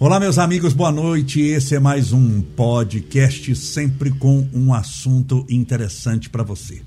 [0.00, 1.40] Olá, meus amigos, boa noite.
[1.40, 6.82] Esse é mais um podcast, sempre com um assunto interessante para você.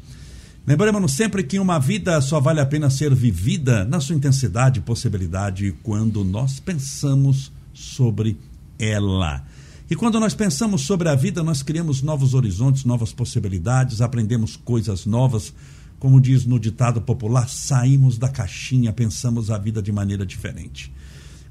[0.67, 4.83] Lembremos sempre que uma vida só vale a pena ser vivida na sua intensidade e
[4.83, 8.37] possibilidade quando nós pensamos sobre
[8.77, 9.41] ela.
[9.89, 15.05] E quando nós pensamos sobre a vida, nós criamos novos horizontes, novas possibilidades, aprendemos coisas
[15.05, 15.53] novas.
[15.97, 20.91] Como diz no ditado popular, saímos da caixinha, pensamos a vida de maneira diferente.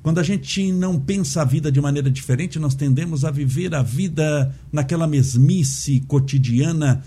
[0.07, 3.83] Quando a gente não pensa a vida de maneira diferente, nós tendemos a viver a
[3.83, 7.03] vida naquela mesmice cotidiana.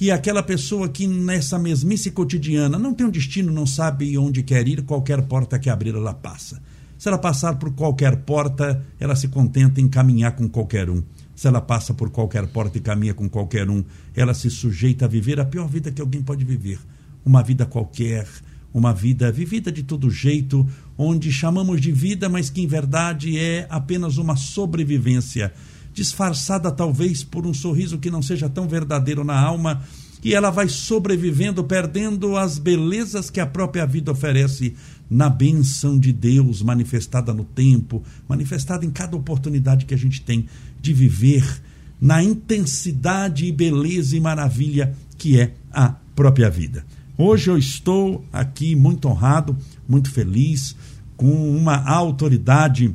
[0.00, 4.68] E aquela pessoa que nessa mesmice cotidiana não tem um destino, não sabe onde quer
[4.68, 6.62] ir, qualquer porta que abrir ela passa.
[6.96, 11.02] Se ela passar por qualquer porta, ela se contenta em caminhar com qualquer um.
[11.34, 13.82] Se ela passa por qualquer porta e caminha com qualquer um,
[14.14, 16.78] ela se sujeita a viver a pior vida que alguém pode viver.
[17.26, 18.28] Uma vida qualquer,
[18.74, 23.68] uma vida vivida de todo jeito, onde chamamos de vida, mas que em verdade é
[23.70, 25.54] apenas uma sobrevivência,
[25.92, 29.84] disfarçada talvez por um sorriso que não seja tão verdadeiro na alma,
[30.24, 34.74] e ela vai sobrevivendo, perdendo as belezas que a própria vida oferece
[35.08, 40.46] na benção de Deus manifestada no tempo, manifestada em cada oportunidade que a gente tem
[40.80, 41.62] de viver
[42.00, 46.84] na intensidade e beleza e maravilha que é a própria vida.
[47.16, 49.56] Hoje eu estou aqui muito honrado,
[49.88, 50.74] muito feliz,
[51.16, 52.92] com uma autoridade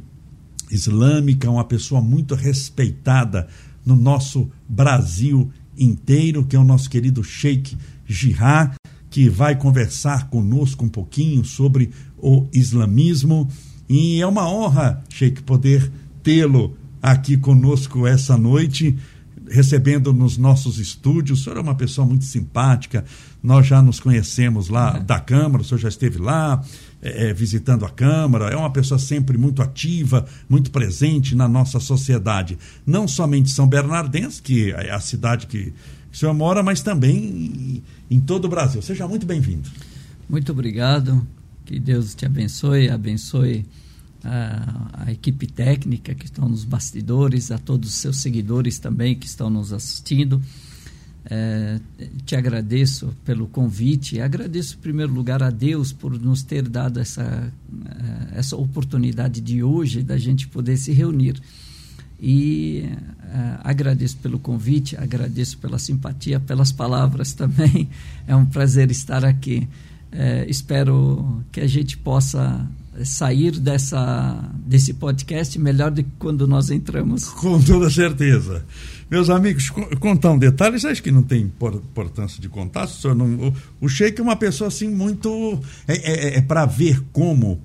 [0.70, 3.48] islâmica, uma pessoa muito respeitada
[3.86, 8.76] no nosso Brasil inteiro, que é o nosso querido Sheikh Jihad,
[9.10, 13.48] que vai conversar conosco um pouquinho sobre o islamismo.
[13.88, 15.90] E é uma honra, Sheikh, poder
[16.22, 18.98] tê-lo aqui conosco essa noite
[19.50, 21.40] recebendo nos nossos estúdios.
[21.40, 23.04] O senhor é uma pessoa muito simpática,
[23.42, 25.00] nós já nos conhecemos lá é.
[25.00, 26.64] da Câmara, o senhor já esteve lá
[27.02, 31.80] é, é, visitando a Câmara, é uma pessoa sempre muito ativa, muito presente na nossa
[31.80, 32.58] sociedade.
[32.86, 35.74] Não somente São Bernardense, que é a cidade que
[36.12, 38.82] o senhor mora, mas também em todo o Brasil.
[38.82, 39.70] Seja muito bem-vindo.
[40.30, 41.26] Muito obrigado.
[41.66, 43.66] Que Deus te abençoe, abençoe
[44.24, 49.26] a, a, equipe técnica que estão nos bastidores, a todos os seus seguidores também que
[49.26, 50.42] estão nos assistindo.
[51.26, 51.80] É,
[52.26, 57.22] te agradeço pelo convite, agradeço em primeiro lugar a Deus por nos ter dado essa,
[58.32, 61.40] é, essa oportunidade de hoje da gente poder se reunir.
[62.22, 62.84] E
[63.24, 67.90] é, agradeço pelo convite, agradeço pela simpatia, pelas palavras também.
[68.28, 69.68] É um prazer estar aqui.
[70.12, 72.68] É, espero que a gente possa
[73.06, 77.26] sair dessa, desse podcast melhor do que quando nós entramos.
[77.26, 78.66] Com toda certeza.
[79.10, 82.88] Meus amigos, contar um detalhe, acho que não tem importância de contar.
[83.04, 85.60] O, não, o, o Sheik é uma pessoa assim muito.
[85.88, 87.60] É, é, é para ver como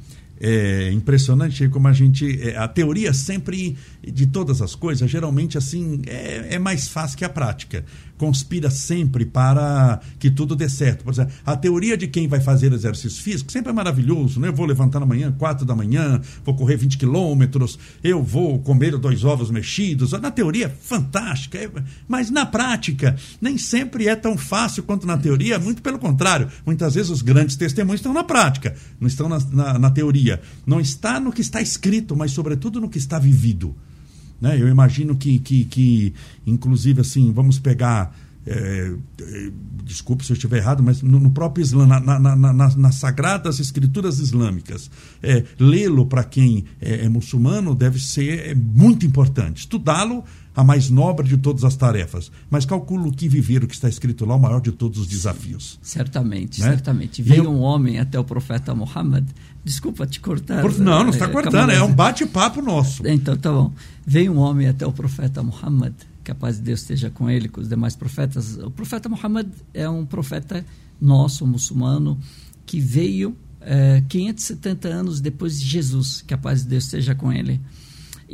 [0.46, 2.40] é impressionante como a gente.
[2.42, 7.24] É, a teoria sempre, de todas as coisas, geralmente assim, é, é, mais fácil que
[7.24, 7.84] a prática.
[8.16, 11.04] Conspira sempre para que tudo dê certo.
[11.04, 14.48] Por exemplo, a teoria de quem vai fazer exercício físico sempre é maravilhoso, né?
[14.48, 18.96] Eu vou levantar na manhã, quatro da manhã, vou correr 20 quilômetros, eu vou comer
[18.96, 20.12] dois ovos mexidos.
[20.12, 21.58] Na teoria, fantástica.
[21.58, 21.70] É,
[22.08, 26.48] mas na prática, nem sempre é tão fácil quanto na teoria, muito pelo contrário.
[26.64, 30.80] Muitas vezes os grandes testemunhos estão na prática, não estão na, na, na teoria não
[30.80, 33.74] está no que está escrito, mas sobretudo no que está vivido.
[34.44, 34.60] Né?
[34.60, 36.14] Eu imagino que, que, que
[36.46, 38.14] inclusive, assim, vamos pegar.
[38.46, 39.50] É, é,
[39.84, 43.58] desculpe se eu estiver errado, mas no, no próprio Islã, na, na, na, nas sagradas
[43.58, 44.90] escrituras islâmicas,
[45.22, 49.60] é, lê-lo para quem é, é, muçulmano deve ser é, muito importante.
[49.60, 50.22] Estudá-lo
[50.54, 52.30] a mais nobre de todas as tarefas.
[52.48, 55.78] Mas calculo que viver o que está escrito lá, o maior de todos os desafios.
[55.82, 56.68] Certamente, né?
[56.68, 57.22] certamente.
[57.22, 57.50] Veio eu...
[57.50, 59.26] um homem até o profeta Muhammad.
[59.64, 60.62] Desculpa te cortar.
[60.62, 60.78] Por...
[60.78, 63.06] Não, não está é, cortando, é um bate-papo nosso.
[63.06, 63.72] Então, tá bom.
[64.06, 67.48] Veio um homem até o profeta Muhammad, que a paz de Deus esteja com ele,
[67.48, 68.56] com os demais profetas.
[68.58, 70.64] O profeta Muhammad é um profeta
[71.00, 72.18] nosso, muçulmano,
[72.64, 77.32] que veio é, 570 anos depois de Jesus, que a paz de Deus esteja com
[77.32, 77.60] ele.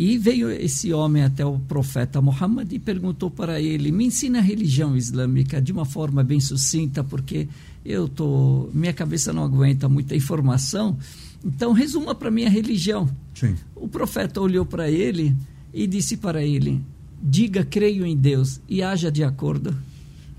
[0.02, 4.40] E veio esse homem até o profeta Muhammad e perguntou para ele: "Me ensina a
[4.40, 7.46] religião islâmica de uma forma bem sucinta, porque
[7.84, 10.96] eu tô, minha cabeça não aguenta muita informação.
[11.44, 13.54] Então resuma para mim a religião." Sim.
[13.76, 15.36] O profeta olhou para ele
[15.70, 16.80] e disse para ele:
[17.22, 19.76] "Diga creio em Deus e haja de acordo."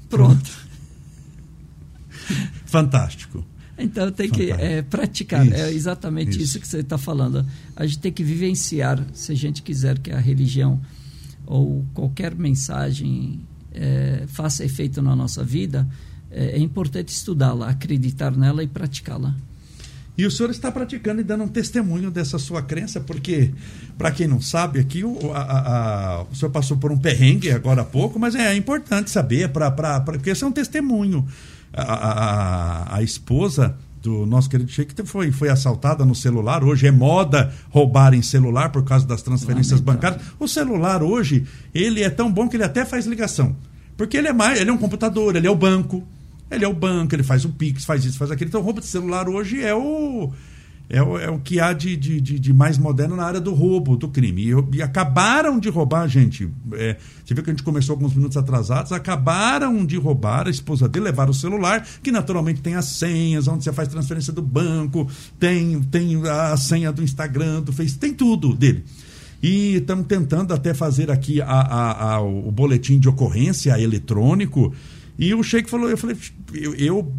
[0.10, 0.50] Pronto.
[2.66, 3.46] Fantástico.
[3.78, 5.42] Então tem que é, praticar.
[5.42, 7.46] É isso, é exatamente isso, isso que você está falando.
[7.76, 10.80] A gente tem que vivenciar, se a gente quiser que a religião
[11.46, 13.42] ou qualquer mensagem
[13.74, 15.88] é, faça efeito na nossa vida,
[16.30, 19.36] é, é importante estudá-la, acreditar nela e praticá-la.
[20.18, 23.52] E o senhor está praticando e dando um testemunho dessa sua crença, porque,
[23.98, 27.81] para quem não sabe, aqui o, a, a, o senhor passou por um perrengue agora
[27.81, 31.25] há pouco, mas é importante saber, pra, pra, pra, porque isso é um testemunho.
[31.74, 36.63] A, a, a esposa do nosso querido Sheik foi, foi assaltada no celular.
[36.63, 40.22] Hoje é moda roubar em celular por causa das transferências bancárias.
[40.40, 43.56] O celular hoje, ele é tão bom que ele até faz ligação.
[43.96, 46.06] Porque ele é mais, ele é um computador, ele é o banco.
[46.51, 48.50] Ele é o banco, ele faz o Pix, faz isso, faz aquilo.
[48.50, 50.31] Então, roubo de celular hoje é o.
[50.94, 53.95] É o, é o que há de, de, de, mais moderno na área do roubo,
[53.95, 54.51] do crime.
[54.51, 56.50] E, e acabaram de roubar, gente.
[56.74, 58.92] É, você viu que a gente começou alguns minutos atrasados.
[58.92, 63.63] Acabaram de roubar a esposa dele, levar o celular, que naturalmente tem as senhas, onde
[63.63, 65.09] você faz transferência do banco,
[65.39, 68.83] tem, tem a senha do Instagram, do Facebook, tem tudo dele.
[69.42, 74.74] E estamos tentando até fazer aqui a, a, a, o boletim de ocorrência eletrônico
[75.18, 76.18] e o Sheik falou, eu falei,
[76.54, 77.13] eu, eu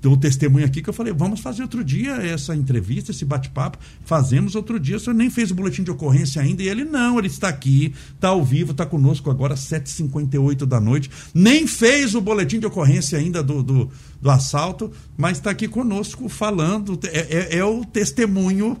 [0.00, 4.54] dou testemunho aqui que eu falei, vamos fazer outro dia essa entrevista, esse bate-papo, fazemos
[4.54, 4.96] outro dia.
[4.96, 6.62] O senhor nem fez o boletim de ocorrência ainda.
[6.62, 11.10] E ele, não, ele está aqui, está ao vivo, está conosco agora, 7h58 da noite.
[11.32, 13.90] Nem fez o boletim de ocorrência ainda do, do,
[14.20, 16.98] do assalto, mas está aqui conosco falando.
[17.04, 18.78] É, é, é o testemunho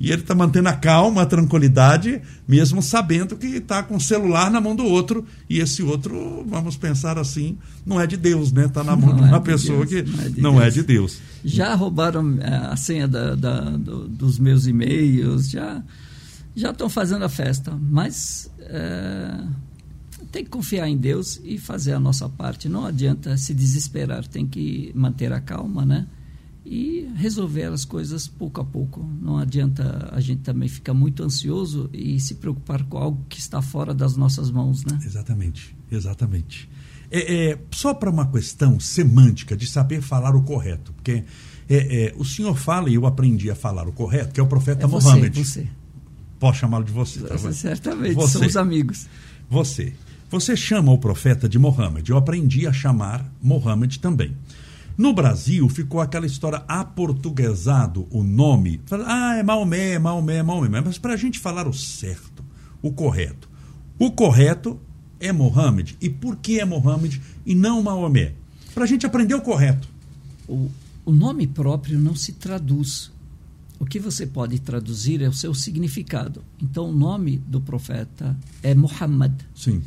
[0.00, 4.50] e ele está mantendo a calma, a tranquilidade, mesmo sabendo que está com o celular
[4.50, 5.26] na mão do outro.
[5.48, 8.64] E esse outro, vamos pensar assim, não é de Deus, né?
[8.64, 10.70] Está na mão não de uma é pessoa de que não, é de, não é
[10.70, 11.18] de, Deus.
[11.44, 15.82] Já roubaram é, a senha da, da, do, dos meus e-mails, já
[16.56, 17.78] já estão fazendo a festa.
[17.78, 19.38] Mas é,
[20.32, 22.70] tem que confiar em Deus e fazer a nossa parte.
[22.70, 26.06] Não adianta se desesperar, tem que manter a calma, né?
[26.70, 29.04] E resolver as coisas pouco a pouco.
[29.20, 33.60] Não adianta a gente também ficar muito ansioso e se preocupar com algo que está
[33.60, 34.96] fora das nossas mãos, né?
[35.04, 36.70] Exatamente, exatamente.
[37.10, 41.24] É, é só para uma questão semântica de saber falar o correto, porque
[41.68, 44.46] é, é, o senhor fala e eu aprendi a falar o correto, que é o
[44.46, 45.44] profeta é você, Mohammed.
[45.44, 45.66] Você.
[46.38, 47.20] Posso chamá-lo de você?
[47.20, 48.38] Tá Certamente, você.
[48.38, 49.08] somos amigos.
[49.50, 49.92] Você.
[50.30, 52.08] Você chama o profeta de Mohammed.
[52.08, 54.36] Eu aprendi a chamar Mohammed também.
[55.00, 58.82] No Brasil ficou aquela história aportuguesado o nome.
[59.06, 60.82] Ah, é Maomé, Maomé, Maomé.
[60.82, 62.44] Mas para a gente falar o certo,
[62.82, 63.48] o correto.
[63.98, 64.78] O correto
[65.18, 65.96] é Mohammed.
[66.02, 68.34] E por que é Mohammed e não Maomé?
[68.74, 69.88] Para a gente aprender o correto.
[70.46, 70.68] O,
[71.06, 73.10] o nome próprio não se traduz.
[73.78, 76.44] O que você pode traduzir é o seu significado.
[76.62, 79.32] Então, o nome do profeta é Muhammad.
[79.54, 79.80] Sim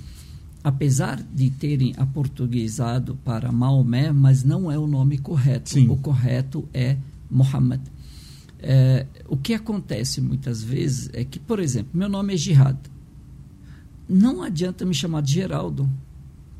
[0.63, 5.71] apesar de terem aportuguesado para Maomé, mas não é o nome correto.
[5.71, 5.89] Sim.
[5.89, 6.97] O correto é
[7.29, 7.81] Muhammad.
[8.59, 12.77] É, o que acontece muitas vezes é que, por exemplo, meu nome é Jihad.
[14.07, 15.89] Não adianta me chamar de Geraldo.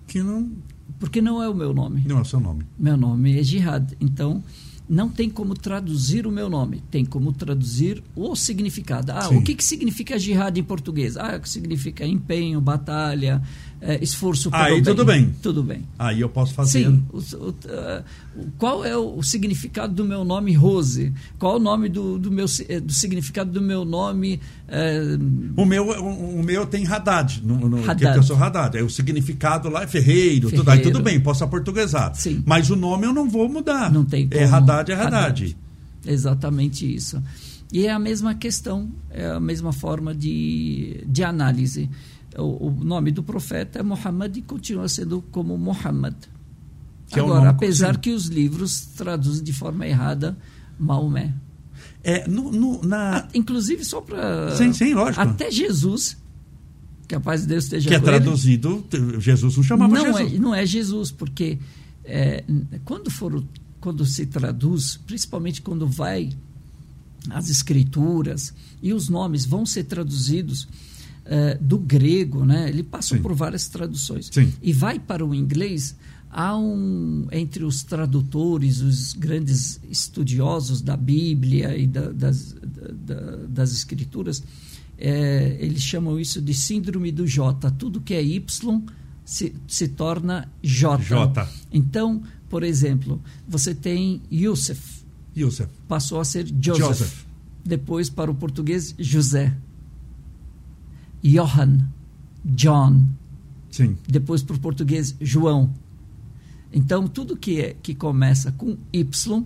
[0.05, 0.51] Que não.
[0.99, 2.03] Porque não é o meu nome.
[2.05, 2.65] Não é o seu nome.
[2.77, 3.95] Meu nome é Jihad.
[4.01, 4.43] Então,
[4.87, 9.11] não tem como traduzir o meu nome, tem como traduzir o significado.
[9.11, 9.37] Ah, Sim.
[9.37, 11.15] o que, que significa jihad em português?
[11.15, 13.41] Ah, que significa empenho, batalha,
[13.85, 14.83] é, esforço pelo Aí bem.
[14.83, 15.35] tudo bem.
[15.41, 15.85] Tudo bem.
[15.99, 16.85] Aí eu posso fazer.
[16.85, 17.03] Sim.
[17.11, 18.03] O, o, uh,
[18.57, 21.13] qual é o, o, significado do meu nome Rose?
[21.37, 24.39] Qual é o nome do, do meu eh, do significado do meu nome?
[25.57, 28.13] O meu o, o, meu tem Haddad, no, no Haddad.
[28.13, 28.77] que eu sou Haddad.
[28.77, 30.57] É o significado lá é Ferreiro, Ferreiro.
[30.57, 32.15] Tudo, aí tudo bem, posso aportuguesar.
[32.15, 32.41] Sim.
[32.45, 33.91] Mas o nome eu não vou mudar.
[33.91, 34.41] Não tem é como.
[34.41, 35.15] É Haddad, é Haddad.
[35.15, 35.57] Haddad.
[36.05, 37.21] Exatamente isso.
[37.73, 41.89] E é a mesma questão, é a mesma forma de, de análise.
[42.37, 46.15] O, o nome do profeta é Muhammad e continua sendo como Muhammad.
[47.07, 50.37] Que Agora, é apesar que os livros traduzem de forma errada
[50.79, 51.33] Maomé.
[52.03, 53.27] É, no, no, na...
[53.33, 54.55] inclusive, só para.
[54.55, 55.21] Sim, sim, lógico.
[55.21, 56.17] Até Jesus,
[57.07, 60.33] que a paz de Deus esteja Que é traduzido, ele, Jesus não chamava não Jesus.
[60.33, 61.59] É, não é Jesus, porque
[62.03, 62.43] é,
[62.83, 63.43] quando, for,
[63.79, 66.29] quando se traduz, principalmente quando vai
[67.29, 70.67] as escrituras e os nomes vão ser traduzidos
[71.25, 72.69] uh, do grego, né?
[72.69, 73.23] Ele passou Sim.
[73.23, 74.29] por várias traduções.
[74.31, 74.53] Sim.
[74.61, 75.95] E vai para o inglês,
[76.29, 82.55] há um entre os tradutores, os grandes estudiosos da Bíblia e da, das,
[83.05, 84.43] da, das escrituras,
[84.97, 87.69] é, eles chamam isso de síndrome do J.
[87.71, 88.83] Tudo que é Y
[89.25, 91.03] se, se torna J.
[91.03, 91.49] J.
[91.71, 95.03] Então, por exemplo, você tem Yusuf.
[95.35, 95.69] Yusuf.
[95.87, 96.87] Passou a ser Joseph.
[96.87, 97.25] Joseph.
[97.65, 99.55] Depois, para o português, José.
[101.23, 101.79] Johann,
[102.43, 103.05] John.
[103.71, 103.97] Sim.
[104.07, 105.73] Depois para o português, João.
[106.71, 109.43] Então, tudo que, é, que começa com Y,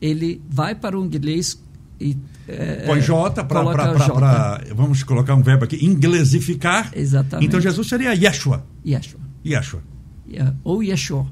[0.00, 1.62] ele vai para o inglês
[2.00, 2.16] e.
[2.48, 4.62] É, Põe J para.
[4.74, 6.90] Vamos colocar um verbo aqui, inglesificar.
[6.94, 7.46] Exatamente.
[7.46, 8.66] Então, Jesus seria Yeshua.
[8.84, 9.20] Yeshua.
[9.46, 9.82] Yeshua.
[10.28, 10.56] Yeah.
[10.64, 11.26] Ou Yeshua.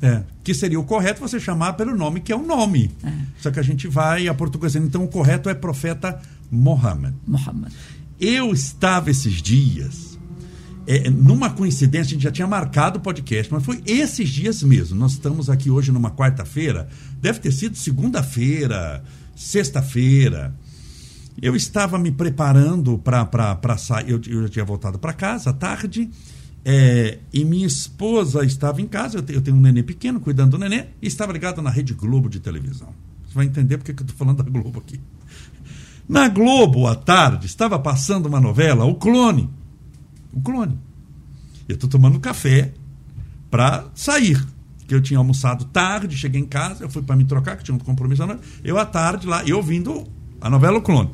[0.00, 2.90] É, que seria o correto você chamar pelo nome que é o nome.
[3.02, 3.10] É.
[3.40, 4.86] Só que a gente vai a portuguesando.
[4.86, 7.14] Então o correto é profeta Mohammed.
[7.26, 7.72] Muhammad.
[8.18, 10.18] Eu estava esses dias,
[10.86, 14.98] é, numa coincidência, a gente já tinha marcado o podcast, mas foi esses dias mesmo.
[14.98, 16.88] Nós estamos aqui hoje numa quarta-feira,
[17.20, 19.04] deve ter sido segunda-feira,
[19.34, 20.54] sexta-feira.
[21.42, 26.08] Eu estava me preparando para sair, eu, eu já tinha voltado para casa à tarde,
[26.64, 30.52] é, e minha esposa estava em casa, eu tenho, eu tenho um neném pequeno, cuidando
[30.52, 32.88] do neném, e estava ligada na Rede Globo de televisão.
[33.26, 34.98] Você vai entender porque que eu estou falando da Globo aqui.
[36.08, 39.50] Na Globo, à tarde, estava passando uma novela, O Clone.
[40.32, 40.78] O Clone.
[41.68, 42.72] Eu estou tomando café
[43.50, 44.44] para sair.
[44.86, 47.74] Que eu tinha almoçado tarde, cheguei em casa, eu fui para me trocar, que tinha
[47.74, 48.42] um compromisso à noite.
[48.62, 50.06] Eu à tarde lá, eu ouvindo
[50.40, 51.10] a novela O Clone.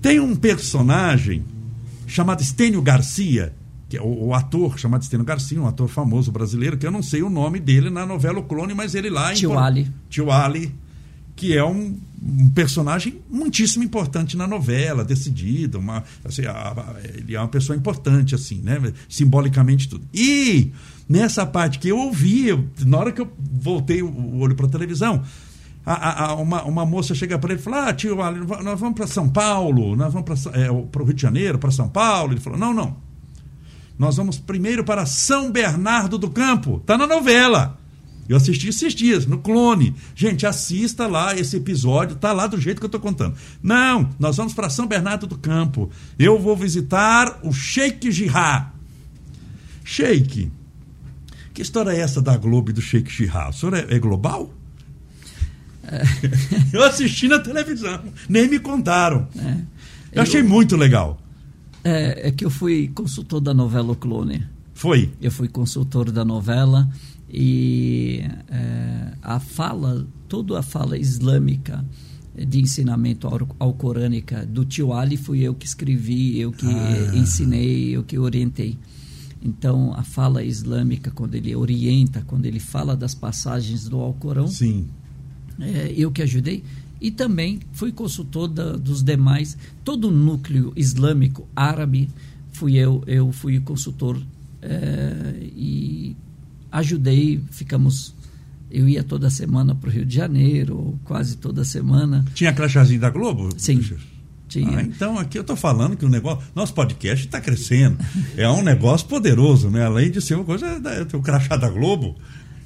[0.00, 1.44] Tem um personagem
[2.08, 3.54] chamado Estênio Garcia,
[3.88, 7.04] que é o, o ator chamado Estênio Garcia, um ator famoso brasileiro, que eu não
[7.04, 9.30] sei o nome dele na novela O Clone, mas ele lá...
[9.32, 9.88] em Tio Por- Ali.
[10.10, 10.74] Tio Ali,
[11.36, 17.34] que é um, um personagem muitíssimo importante na novela, decidido, uma, assim, a- a- ele
[17.34, 18.80] é uma pessoa importante, assim, né?
[19.08, 20.04] Simbolicamente tudo.
[20.14, 20.70] E
[21.08, 24.68] nessa parte que eu ouvi, eu- na hora que eu voltei o, olho para a
[24.70, 25.22] televisão,
[25.84, 29.28] a- uma, uma moça chega para ele e fala: Ah, tio, nós vamos para São
[29.28, 32.32] Paulo, nós vamos para é, o Rio de Janeiro, para São Paulo.
[32.34, 32.96] Ele falou: Não, não.
[33.98, 36.80] Nós vamos primeiro para São Bernardo do Campo.
[36.86, 37.78] Tá na novela.
[38.28, 39.94] Eu assisti esses dias, no Clone.
[40.14, 43.34] Gente, assista lá esse episódio, tá lá do jeito que eu tô contando.
[43.62, 45.90] Não, nós vamos para São Bernardo do Campo.
[46.18, 48.72] Eu vou visitar o Sheik Jirá.
[49.84, 50.50] Sheik,
[51.52, 53.50] que história é essa da Globo e do Sheik Jirá?
[53.50, 54.52] O senhor é, é global?
[56.72, 59.28] Eu assisti na televisão, nem me contaram.
[59.36, 59.56] É.
[60.12, 61.18] Eu achei muito legal.
[61.84, 64.46] É, é que eu fui consultor da novela O Clone.
[64.74, 65.12] Foi.
[65.20, 66.88] Eu fui consultor da novela
[67.32, 68.20] e
[68.50, 71.84] é, a fala, toda a fala islâmica
[72.34, 77.16] de ensinamento al- alcorânica do tio Ali fui eu que escrevi, eu que Ah.
[77.16, 78.78] ensinei, eu que orientei.
[79.44, 84.86] Então, a fala islâmica, quando ele orienta, quando ele fala das passagens do Alcorão, Sim.
[85.58, 86.62] é, eu que ajudei
[87.00, 92.08] e também fui consultor da, dos demais todo o núcleo islâmico árabe
[92.52, 94.22] fui eu eu fui consultor
[94.62, 96.14] é, e
[96.72, 98.14] ajudei ficamos
[98.70, 103.10] eu ia toda semana para o Rio de Janeiro quase toda semana Tinha crachazinho da
[103.10, 103.50] Globo?
[103.58, 103.80] Sim.
[104.48, 106.42] tinha Ah, então aqui eu estou falando que o negócio.
[106.54, 107.98] Nosso podcast está crescendo.
[108.36, 109.84] É um negócio poderoso, né?
[109.84, 112.16] Além de ser uma coisa, é, tem o crachá da Globo.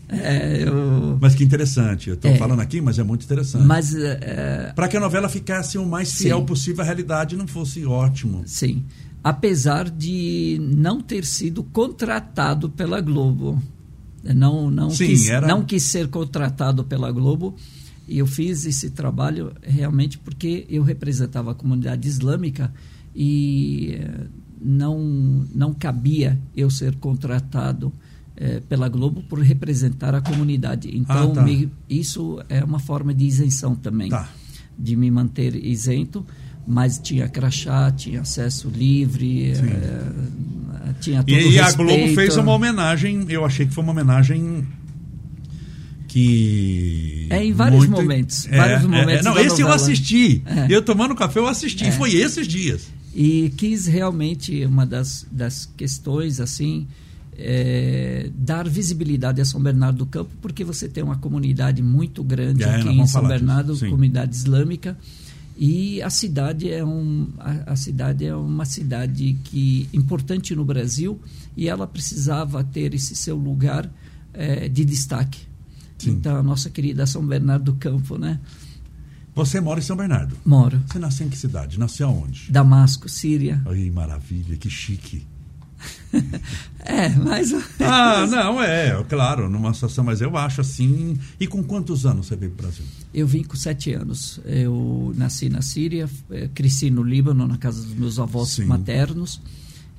[0.09, 2.09] É, eu, Mas que interessante.
[2.09, 2.37] Eu estou É.
[2.37, 3.65] falando aqui, mas é muito interessante.
[3.67, 6.25] mas é, Para que a novela ficasse o mais Sim.
[6.25, 8.43] fiel possível à realidade não fosse ótimo.
[8.47, 8.85] Sim.
[9.25, 13.61] Apesar de não ter sido contratado pela Globo.
[14.35, 17.55] Não, não, Sim, quis, era- não quis ser contratado pela Globo.
[18.09, 22.73] E eu fiz esse trabalho realmente porque eu representava a comunidade islâmica
[23.15, 24.27] e eh,
[24.61, 25.01] não,
[25.55, 27.93] não cabia eu ser contratado
[28.37, 30.89] eh, pela Globo por representar a comunidade.
[30.97, 31.43] Então, Ah, tá.
[31.43, 34.29] me- isso é uma forma de isenção também Tá.
[34.79, 36.25] de me manter isento,
[36.67, 41.71] mas tinha crachá, tinha acesso livre, eh, tinha todo E, e a.
[41.73, 44.67] Globo fez uma homenagem, eu achei que foi uma homenagem
[46.09, 47.27] que.
[47.31, 49.75] É, em vários muito- momentos, É, vários é, momentos Não, da esse eu novela.
[49.75, 50.43] assisti.
[50.47, 50.67] É.
[50.71, 51.85] Eu tomando café, eu assisti.
[51.85, 51.93] É.
[51.93, 52.89] Foi esses dias.
[53.15, 56.87] E quis realmente, uma das, das questões, assim,
[57.39, 62.63] é, dar visibilidade a São Bernardo do Campo, porque você tem uma comunidade muito grande
[62.63, 64.97] É, aqui em São disso, Bernardo, comunidade islâmica,
[65.57, 71.21] e a cidade é um a, a cidade é uma cidade que importante no Brasil
[71.57, 73.91] e ela precisava ter esse seu lugar
[74.35, 75.41] eh, de destaque.
[75.99, 76.11] Sim.
[76.11, 78.39] Então a nossa querida São Bernardo do Campo, né?
[79.35, 80.37] Você mora em São Bernardo.
[80.45, 80.83] Moro.
[80.87, 81.79] Você nasceu em que cidade?
[81.79, 82.51] Nasceu aonde?
[82.51, 83.63] Damasco, Síria.
[83.67, 85.27] Ai, maravilha, que chique.
[86.89, 91.19] É, mas Ah, não, é, claro, numa situação, mas eu acho assim.
[91.41, 92.85] E com quantos anos você veio para o Brasil?
[93.13, 94.41] Eu vim com sete anos.
[94.45, 98.67] Eu nasci na Síria, eh, cresci no Líbano, na casa dos meus avós Sim.
[98.67, 99.41] maternos.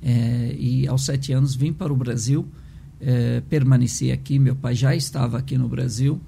[0.02, 2.46] eh, e aos sete anos vim para o Brasil,
[3.00, 4.38] eh, permaneci aqui.
[4.38, 6.18] Meu pai já estava aqui no Brasil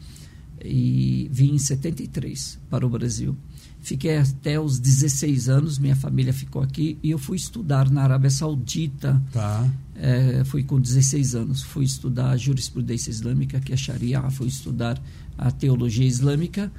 [0.63, 3.35] e vim em 73 para o Brasil.
[3.83, 8.31] Fiquei até os 16 anos, minha família ficou aqui e eu fui estudar na Arábia
[8.31, 9.21] Saudita.
[9.33, 9.67] Tá.
[9.95, 15.01] É, fui com 16 anos, fui estudar jurisprudência islâmica, que é Sharia, fui estudar
[15.37, 16.71] a teologia islâmica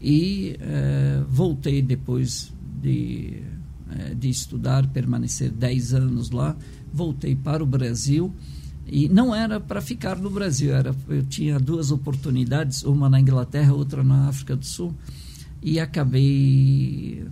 [0.00, 2.52] e é, voltei depois
[2.82, 3.42] de,
[3.98, 6.56] é, de estudar, permanecer 10 anos lá,
[6.92, 8.34] voltei para o Brasil
[8.86, 13.72] E não era para ficar no Brasil, era, eu tinha duas oportunidades, uma na Inglaterra,
[13.72, 14.92] outra na África do Sul,
[15.62, 17.26] e acabei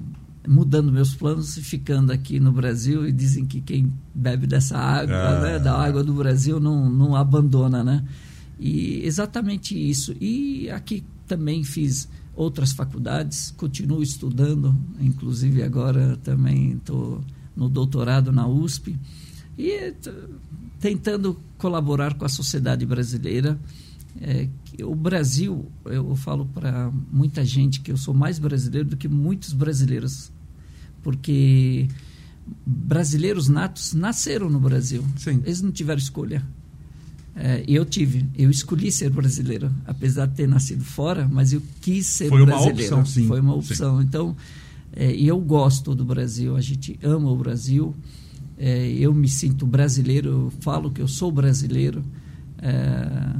[0.46, 3.06] mudando meus planos e ficando aqui no Brasil.
[3.06, 5.40] E dizem que quem bebe dessa água, ah.
[5.40, 8.04] né, da água do Brasil, não, não abandona, né?
[8.58, 10.14] E exatamente isso.
[10.20, 17.20] E aqui também fiz outras faculdades, continuo estudando, inclusive agora também estou
[17.56, 18.96] no doutorado na USP
[19.58, 19.92] e
[20.78, 23.58] tentando colaborar com a sociedade brasileira.
[24.20, 24.48] É,
[24.82, 29.52] o Brasil, eu falo para muita gente que eu sou mais brasileiro do que muitos
[29.52, 30.30] brasileiros,
[31.02, 31.88] porque
[32.64, 35.04] brasileiros natos nasceram no Brasil.
[35.16, 35.42] Sim.
[35.44, 36.44] Eles não tiveram escolha.
[37.34, 42.06] É, eu tive, eu escolhi ser brasileiro, apesar de ter nascido fora, mas eu quis
[42.06, 42.94] ser Foi brasileiro.
[42.94, 43.28] Uma opção, sim.
[43.28, 43.98] Foi uma opção.
[43.98, 44.04] Sim.
[44.04, 44.36] Então,
[44.92, 47.94] é, eu gosto do Brasil, a gente ama o Brasil.
[48.56, 52.02] É, eu me sinto brasileiro, eu falo que eu sou brasileiro.
[52.60, 53.36] É,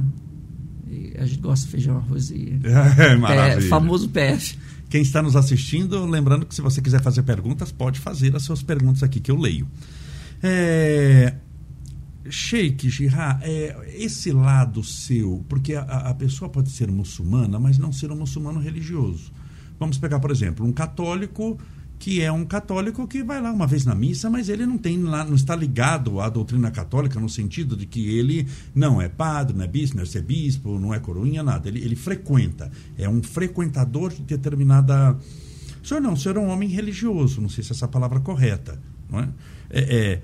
[1.17, 4.57] a gente gosta de feijão, arroz e é, famoso PF.
[4.89, 8.63] Quem está nos assistindo, lembrando que se você quiser fazer perguntas, pode fazer as suas
[8.63, 9.67] perguntas aqui que eu leio.
[10.41, 11.35] É,
[12.29, 17.91] Sheikh Girá, é, esse lado seu, porque a, a, pessoa pode ser muçulmana, mas não
[17.91, 19.31] ser um muçulmano religioso.
[19.79, 21.57] Vamos pegar, por exemplo, um católico
[21.99, 25.03] que é um católico que vai lá uma vez na missa, mas ele não tem
[25.03, 29.55] lá, não está ligado à doutrina católica no sentido de que ele não é padre,
[29.55, 31.67] não é bispo, não é bispo, não é coroinha, nada.
[31.67, 35.17] Ele, ele frequenta, é um frequentador de determinada.
[35.83, 38.21] O senhor não, o senhor é um homem religioso, não sei se essa palavra é
[38.21, 39.29] correta, não é?
[39.69, 40.21] é, é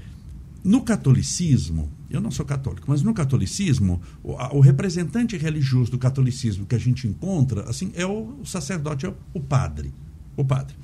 [0.64, 6.66] no catolicismo, eu não sou católico, mas no catolicismo, o, o, representante religioso do catolicismo
[6.66, 9.94] que a gente encontra, assim, é o sacerdote, é o padre.
[10.36, 10.76] O padre.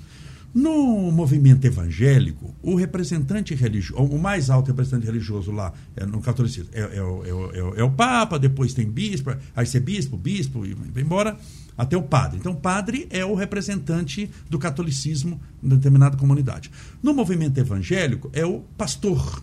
[0.53, 6.70] No movimento evangélico, o representante religioso, o mais alto representante religioso lá é, no catolicismo
[6.74, 9.31] é, é, é, o, é, o Papa, depois tem bispo,
[9.65, 10.20] ser bispo,
[10.65, 11.38] e vai embora,
[11.77, 12.38] até o padre.
[12.38, 16.70] Então, o padre é o representante do catolicismo em determinada comunidade.
[17.01, 19.41] No movimento evangélico, é o pastor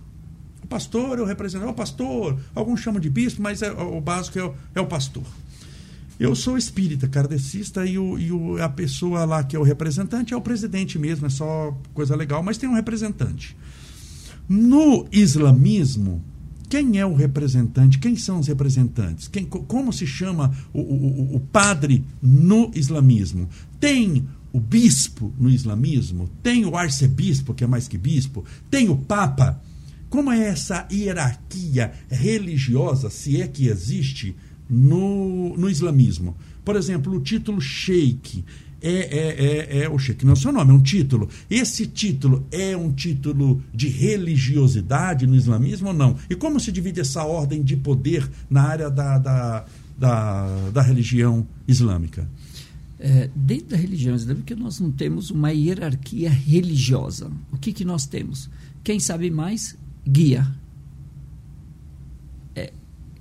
[0.68, 4.44] pastor, eu represento, é o pastor, alguns chamam de bispo, mas é, o básico é
[4.44, 5.24] o, é o pastor.
[6.18, 10.34] Eu sou espírita, kardecista, e, o, e o, a pessoa lá que é o representante
[10.34, 13.56] é o presidente mesmo, é só coisa legal, mas tem um representante.
[14.48, 16.20] No islamismo,
[16.68, 17.98] quem é o representante?
[17.98, 19.28] Quem são os representantes?
[19.28, 23.48] Quem, como se chama o, o, o padre no islamismo?
[23.78, 26.28] Tem o bispo no islamismo?
[26.42, 28.44] Tem o arcebispo, que é mais que bispo?
[28.70, 29.62] Tem o papa?
[30.10, 34.34] Como é essa hierarquia religiosa, se é que existe,
[34.68, 36.36] no, no islamismo?
[36.64, 38.44] Por exemplo, o título sheik.
[38.80, 41.28] É, é, é, é o sheik, não é o seu nome, é um título.
[41.50, 46.16] Esse título é um título de religiosidade no islamismo ou não?
[46.30, 49.64] E como se divide essa ordem de poder na área da, da,
[49.98, 52.28] da, da religião islâmica?
[53.00, 57.30] É, dentro da religião islâmica, nós não temos uma hierarquia religiosa.
[57.52, 58.48] O que, que nós temos?
[58.82, 59.76] Quem sabe mais
[60.06, 60.46] guia.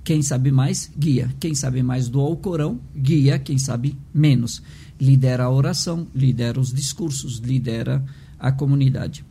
[0.08, 1.30] Quem sabe mais, guia.
[1.38, 3.38] Quem sabe mais do Alcorão, guia.
[3.38, 4.62] Quem sabe menos.
[4.98, 8.02] Lidera a oração, lidera os discursos, lidera
[8.38, 9.22] a comunidade.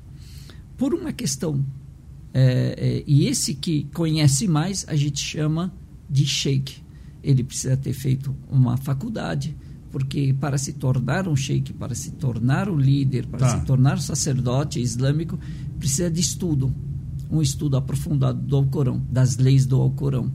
[0.78, 1.66] Por uma questão,
[2.32, 5.74] é, é, e esse que conhece mais, a gente chama
[6.08, 6.76] de sheik.
[7.24, 9.58] Ele precisa ter feito uma faculdade,
[9.92, 13.60] porque para se tornar um sheik, para se tornar um líder, para tá.
[13.60, 15.40] se tornar sacerdote islâmico,
[15.80, 16.72] precisa de estudo
[17.30, 20.32] um estudo aprofundado do Alcorão, das leis do Alcorão.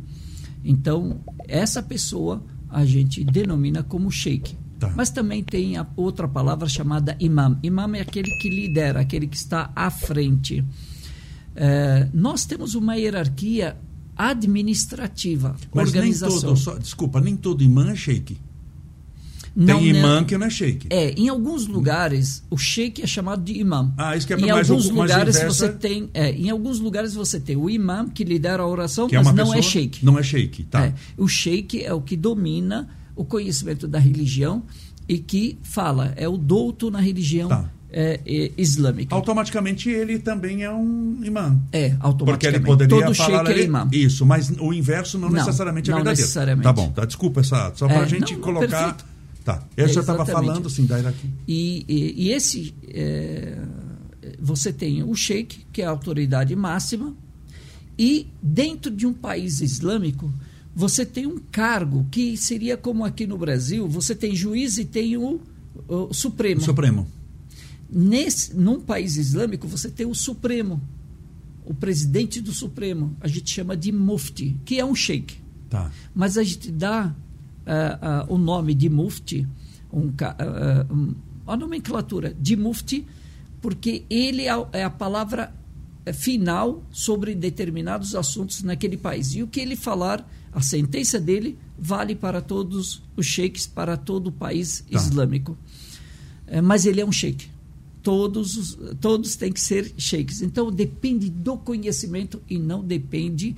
[0.64, 4.57] Então, essa pessoa a gente denomina como sheik.
[4.79, 4.92] Tá.
[4.96, 7.59] Mas também tem a outra palavra chamada imam.
[7.62, 10.64] Imam é aquele que lidera, aquele que está à frente.
[11.55, 13.77] É, nós temos uma hierarquia
[14.16, 16.37] administrativa, Mas organização.
[16.37, 18.38] Nem todo, só, desculpa, nem todo imã é sheik.
[19.55, 20.87] Não, Tem imã não, que não é sheik.
[20.88, 23.93] É, em alguns lugares o sheik é chamado de imã.
[23.99, 25.67] Ah, isso que é em mais alguns lugares inversa...
[25.67, 29.17] você tem, é, em alguns lugares você tem o imã que lidera a oração, que
[29.17, 30.05] é mas é não é sheik.
[30.05, 30.87] Não é sheik, tá?
[30.87, 34.62] É, o sheik é o que domina o conhecimento da religião
[35.09, 37.71] e que fala, é o douto na religião tá.
[37.95, 39.15] É, é, islâmica.
[39.15, 41.61] Automaticamente ele também é um imã.
[41.71, 42.25] É, automaticamente.
[42.25, 43.87] Porque ele poderia Todo falar é imã.
[43.93, 46.21] Isso, mas o inverso não, não necessariamente é verdadeiro.
[46.23, 46.65] Necessariamente.
[46.65, 48.97] Tá bom, tá, desculpa essa, só para a gente não, colocar.
[49.45, 49.67] Tá.
[49.77, 51.29] Eu já estava falando, sim, da Iraque.
[51.47, 52.75] E, e, e esse.
[52.89, 53.59] É,
[54.41, 57.15] você tem o sheik, que é a autoridade máxima,
[57.99, 60.33] e dentro de um país islâmico,
[60.75, 65.17] você tem um cargo que seria como aqui no Brasil: você tem juiz e tem
[65.17, 65.41] o,
[65.89, 66.61] o Supremo.
[66.61, 67.09] O Supremo.
[67.91, 70.81] Nesse, num país islâmico, você tem o Supremo.
[71.67, 75.37] O, o presidente do Supremo, a gente chama de mufti, que é um sheik.
[75.69, 75.91] Tá.
[76.15, 77.15] Mas a gente dá
[77.66, 79.46] uh, uh, o nome de mufti,
[79.92, 81.14] um, uh, um,
[81.46, 83.07] a nomenclatura de mufti,
[83.61, 85.53] porque ele é, é a palavra
[86.12, 89.35] final sobre determinados assuntos naquele país.
[89.35, 94.29] E o que ele falar, a sentença dele vale para todos os sheiks, para todo
[94.29, 94.98] o país tá.
[94.98, 95.57] islâmico.
[96.46, 97.48] É, mas ele é um sheik.
[98.03, 100.42] Todos, todos têm que ser sheiks.
[100.42, 103.55] Então depende do conhecimento e não depende,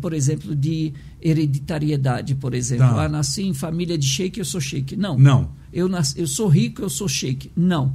[0.00, 2.86] por exemplo, de hereditariedade, por exemplo.
[2.86, 3.04] Tá.
[3.04, 4.96] Ah, nasci em família de sheik, eu sou sheik.
[4.96, 5.18] Não.
[5.18, 5.50] Não.
[5.72, 7.50] Eu, nasci, eu sou rico, eu sou sheik.
[7.56, 7.94] Não.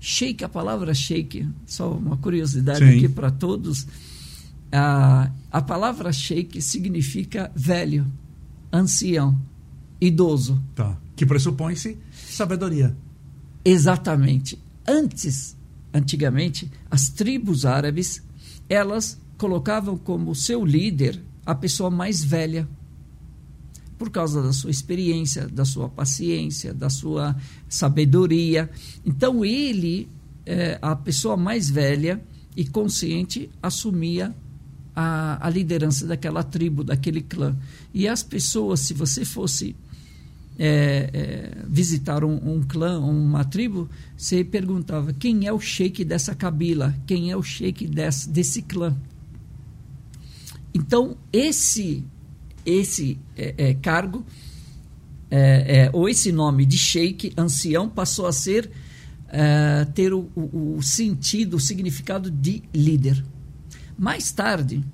[0.00, 2.96] Sheik, a palavra sheik, só uma curiosidade Sim.
[2.96, 3.86] aqui para todos.
[4.70, 8.06] A, a palavra sheik significa velho,
[8.72, 9.38] ancião,
[10.00, 10.62] idoso.
[10.74, 10.96] Tá.
[11.16, 12.96] Que pressupõe-se sabedoria.
[13.64, 14.58] Exatamente.
[14.86, 15.56] Antes,
[15.92, 18.22] antigamente, as tribos árabes,
[18.68, 22.68] elas colocavam como seu líder a pessoa mais velha,
[23.96, 27.34] por causa da sua experiência, da sua paciência, da sua
[27.68, 28.68] sabedoria.
[29.04, 30.08] Então ele,
[30.44, 32.20] é, a pessoa mais velha
[32.56, 34.34] e consciente, assumia
[34.94, 37.56] a, a, liderança daquela tribo, daquele clã.
[37.94, 39.74] E as pessoas, se você fosse
[40.58, 46.34] é, é, visitar um, um, clã, uma tribo, você perguntava quem é o sheik dessa
[46.34, 48.96] cabila, quem é o sheik desse, desse clã.
[50.78, 52.04] Então, esse
[52.64, 54.24] esse é, é, cargo,
[55.30, 58.70] é, é, ou esse nome de sheik, ancião, passou a ser
[59.28, 63.24] é, ter o, o, o sentido, o significado de líder.
[63.98, 64.84] Mais tarde,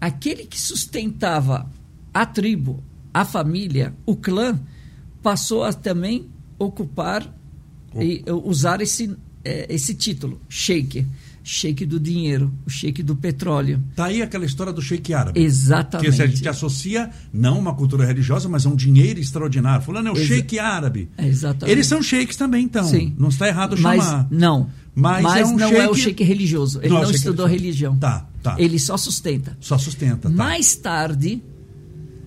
[0.00, 1.70] aquele que sustentava
[2.12, 4.58] a tribo, a família, o clã,
[5.22, 6.28] passou a também
[6.58, 7.34] ocupar
[7.96, 11.06] e usar esse, esse título, sheik
[11.46, 13.82] shake do dinheiro, o shake do petróleo.
[13.94, 15.38] Tá aí aquela história do shake árabe.
[15.38, 16.16] Exatamente.
[16.16, 19.84] Que a gente associa não uma cultura religiosa, mas a um dinheiro extraordinário.
[19.84, 21.10] Falando é o Exa shake árabe.
[21.18, 21.70] É exatamente.
[21.70, 22.84] Eles são shakes também, então.
[22.84, 23.14] Sim.
[23.18, 23.96] Não está errado chamar.
[23.96, 24.70] Mas não.
[24.94, 25.80] Mas, mas é um não shake...
[25.80, 26.80] é o shake religioso.
[26.80, 27.98] Ele não, não estudou religião.
[27.98, 28.56] Tá, tá.
[28.58, 29.56] Ele só sustenta.
[29.60, 30.30] Só sustenta.
[30.30, 30.34] Tá.
[30.34, 31.42] Mais tarde,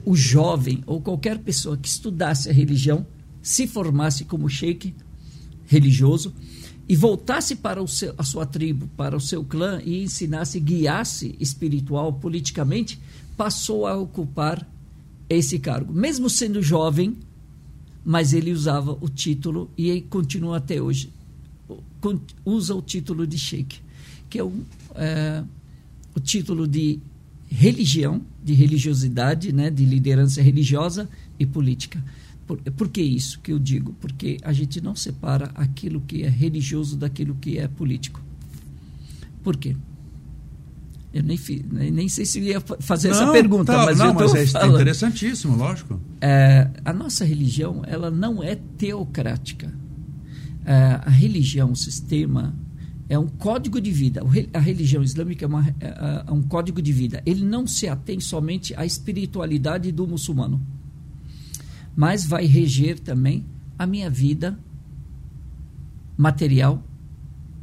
[0.05, 3.07] o jovem ou qualquer pessoa que estudasse a religião
[3.41, 4.93] se formasse como sheik
[5.65, 6.33] religioso
[6.89, 12.13] e voltasse para seu, a sua tribo, para o seu clã e ensinasse, guiasse espiritual,
[12.13, 12.99] politicamente,
[13.35, 14.65] passou a ocupar
[15.29, 15.93] esse cargo.
[15.93, 17.17] Mesmo sendo jovem,
[18.05, 21.11] mas ele usava o título e continua até hoje.
[22.45, 23.79] Usa o título de sheik,
[24.29, 24.53] que é o,
[24.95, 25.43] é,
[26.15, 26.99] o título de
[27.49, 32.01] religião, de religiosidade, né, de liderança religiosa e política.
[32.47, 33.93] Por, por que isso que eu digo?
[33.99, 38.23] Porque a gente não separa aquilo que é religioso daquilo que é político.
[39.43, 39.75] Por quê?
[41.13, 44.07] Eu nem, fiz, nem, nem sei se ia fazer não, essa pergunta, tá, mas não,
[44.07, 45.99] eu mas é interessantíssimo, lógico.
[46.21, 49.73] É, a nossa religião ela não é teocrática.
[50.65, 52.55] É, a religião, o sistema,
[53.09, 54.21] é um código de vida.
[54.53, 57.21] A religião islâmica é, uma, é, é um código de vida.
[57.25, 60.61] Ele não se atém somente à espiritualidade do muçulmano
[61.97, 63.43] mas vai reger também
[63.75, 64.59] a minha vida
[66.15, 66.83] material,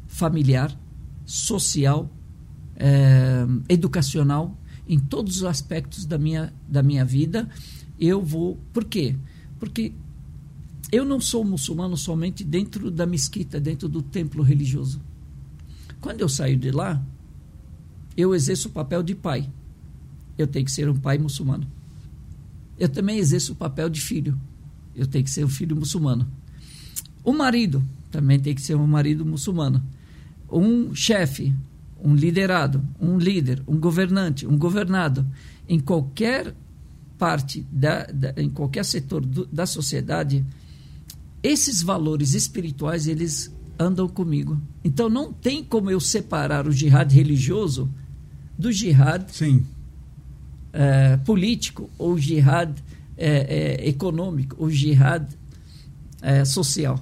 [0.09, 0.77] familiar,
[1.25, 2.11] social,
[2.75, 7.49] é, educacional, em todos os aspectos da minha, da minha vida.
[7.99, 8.59] Eu vou.
[8.73, 9.17] Por quê?
[9.61, 9.93] Porque
[10.91, 15.01] eu não sou muçulmano somente dentro da mesquita, dentro do templo religioso.
[16.01, 17.01] Quando eu saio de lá,
[18.17, 19.49] eu exerço o papel de pai.
[20.37, 21.74] Eu tenho que ser um pai muçulmano
[22.79, 24.39] eu também exerço o papel de filho.
[24.95, 26.27] Eu tenho que ser um filho muçulmano.
[27.23, 29.83] O marido também tem que ser um marido muçulmano.
[30.51, 31.55] Um chefe,
[32.03, 35.27] um liderado, um líder, um governante, um governado,
[35.69, 36.55] em qualquer
[37.19, 40.45] parte, da, da em qualquer setor do, da sociedade,
[41.43, 44.61] esses valores espirituais, eles andam comigo.
[44.85, 47.91] Então não tem como eu separar o jihad religioso
[48.57, 49.65] do jihad Sim
[50.75, 52.75] é, político, ou jihad
[53.17, 55.25] é, é, econômico, ou jihad
[56.21, 56.99] é, social.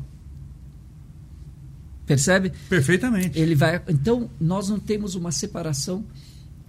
[2.05, 2.53] Percebe?
[2.69, 3.39] Perfeitamente.
[3.39, 3.81] Ele vai.
[3.89, 6.05] Então, nós não temos uma separação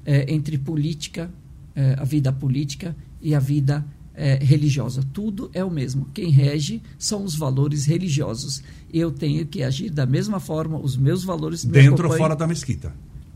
[0.06, 1.30] é, entre política,
[1.98, 3.84] a vida política e a vida
[4.42, 5.02] religiosa.
[5.12, 6.08] Tudo é o mesmo.
[6.14, 8.62] Quem rege são os valores religiosos.
[8.94, 11.66] Eu tenho que agir da mesma forma, os meus valores.
[11.66, 12.94] Dentro ou fora da mesquita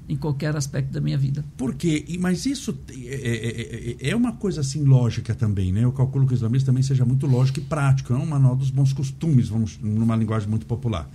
[0.10, 1.44] em qualquer aspecto da minha vida.
[1.58, 2.06] Por quê?
[2.20, 5.84] Mas isso é, é, é, é, uma coisa assim lógica também, né?
[5.84, 8.70] Eu calculo que o islamismo também seja muito lógico e prático, é um manual dos
[8.70, 11.10] bons costumes, vamos numa linguagem muito popular.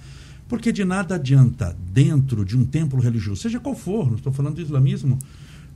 [0.46, 4.56] Porque de nada adianta, dentro de um templo religioso, seja qual for, não estou falando
[4.56, 5.18] do islamismo,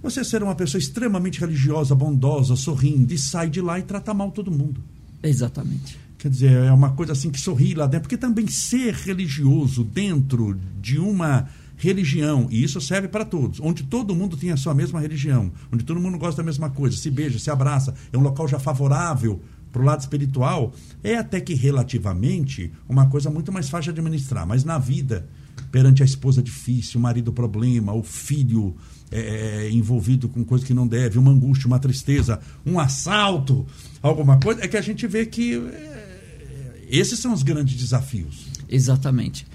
[0.02, 4.30] você ser uma pessoa extremamente religiosa, bondosa, sorrindo, e sai de lá e trata mal
[4.30, 4.82] todo mundo.
[5.22, 5.98] Exatamente.
[6.18, 8.02] Quer dizer, é uma coisa assim que sorri lá dentro.
[8.02, 14.14] Porque também ser religioso dentro de uma religião, e isso serve para todos, onde todo
[14.14, 17.38] mundo tem a sua mesma religião, onde todo mundo gosta da mesma coisa, se beija,
[17.38, 22.72] se abraça, é um local já favorável para o lado espiritual, é até que relativamente
[22.88, 24.46] uma coisa muito mais fácil de administrar.
[24.46, 25.28] Mas na vida,
[25.70, 28.74] perante a esposa difícil, o marido problema, o filho
[29.10, 33.66] é, é, envolvido com coisa que não deve, uma angústia, uma tristeza, um assalto,
[34.00, 38.46] alguma coisa, é que a gente vê que é, esses são os grandes desafios.
[38.68, 39.46] Exatamente.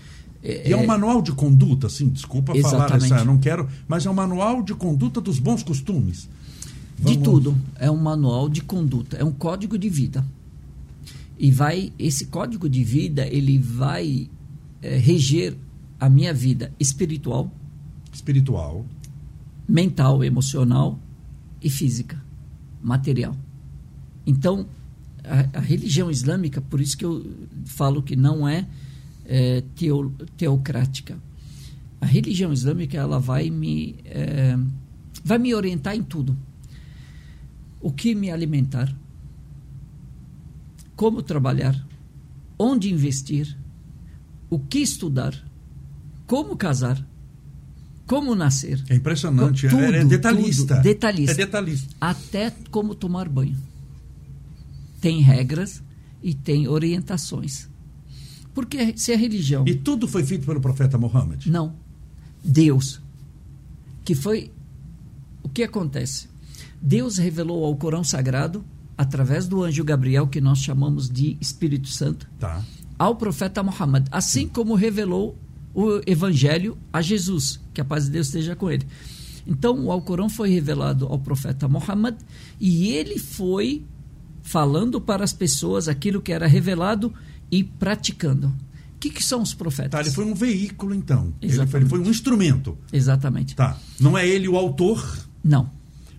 [0.43, 3.07] É, e é um manual de conduta, assim, desculpa exatamente.
[3.07, 6.27] falar essa, não quero, mas é um manual de conduta dos bons costumes.
[6.97, 7.17] Vamos...
[7.17, 7.57] De tudo.
[7.77, 10.25] É um manual de conduta, é um código de vida.
[11.37, 14.29] E vai, esse código de vida, ele vai
[14.81, 15.55] é, reger
[15.99, 17.51] a minha vida espiritual.
[18.11, 18.85] Espiritual.
[19.67, 20.99] Mental, emocional
[21.61, 22.21] e física,
[22.81, 23.35] material.
[24.25, 24.65] Então,
[25.23, 27.25] a, a religião islâmica, por isso que eu
[27.65, 28.67] falo que não é,
[29.33, 31.17] é teo, teocrática.
[32.01, 34.57] A religião islâmica, ela vai me, é,
[35.23, 36.37] vai me orientar em tudo
[37.79, 38.93] o que me alimentar,
[40.97, 41.87] como trabalhar,
[42.59, 43.57] onde investir,
[44.49, 45.33] o que estudar,
[46.27, 47.01] como casar,
[48.05, 48.83] como nascer.
[48.89, 50.75] É impressionante, tudo, é, é detalhista.
[50.75, 51.31] Tudo, detalhista.
[51.31, 51.95] É detalhista.
[52.01, 53.57] Até como tomar banho.
[54.99, 55.81] Tem regras
[56.21, 57.70] e tem orientações.
[58.53, 59.63] Porque se a religião.
[59.67, 61.49] E tudo foi feito pelo profeta Mohammed?
[61.49, 61.73] Não.
[62.43, 63.01] Deus.
[64.03, 64.51] Que foi.
[65.43, 66.27] O que acontece?
[66.81, 68.63] Deus revelou ao Corão Sagrado,
[68.97, 72.63] através do anjo Gabriel, que nós chamamos de Espírito Santo, tá.
[72.97, 74.47] ao profeta Muhammad, assim Sim.
[74.47, 75.37] como revelou
[75.73, 78.85] o Evangelho a Jesus, que a paz de Deus esteja com ele.
[79.45, 82.15] Então, o Alcorão foi revelado ao profeta Muhammad
[82.59, 83.83] e ele foi
[84.41, 87.13] falando para as pessoas aquilo que era revelado
[87.51, 88.47] e praticando.
[88.47, 89.91] O que, que são os profetas?
[89.91, 91.33] Tá, ele foi um veículo, então.
[91.41, 92.77] Ele foi, ele foi, um instrumento.
[92.93, 93.55] Exatamente.
[93.55, 93.77] Tá.
[93.99, 95.27] Não é ele o autor?
[95.43, 95.69] Não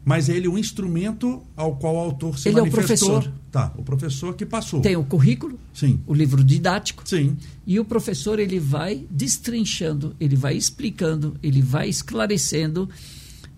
[0.04, 3.16] mas ele é o instrumento ao qual o autor se ele manifestou.
[3.16, 3.42] é o professor.
[3.50, 4.80] Tá, o professor que passou.
[4.80, 6.00] Tem o currículo, Sim.
[6.06, 7.02] o livro didático.
[7.06, 7.36] Sim.
[7.66, 12.88] E o professor ele vai destrinchando, ele vai explicando, ele vai esclarecendo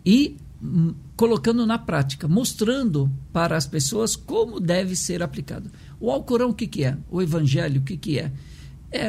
[0.04, 5.70] e hum, colocando na prática, mostrando para as pessoas como deve ser aplicado.
[6.04, 6.98] O Alcorão o que, que é?
[7.10, 8.30] O Evangelho o que, que é?
[8.92, 9.08] É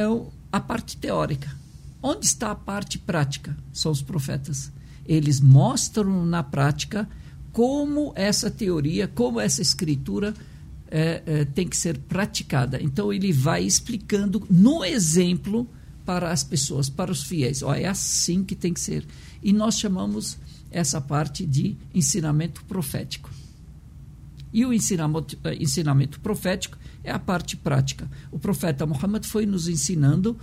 [0.50, 1.54] a parte teórica.
[2.02, 3.58] Onde está a parte prática?
[3.74, 4.72] São os profetas.
[5.06, 7.06] Eles mostram na prática
[7.52, 10.34] como essa teoria, como essa escritura
[10.90, 12.82] é, é, tem que ser praticada.
[12.82, 15.68] Então ele vai explicando no exemplo
[16.06, 17.62] para as pessoas, para os fiéis.
[17.62, 19.06] Ó, é assim que tem que ser.
[19.44, 20.38] E nós chamamos
[20.72, 23.30] essa parte de ensinamento profético.
[24.56, 28.10] E o ensinamento, é, ensinamento profético é a parte prática.
[28.32, 30.38] O profeta Muhammad foi nos ensinando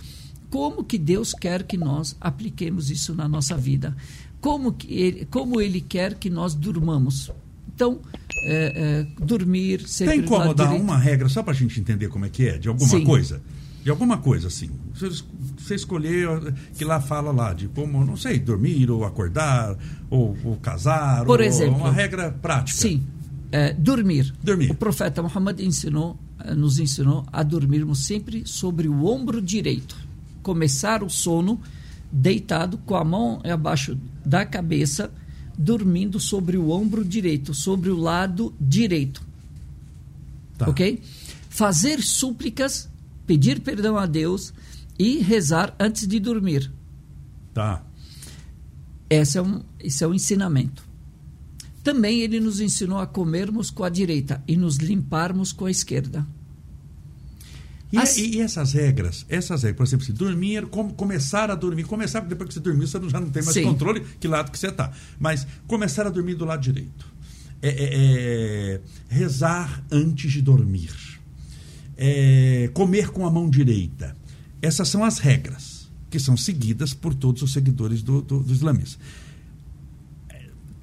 [0.49, 3.95] como que Deus quer que nós apliquemos isso na nossa vida
[4.43, 7.31] como, que ele, como ele quer que nós durmamos.
[7.73, 8.01] Então,
[8.45, 12.25] é, é, dormir sempre Tem como dar uma regra, só para a gente entender como
[12.25, 13.05] é que é, de alguma Sim.
[13.05, 13.41] coisa?
[13.81, 14.69] De alguma coisa, assim.
[14.93, 15.23] Você,
[15.57, 16.27] você escolher,
[16.75, 19.77] que lá fala lá de como, não sei, dormir ou acordar,
[20.09, 22.77] ou, ou casar, Por ou, exemplo, uma regra prática.
[22.77, 23.01] Sim.
[23.53, 24.33] É, dormir.
[24.43, 24.71] Dormir.
[24.71, 29.95] O profeta Muhammad ensinou, eh, nos ensinou a dormirmos sempre sobre o ombro direito.
[30.41, 31.61] Começar o sono
[32.11, 35.11] deitado com a mão abaixo da cabeça,
[35.55, 39.21] dormindo sobre o ombro direito, sobre o lado direito.
[40.57, 40.67] Tá.
[40.67, 41.03] Ok?
[41.47, 42.89] Fazer súplicas,
[43.27, 44.51] pedir perdão a Deus
[44.97, 46.71] e rezar antes de dormir.
[47.53, 47.83] Tá.
[49.07, 50.83] Esse é um, esse é um ensinamento.
[51.83, 56.25] Também ele nos ensinou a comermos com a direita e nos limparmos com a esquerda.
[57.91, 58.17] E, As...
[58.17, 62.33] e, essas regras, essas regras, por exemplo, se dormir, com, começar a dormir, começar, porque
[62.33, 63.63] depois que você dormiu, você já não tem mais Sim.
[63.63, 64.91] controle que lado que você está.
[65.19, 67.13] Mas começar a dormir do lado direito.
[67.61, 70.91] É, é, é, rezar antes de dormir.
[71.95, 74.15] É, comer com a mão direita.
[74.61, 78.99] Essas são as regras que são seguidas por todos os seguidores do, do, do islamismo.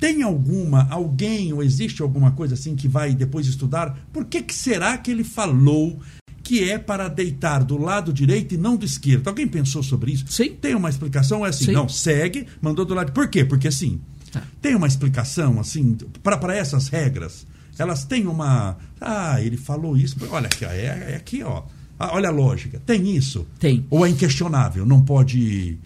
[0.00, 4.08] Tem alguma, alguém ou existe alguma coisa assim que vai depois estudar?
[4.10, 6.00] Por que, que será que ele falou
[6.42, 9.28] que é para deitar do lado direito e não do esquerdo.
[9.28, 10.24] Alguém pensou sobre isso?
[10.28, 10.56] Sim.
[10.60, 11.46] Tem uma explicação?
[11.46, 11.72] É assim, Sim.
[11.72, 13.12] não, segue, mandou do lado.
[13.12, 13.44] Por quê?
[13.44, 14.00] Porque assim,
[14.32, 14.42] tá.
[14.60, 17.46] tem uma explicação, assim, para essas regras.
[17.78, 18.76] Elas têm uma.
[19.00, 20.16] Ah, ele falou isso.
[20.28, 21.62] Olha aqui, é, é aqui, ó.
[21.98, 22.80] Ah, olha a lógica.
[22.84, 23.46] Tem isso?
[23.58, 23.86] Tem.
[23.88, 24.84] Ou é inquestionável?
[24.84, 25.78] Não pode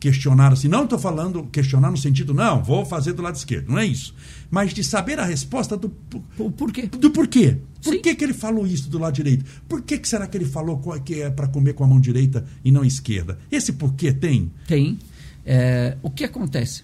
[0.00, 0.66] questionar assim.
[0.66, 3.68] Não estou falando questionar no sentido, não, vou fazer do lado esquerdo.
[3.68, 4.14] Não é isso.
[4.50, 5.94] Mas de saber a resposta do,
[6.38, 6.86] o porquê.
[6.86, 7.58] Do porquê.
[7.82, 9.44] Por que, que ele falou isso do lado direito?
[9.68, 12.44] Por que, que será que ele falou que é para comer com a mão direita
[12.64, 13.38] e não esquerda?
[13.52, 14.50] Esse porquê tem?
[14.66, 14.98] Tem.
[15.44, 16.82] É, o que acontece?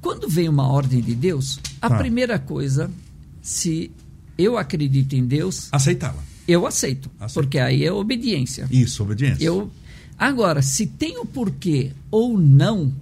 [0.00, 1.96] Quando vem uma ordem de Deus, a tá.
[1.96, 2.90] primeira coisa,
[3.40, 3.90] se
[4.36, 5.68] eu acredito em Deus.
[5.72, 6.22] Aceitá-la.
[6.46, 8.68] Eu aceito, aceito, porque aí é obediência.
[8.70, 9.42] Isso, obediência.
[9.42, 9.70] Eu,
[10.18, 12.92] agora, se tem o porquê ou não,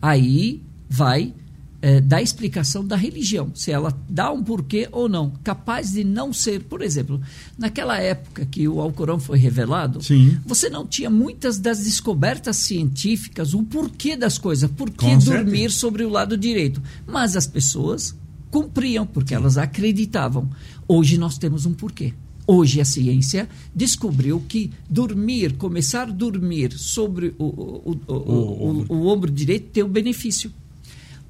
[0.00, 1.34] aí vai
[1.80, 6.32] é, da explicação da religião, se ela dá um porquê ou não, capaz de não
[6.32, 7.20] ser, por exemplo,
[7.56, 10.38] naquela época que o Alcorão foi revelado, Sim.
[10.44, 16.04] você não tinha muitas das descobertas científicas, o porquê das coisas, por que dormir sobre
[16.04, 18.14] o lado direito, mas as pessoas
[18.50, 19.40] cumpriam porque Sim.
[19.40, 20.50] elas acreditavam.
[20.86, 22.12] Hoje nós temos um porquê.
[22.50, 29.06] Hoje a ciência descobriu que dormir, começar a dormir sobre o, o, o, o, o
[29.06, 30.50] ombro direito tem um benefício.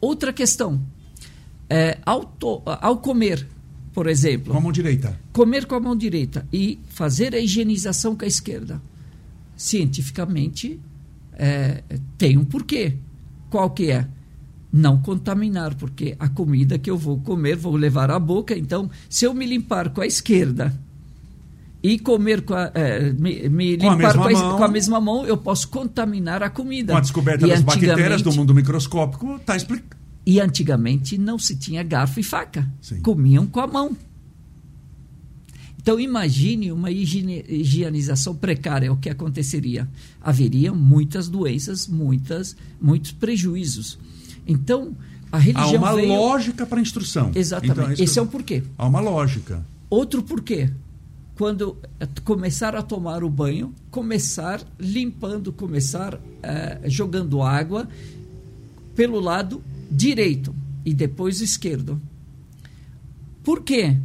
[0.01, 0.81] Outra questão,
[1.69, 3.45] é, ao, to, ao comer,
[3.93, 4.53] por exemplo.
[4.53, 5.19] Com a mão direita.
[5.33, 8.81] Comer com a mão direita e fazer a higienização com a esquerda.
[9.57, 10.79] Cientificamente,
[11.33, 11.83] é,
[12.17, 12.95] tem um porquê.
[13.51, 14.07] Qual que é?
[14.73, 18.57] Não contaminar, porque a comida que eu vou comer, vou levar à boca.
[18.57, 20.73] Então, se eu me limpar com a esquerda
[21.83, 25.01] e comer com a, é, me, me com limpar a com, a, com, a, mesma
[25.01, 26.93] mão, eu posso contaminar a comida.
[26.93, 29.97] Com a descoberta e das bactérias do mundo microscópico, está explicado.
[30.27, 32.69] E antigamente não se tinha garfo e faca.
[32.83, 33.01] Sim.
[33.01, 33.97] Comiam com a mão.
[35.81, 39.89] Então imagine uma higienização precária, o que aconteceria?
[40.21, 43.99] Haveria muitas doenças, muitas, muitos prejuízos.
[44.47, 44.95] Então,
[45.33, 46.09] a religião Há uma veio...
[46.09, 47.31] lógica para a instrução.
[47.35, 47.81] Exatamente.
[47.81, 48.63] Então, é Esse é o porquê.
[48.77, 49.65] Há uma lógica.
[49.89, 50.71] Outro porquê
[51.39, 57.89] quando eh, começar a tomar o banho, começar limpando, começar eh, jogando água
[58.97, 60.53] pelo lado direito
[60.85, 62.03] e depois esquerdo.
[63.45, 63.97] Por quê?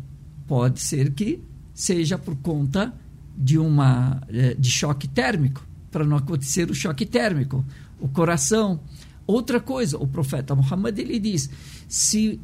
[0.47, 1.41] Pode ser que
[1.73, 2.93] seja por conta
[3.35, 7.65] de uma eh, de choque térmico, para não acontecer o choque térmico,
[7.99, 8.79] o coração.
[9.25, 11.49] Outra coisa, o profeta Muhammad ele diz
[11.87, 12.39] se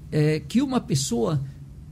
[0.48, 1.42] que uma pessoa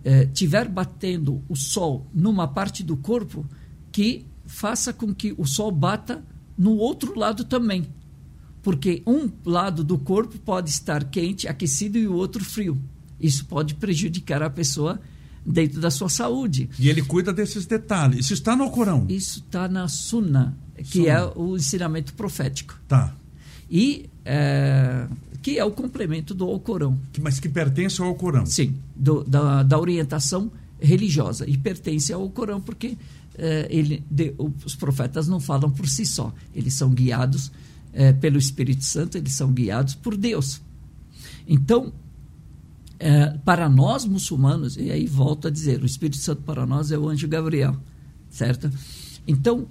[0.08, 3.46] eh, tiver batendo o sol numa parte do corpo,
[3.92, 6.24] que faça com que o sol bata
[6.58, 7.86] no outro lado também.
[8.64, 12.82] Porque um lado do corpo pode estar quente, aquecido e o outro frio.
[13.20, 14.98] Isso pode prejudicar a pessoa
[15.46, 16.70] dentro da sua saúde.
[16.80, 18.22] E ele cuida desses detalhes.
[18.22, 19.06] Isso está no Corão?
[19.10, 21.10] Isso está na Sunna, que Sunna.
[21.10, 22.80] é o ensinamento profético.
[22.88, 23.14] Tá.
[23.70, 25.06] E é,
[25.48, 27.00] que é o complemento do Alcorão.
[27.22, 28.46] Mas que pertence ao Alcorão.
[28.46, 31.50] Sim, do, da, da orientação religiosa.
[31.50, 32.98] E pertence ao Alcorão porque
[33.38, 36.34] eh, ele, de, os profetas não falam por si só.
[36.54, 37.50] Eles são guiados
[37.94, 40.60] eh, pelo Espírito Santo, eles são guiados por Deus.
[41.48, 41.94] Então,
[43.00, 46.98] eh, para nós muçulmanos, e aí volto a dizer, o Espírito Santo para nós é
[46.98, 47.78] o anjo Gabriel,
[48.30, 48.70] certo?
[49.26, 49.66] Então,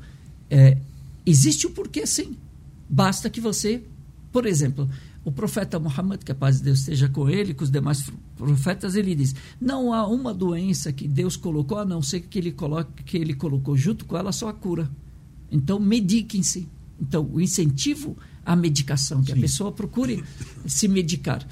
[1.27, 2.35] existe o porquê sim.
[2.89, 3.83] Basta que você,
[4.33, 4.89] por exemplo,
[5.27, 8.95] o profeta Muhammad, que a paz de Deus esteja com ele, com os demais profetas,
[8.95, 13.03] ele diz: não há uma doença que Deus colocou, a não ser que ele, coloque,
[13.03, 14.89] que ele colocou junto com ela só a cura.
[15.51, 16.69] Então, mediquem-se.
[17.01, 19.39] Então, o incentivo à medicação, que Sim.
[19.39, 20.23] a pessoa procure
[20.65, 21.45] se medicar.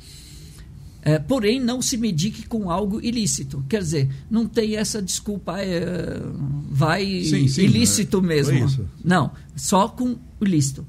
[1.03, 3.65] É, porém, não se medique com algo ilícito.
[3.69, 6.23] Quer dizer, não tem essa desculpa, é,
[6.71, 8.89] vai sim, sim, ilícito é, mesmo.
[9.05, 10.87] Não, só com o ilícito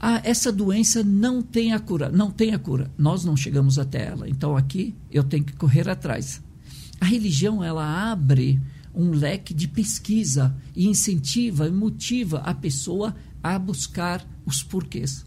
[0.00, 2.10] ah, essa doença não tem a cura.
[2.10, 2.90] Não tem a cura.
[2.96, 4.28] Nós não chegamos até ela.
[4.28, 6.40] Então aqui eu tenho que correr atrás.
[7.00, 8.60] A religião ela abre
[8.94, 15.24] um leque de pesquisa e incentiva e motiva a pessoa a buscar os porquês.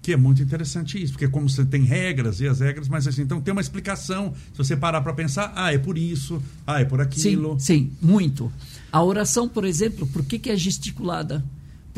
[0.00, 3.22] Que é muito interessante isso, porque como você tem regras e as regras, mas assim,
[3.22, 4.32] então tem uma explicação.
[4.52, 7.60] Se você parar para pensar, ah, é por isso, ah, é por aquilo.
[7.60, 8.50] Sim, sim, muito.
[8.90, 11.44] A oração, por exemplo, por que, que é gesticulada?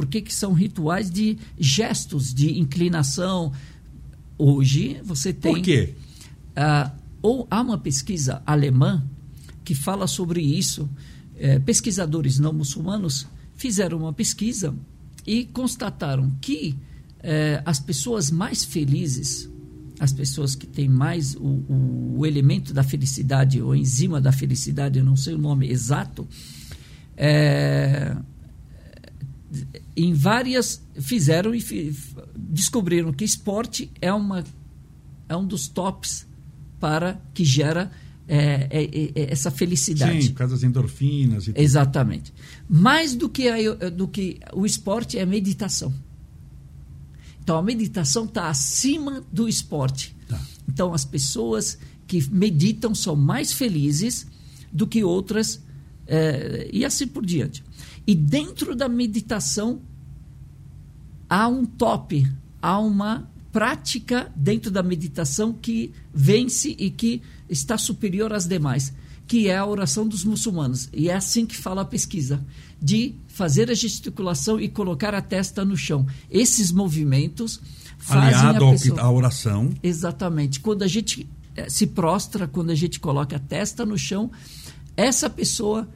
[0.01, 3.53] Por que, que são rituais de gestos de inclinação?
[4.39, 5.53] Hoje você tem.
[5.53, 5.93] Por quê?
[6.57, 9.05] Uh, ou há uma pesquisa alemã
[9.63, 10.89] que fala sobre isso.
[11.37, 13.27] É, pesquisadores não muçulmanos
[13.57, 14.75] fizeram uma pesquisa
[15.27, 16.75] e constataram que
[17.23, 19.51] é, as pessoas mais felizes,
[19.99, 25.05] as pessoas que têm mais o, o, elemento da felicidade, ou enzima da felicidade, eu
[25.05, 26.27] não sei o nome exato,
[27.19, 28.17] é,
[29.97, 31.95] em várias fizeram e
[32.37, 34.45] descobriram que esporte é uma
[35.29, 36.27] é um dos tops
[36.79, 37.91] para que gera
[38.27, 40.23] é, é, é, essa felicidade.
[40.23, 41.61] Sim, por causa das endorfinas e tudo.
[41.61, 42.33] Exatamente.
[42.69, 45.93] Mais do que, a, do que o esporte é a meditação.
[47.43, 50.15] Então a meditação está acima do esporte.
[50.29, 50.41] Tá.
[50.69, 51.77] Então as pessoas
[52.07, 54.27] que meditam são mais felizes
[54.73, 55.61] do que outras
[56.07, 57.65] é, e assim por diante.
[58.07, 59.81] E dentro da meditação
[61.29, 62.27] há um top,
[62.61, 68.93] há uma prática dentro da meditação que vence e que está superior às demais,
[69.27, 70.89] que é a oração dos muçulmanos.
[70.93, 72.45] E é assim que fala a pesquisa,
[72.81, 76.07] de fazer a gesticulação e colocar a testa no chão.
[76.31, 77.61] Esses movimentos
[77.99, 79.01] fazem Aliado a pessoa...
[79.01, 79.71] à oração.
[79.83, 80.61] Exatamente.
[80.61, 84.31] Quando a gente eh, se prostra, quando a gente coloca a testa no chão,
[84.97, 85.89] essa pessoa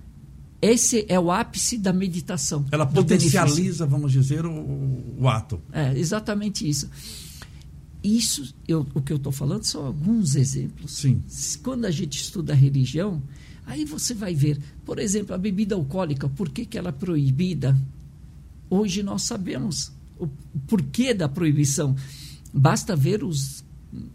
[0.64, 2.64] esse é o ápice da meditação.
[2.70, 5.60] Ela potencializa, vamos dizer, o, o, ato.
[5.72, 6.88] É, exatamente isso.
[8.02, 10.92] Isso, eu, o que eu estou falando são alguns exemplos.
[10.92, 11.22] Sim.
[11.62, 13.22] Quando a gente estuda a religião,
[13.66, 17.78] aí você vai ver, por exemplo, a bebida alcoólica, por que, que ela é proibida?
[18.70, 20.28] Hoje nós sabemos o
[20.66, 21.94] porquê da proibição.
[22.52, 23.64] Basta ver os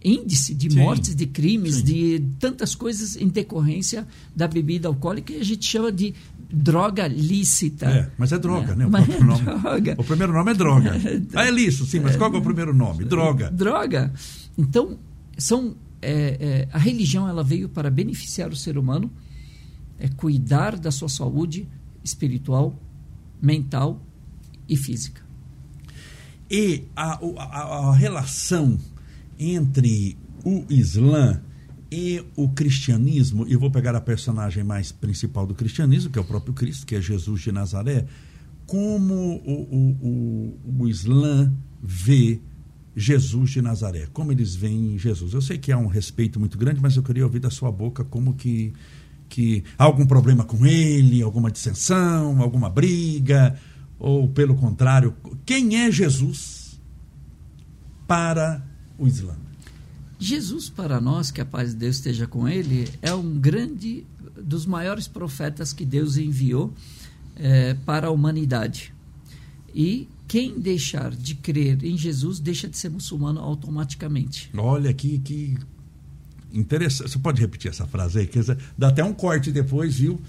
[0.03, 0.79] índice de Sim.
[0.79, 1.83] mortes, de crimes, Sim.
[1.83, 6.13] de tantas coisas em decorrência da bebida alcoólica que a gente chama de
[6.51, 7.85] droga lícita.
[7.87, 8.85] É, mas é droga, É, né?
[8.85, 9.43] O, mas próprio é nome.
[9.61, 9.95] droga.
[9.99, 10.91] o primeiro nome é droga.
[11.35, 13.05] Ah, é lícito, sim, mas qual é o primeiro nome?
[13.05, 13.51] Droga.
[13.51, 14.11] Droga.
[14.57, 14.97] Então,
[15.37, 19.11] são, é, é, a religião ela veio para beneficiar o ser humano,
[19.99, 21.67] é cuidar da sua saúde
[22.03, 22.73] espiritual,
[23.41, 24.01] mental
[24.67, 25.21] e física.
[26.49, 28.79] E a, a- a relação
[29.37, 31.41] entre o Islã
[31.91, 36.25] e o cristianismo, e vou pegar a personagem mais principal do cristianismo, que é o
[36.25, 38.05] próprio Cristo, que é Jesus de Nazaré,
[38.67, 42.39] como o, o, o, o Islã vê
[42.95, 45.33] Jesus de Nazaré, como eles veem Jesus.
[45.33, 48.03] Eu sei que há um respeito muito grande, mas eu queria ouvir da sua boca
[48.03, 48.73] como que,
[49.27, 53.55] que há algum problema com ele, alguma dissensão, alguma briga,
[53.97, 55.15] ou pelo contrário,
[55.45, 56.79] quem é Jesus
[58.07, 58.63] para
[58.97, 59.48] o Islã?
[60.19, 64.05] Jesus, para nós, que a paz de Deus esteja com ele, é um grande,
[64.35, 66.73] dos maiores profetas que Deus enviou
[67.37, 68.93] eh, para a humanidade.
[69.73, 74.51] E quem deixar de crer em Jesus deixa de ser muçulmano automaticamente.
[74.57, 75.57] Olha que, que
[76.53, 77.11] interessante.
[77.11, 78.27] Você pode repetir essa frase aí?
[78.27, 80.19] Quer dizer, dá até um corte depois, viu?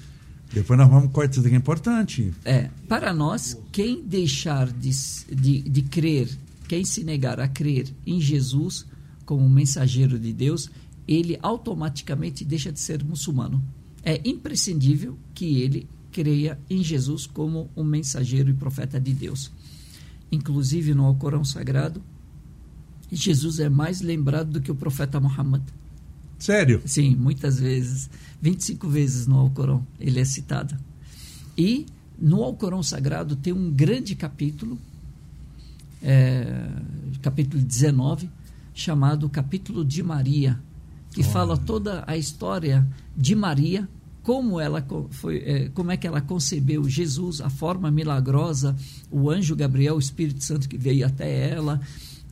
[0.53, 2.33] Depois nós vamos corte, isso aqui é importante.
[2.45, 4.91] É, para nós, quem deixar de,
[5.33, 6.29] de, de crer,
[6.69, 8.87] quem se negar a crer em Jesus
[9.31, 10.69] como mensageiro de Deus,
[11.07, 13.63] ele automaticamente deixa de ser muçulmano.
[14.03, 19.53] É imprescindível que ele creia em Jesus como um mensageiro e profeta de Deus.
[20.33, 22.03] Inclusive no Alcorão Sagrado,
[23.09, 25.63] Jesus é mais lembrado do que o profeta Muhammad.
[26.37, 26.83] Sério?
[26.85, 28.11] Sim, muitas vezes.
[28.43, 30.77] 25 vezes no Alcorão ele é citado.
[31.57, 31.87] E
[32.19, 34.77] no Alcorão Sagrado tem um grande capítulo,
[36.03, 36.69] é,
[37.23, 38.29] capítulo 19,
[38.81, 40.59] chamado Capítulo de Maria,
[41.13, 41.31] que Olha.
[41.31, 43.87] fala toda a história de Maria,
[44.23, 48.75] como ela foi, é, como é que ela concebeu Jesus, a forma milagrosa,
[49.11, 51.81] o anjo Gabriel, o Espírito Santo que veio até ela,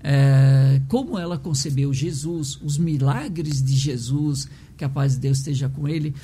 [0.02, 5.68] é, como ela concebeu Jesus, os milagres de Jesus, que a paz de Deus esteja
[5.68, 6.14] com ele.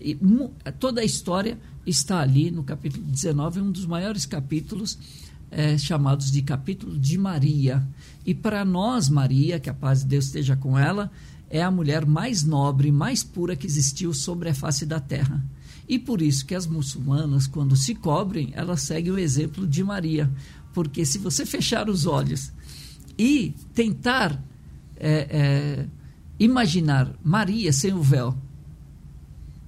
[0.00, 0.18] E
[0.78, 4.98] toda a história está ali no capítulo 19, um dos maiores capítulos
[5.50, 7.86] é, chamados de capítulo de Maria.
[8.24, 11.10] E para nós, Maria, que a paz de Deus esteja com ela,
[11.50, 15.44] é a mulher mais nobre, mais pura que existiu sobre a face da terra.
[15.88, 20.30] E por isso que as muçulmanas, quando se cobrem, elas seguem o exemplo de Maria.
[20.72, 22.50] Porque se você fechar os olhos
[23.18, 24.42] e tentar
[24.96, 25.86] é, é,
[26.38, 28.36] imaginar Maria sem o véu,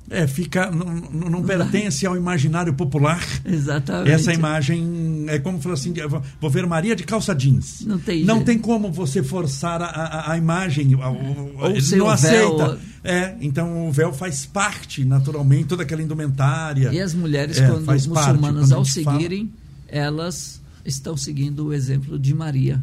[0.08, 0.70] É, fica.
[0.70, 0.86] Não,
[1.30, 3.20] não, pertence ao imaginário popular.
[3.44, 4.10] exatamente.
[4.12, 5.92] Essa imagem é como falar assim:
[6.40, 7.80] vou- ver Maria de calça jeans.
[7.84, 8.46] Não tem Não jeito.
[8.46, 10.94] tem como você forçar a, a, a imagem.
[10.94, 12.10] a- Ou não o véu.
[12.10, 12.78] aceita.
[13.02, 16.92] É, então o véu faz parte, naturalmente, toda aquela indumentária.
[16.92, 18.08] E as mulheres, É, quando parte.
[18.08, 19.52] muçulmanas, Quando a ao gente fala- seguirem,
[19.88, 22.80] elas estão seguindo o exemplo de Maria,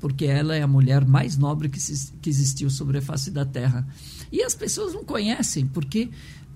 [0.00, 3.44] porque ela é a mulher mais nobre que, se- que existiu sobre a face da
[3.44, 3.86] terra.
[4.30, 6.08] E as pessoas não conhecem, porque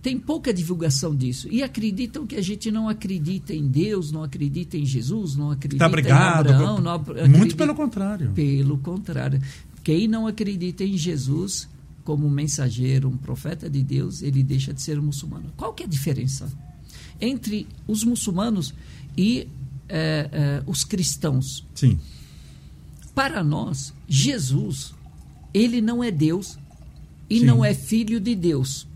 [0.08, 1.48] tem pouca divulgação disso.
[1.50, 5.84] E acreditam que a gente não acredita em Deus, não acredita em Jesus, não acredita
[5.84, 6.48] Tá brigado.
[6.48, 6.78] em Abraão.
[6.80, 8.30] Não Muito acredita- pelo contrário.
[8.32, 9.42] pelo contrário.
[9.84, 11.68] Quem não acredita em Jesus
[12.04, 15.52] como mensageiro, um profeta de Deus, ele deixa de ser muçulmano.
[15.58, 16.50] Qual que é a diferença
[17.20, 18.72] entre os muçulmanos
[19.14, 19.46] e
[19.90, 21.66] eh, eh, os cristãos?
[21.74, 21.98] Sim.
[23.14, 24.94] Para nós, Jesus,
[25.52, 26.58] ele não é Deus
[27.28, 27.44] e Sim.
[27.44, 28.87] não é filho de Deus.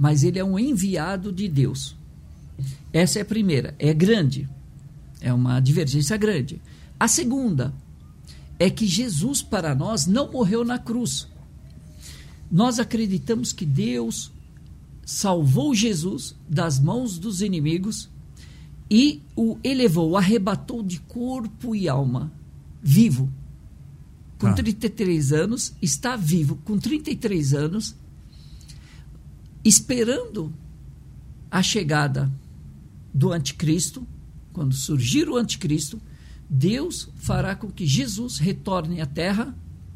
[0.00, 1.94] Mas ele é um enviado de Deus.
[2.90, 4.48] Essa é a primeira, é grande.
[5.20, 6.58] É uma divergência grande.
[6.98, 7.74] A segunda
[8.58, 11.28] é que Jesus para nós não morreu na cruz.
[12.50, 14.32] Nós acreditamos que Deus
[15.04, 18.08] salvou Jesus das mãos dos inimigos
[18.90, 22.32] e o elevou, o arrebatou de corpo e alma,
[22.82, 23.30] vivo.
[24.38, 24.54] Com ah.
[24.54, 27.94] 33 anos, está vivo, com 33 anos,
[29.64, 30.52] esperando
[31.50, 32.30] a chegada
[33.12, 34.06] do anticristo,
[34.52, 36.00] quando surgir o anticristo,
[36.48, 39.54] Deus fará com que Jesus retorne à terra,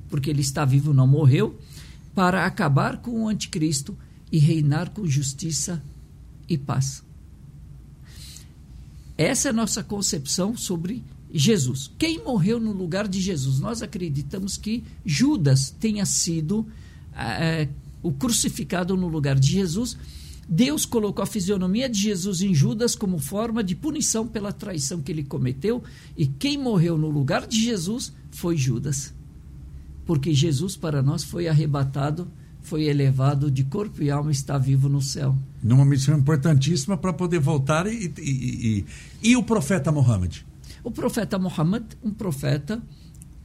[0.08, 1.58] porque ele está vivo, não morreu,
[2.14, 3.96] para acabar com o anticristo
[4.30, 5.82] e reinar com justiça
[6.48, 7.02] e paz.
[9.16, 11.02] Essa é a nossa concepção sobre
[11.32, 11.90] Jesus.
[11.98, 13.58] Quem morreu no lugar de Jesus?
[13.58, 16.66] Nós acreditamos que Judas tenha sido
[17.16, 17.68] é,
[18.04, 19.96] o crucificado no lugar de Jesus.
[20.46, 25.10] Deus colocou a fisionomia de Jesus em Judas como forma de punição pela traição que
[25.10, 25.82] ele cometeu,
[26.14, 29.14] e quem morreu no lugar de Jesus foi Judas.
[30.04, 32.30] Porque Jesus para nós foi arrebatado,
[32.60, 35.34] foi elevado de corpo e alma, está vivo no céu.
[35.62, 38.84] Numa missão importantíssima para poder voltar e, e, e,
[39.30, 40.42] e o profeta Muhammad?
[40.82, 42.82] O profeta Muhammad, um profeta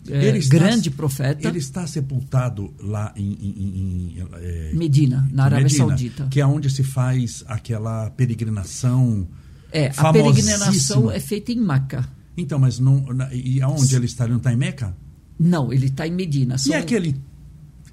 [0.07, 1.47] é, está, grande profeta.
[1.47, 6.27] Ele está sepultado lá em, em, em é, Medina, na Arábia Medina, Saudita.
[6.29, 9.27] Que é onde se faz aquela peregrinação.
[9.71, 12.07] É, a peregrinação é feita em Meca.
[12.37, 13.05] Então, mas não.
[13.31, 14.23] E aonde ele está?
[14.23, 14.95] Ele não está em Meca?
[15.39, 16.57] Não, ele está em Medina.
[16.57, 16.73] São...
[16.73, 17.15] E aquele,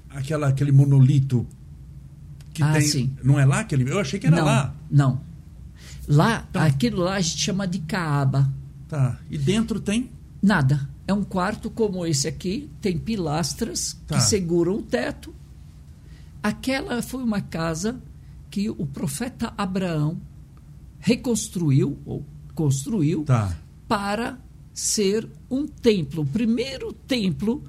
[0.09, 1.45] aquela, aquele monolito
[2.53, 2.81] que ah, tem.
[2.81, 3.15] Sim.
[3.23, 3.89] Não é lá aquele?
[3.89, 4.75] Eu achei que era não, lá.
[4.89, 5.21] Não.
[6.07, 8.51] Lá, então, aquilo lá a gente chama de Kaaba.
[8.87, 9.19] Tá.
[9.29, 10.09] E dentro tem?
[10.41, 10.89] Nada.
[11.07, 14.15] É um quarto como esse aqui, tem pilastras tá.
[14.17, 15.33] que seguram o teto.
[16.43, 18.01] Aquela foi uma casa
[18.51, 20.19] que o profeta Abraão
[20.99, 23.57] reconstruiu ou construiu tá.
[23.87, 24.37] para
[24.73, 27.63] ser um templo, o primeiro templo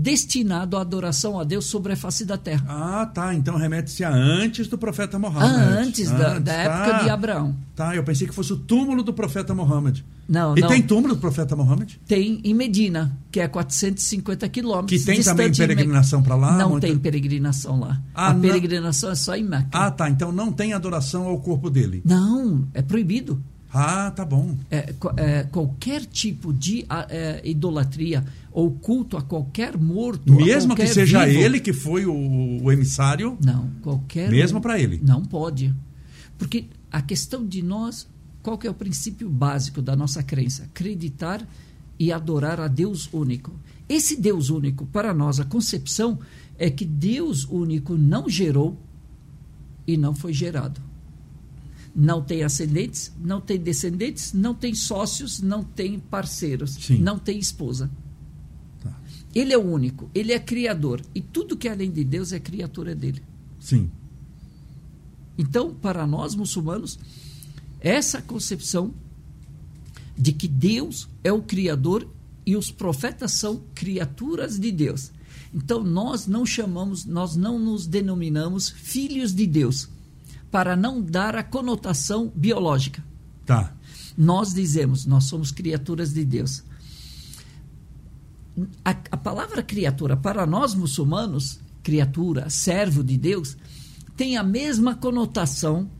[0.00, 2.64] destinado à adoração a Deus sobre a face da terra.
[2.68, 3.34] Ah, tá.
[3.34, 5.54] Então remete-se a antes do profeta Mohammed.
[5.54, 7.02] Ah, antes, da, da época tá.
[7.02, 7.56] de Abraão.
[7.76, 10.04] Tá, eu pensei que fosse o túmulo do profeta Mohammed.
[10.28, 10.68] Não, e não.
[10.68, 12.00] tem túmulo do profeta Mohammed?
[12.06, 15.00] Tem em Medina, que é 450 quilômetros.
[15.00, 16.56] Que tem também peregrinação para lá?
[16.56, 16.82] Não muito...
[16.82, 18.00] tem peregrinação lá.
[18.14, 18.40] Ah, a não...
[18.40, 19.68] peregrinação é só em Meca.
[19.72, 20.08] Ah, tá.
[20.08, 22.00] Então não tem adoração ao corpo dele?
[22.04, 23.42] Não, é proibido.
[23.72, 24.56] Ah, tá bom.
[24.70, 30.32] É, é, qualquer tipo de é, idolatria ou culto a qualquer morto.
[30.32, 33.38] Mesmo qualquer que seja vivo, ele que foi o, o emissário?
[33.44, 34.28] Não, qualquer.
[34.28, 35.00] Mesmo para ele?
[35.02, 35.72] Não pode.
[36.36, 38.08] Porque a questão de nós,
[38.42, 40.64] qual que é o princípio básico da nossa crença?
[40.64, 41.46] Acreditar
[41.98, 43.52] e adorar a Deus único.
[43.88, 46.18] Esse Deus único, para nós, a concepção
[46.58, 48.76] é que Deus único não gerou
[49.86, 50.89] e não foi gerado
[51.94, 56.98] não tem ascendentes, não tem descendentes, não tem sócios, não tem parceiros, Sim.
[56.98, 57.90] não tem esposa.
[58.80, 58.96] Tá.
[59.34, 61.02] Ele é o único, ele é criador.
[61.14, 63.22] E tudo que é além de Deus é criatura dele.
[63.58, 63.90] Sim.
[65.36, 66.98] Então, para nós muçulmanos,
[67.80, 68.94] essa concepção
[70.16, 72.06] de que Deus é o criador
[72.44, 75.10] e os profetas são criaturas de Deus.
[75.52, 79.88] Então, nós não chamamos, nós não nos denominamos filhos de Deus
[80.50, 83.04] para não dar a conotação biológica.
[83.46, 83.74] Tá.
[84.16, 86.62] Nós dizemos, nós somos criaturas de Deus.
[88.84, 93.56] A, a palavra criatura, para nós muçulmanos, criatura, servo de Deus,
[94.16, 95.90] tem a mesma conotação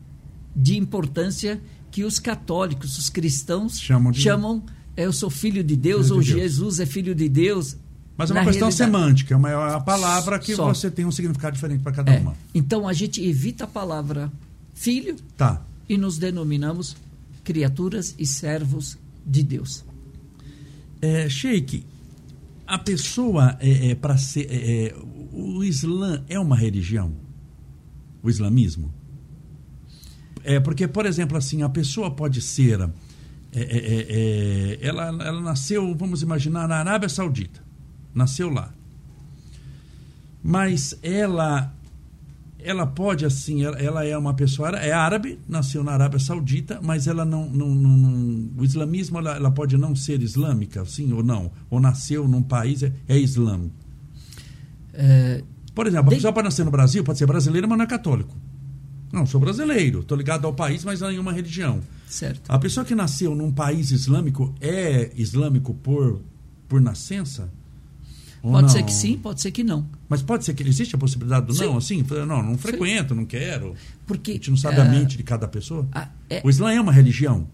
[0.55, 4.21] de importância que os católicos, os cristãos chamam, de...
[4.21, 4.65] chamam
[4.97, 6.81] eu sou filho de Deus ou de Jesus Deus.
[6.81, 7.77] é filho de Deus.
[8.21, 8.77] Mas é uma questão realidade.
[8.93, 10.67] semântica, é uma, é uma palavra que Só.
[10.67, 12.19] você tem um significado diferente para cada é.
[12.19, 12.37] uma.
[12.55, 14.31] Então a gente evita a palavra
[14.75, 15.65] filho tá.
[15.89, 16.99] e nos denominamos
[17.43, 19.83] criaturas e servos de Deus.
[21.01, 21.83] É, Sheik,
[22.67, 24.47] a pessoa é, é para ser.
[24.51, 24.97] É, é,
[25.33, 27.15] o Islã é uma religião?
[28.23, 28.93] O islamismo?
[30.45, 32.83] É porque, por exemplo, assim, a pessoa pode ser.
[33.51, 37.70] É, é, ela, ela nasceu, vamos imaginar, na Arábia Saudita
[38.15, 38.73] nasceu lá.
[40.43, 41.73] Mas ela
[42.63, 47.07] ela pode assim, ela, ela, é uma pessoa é árabe, nasceu na Arábia Saudita, mas
[47.07, 51.23] ela não, não, não, não o islamismo ela, ela, pode não ser islâmica, sim ou
[51.23, 53.75] não, ou nasceu num país é, é islâmico.
[54.93, 55.43] É,
[55.75, 58.37] Por exemplo, a pessoa pode nascer no Brasil, pode ser brasileira, mas não é católico.
[59.11, 61.81] Não, sou brasileiro, estou ligado ao país, mas não em uma religião.
[62.07, 62.43] Certo.
[62.49, 66.21] A pessoa que nasceu num país islâmico é islâmico por
[66.71, 67.51] por nascença?
[68.43, 68.69] Pode não?
[68.71, 69.87] ser que sim, pode ser que não.
[70.09, 71.65] Mas pode ser que existe a possibilidade do Sim.
[71.67, 72.05] não, assim?
[72.27, 73.75] Não, não frequento, não quero.
[74.07, 75.87] Porque A gente não sabe a ah, mente de cada pessoa.
[75.93, 77.47] ah, é- O Islã é uma religião.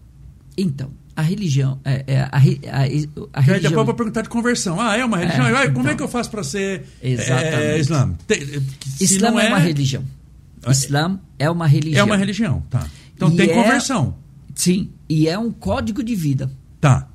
[0.57, 1.79] Então, a religião.
[1.83, 4.79] É, é, a, a, a aí religião depois eu vou perguntar de conversão.
[4.79, 5.45] Ah, é uma religião?
[5.45, 5.91] É, Ah, como então.
[5.91, 7.55] é que eu faço para ser Exatamente.
[7.55, 8.15] é, Islã?
[8.97, 10.03] Se Islã é uma religião.
[10.65, 11.99] É- Islã é uma religião.
[12.01, 12.87] É uma religião, tá.
[13.15, 14.15] Então E tem é- conversão.
[14.55, 16.49] Sim, e é um código de vida.
[16.81, 17.07] Tá.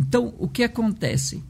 [0.00, 1.42] Então, o que acontece?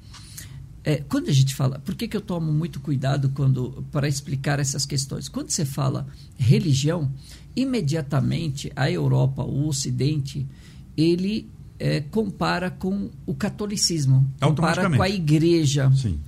[0.85, 4.59] É, quando a gente fala, por que, que eu tomo muito cuidado quando para explicar
[4.59, 5.29] essas questões?
[5.29, 6.07] Quando você fala
[6.37, 7.11] religião,
[7.55, 10.45] imediatamente a Europa, o Ocidente,
[10.97, 16.19] ele é, compara com o catolicismo, compara com a igreja, Sim.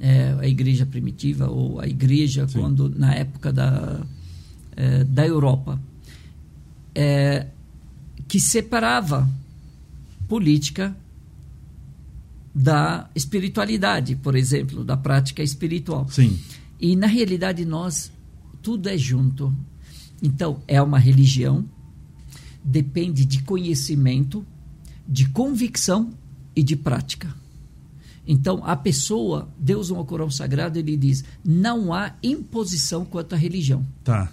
[0.00, 2.60] é, a igreja primitiva ou a igreja Sim.
[2.60, 4.00] quando na época da,
[4.76, 5.80] é, da Europa,
[6.92, 7.46] é,
[8.26, 9.28] que separava
[10.28, 10.96] política
[12.54, 16.08] da espiritualidade, por exemplo, da prática espiritual.
[16.08, 16.38] Sim.
[16.80, 18.10] E na realidade nós
[18.62, 19.54] tudo é junto.
[20.22, 21.64] Então é uma religião,
[22.62, 24.44] depende de conhecimento,
[25.06, 26.10] de convicção
[26.54, 27.34] e de prática.
[28.26, 33.86] Então a pessoa, Deus no Corão Sagrado, ele diz: não há imposição quanto à religião.
[34.04, 34.32] Tá.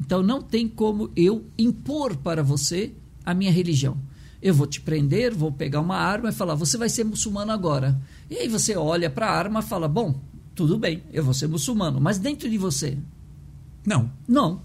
[0.00, 2.92] Então não tem como eu impor para você
[3.24, 3.96] a minha religião.
[4.42, 8.00] Eu vou te prender, vou pegar uma arma e falar: você vai ser muçulmano agora.
[8.28, 10.18] E aí você olha para a arma e fala: bom,
[10.54, 12.96] tudo bem, eu vou ser muçulmano, mas dentro de você,
[13.84, 14.10] Não.
[14.26, 14.62] não.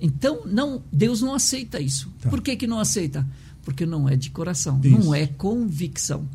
[0.00, 2.12] Então não, Deus não aceita isso.
[2.20, 2.28] Tá.
[2.28, 3.26] Por que, que não aceita?
[3.62, 4.96] Porque não é de coração, Isso.
[4.98, 6.28] não é convicção.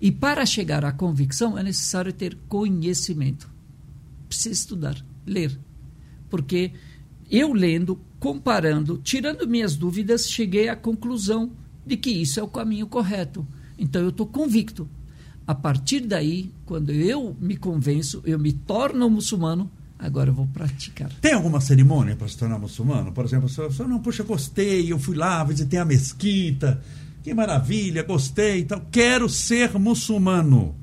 [0.00, 3.50] E para chegar à convicção é necessário ter conhecimento.
[4.28, 5.58] Precisa estudar, ler.
[6.28, 6.72] Porque
[7.30, 11.50] eu lendo, comparando, tirando minhas dúvidas, cheguei à conclusão
[11.84, 13.46] de que isso é o caminho correto.
[13.78, 14.88] Então eu estou convicto.
[15.46, 21.08] A partir daí, quando eu me convenço, eu me torno muçulmano, agora eu vou praticar.
[21.20, 23.12] Tem alguma cerimônia para se tornar muçulmano?
[23.12, 26.82] Por exemplo, se eu não, puxa, gostei, eu fui lá, visitei a mesquita,
[27.22, 30.74] que maravilha, gostei e tal, quero ser muçulmano.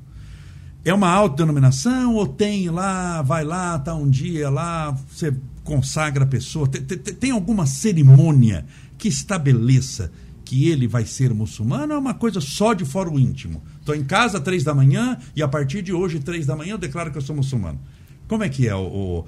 [0.85, 5.33] É uma autodenominação ou tem lá, vai lá, tá um dia lá, você
[5.63, 6.67] consagra a pessoa?
[6.67, 8.65] Tem, tem, tem alguma cerimônia
[8.97, 10.11] que estabeleça
[10.45, 13.63] que ele vai ser muçulmano ou é uma coisa só de fora o íntimo?
[13.79, 16.77] Estou em casa três da manhã e a partir de hoje, três da manhã, eu
[16.77, 17.79] declaro que eu sou muçulmano.
[18.27, 19.25] Como é que é o, o-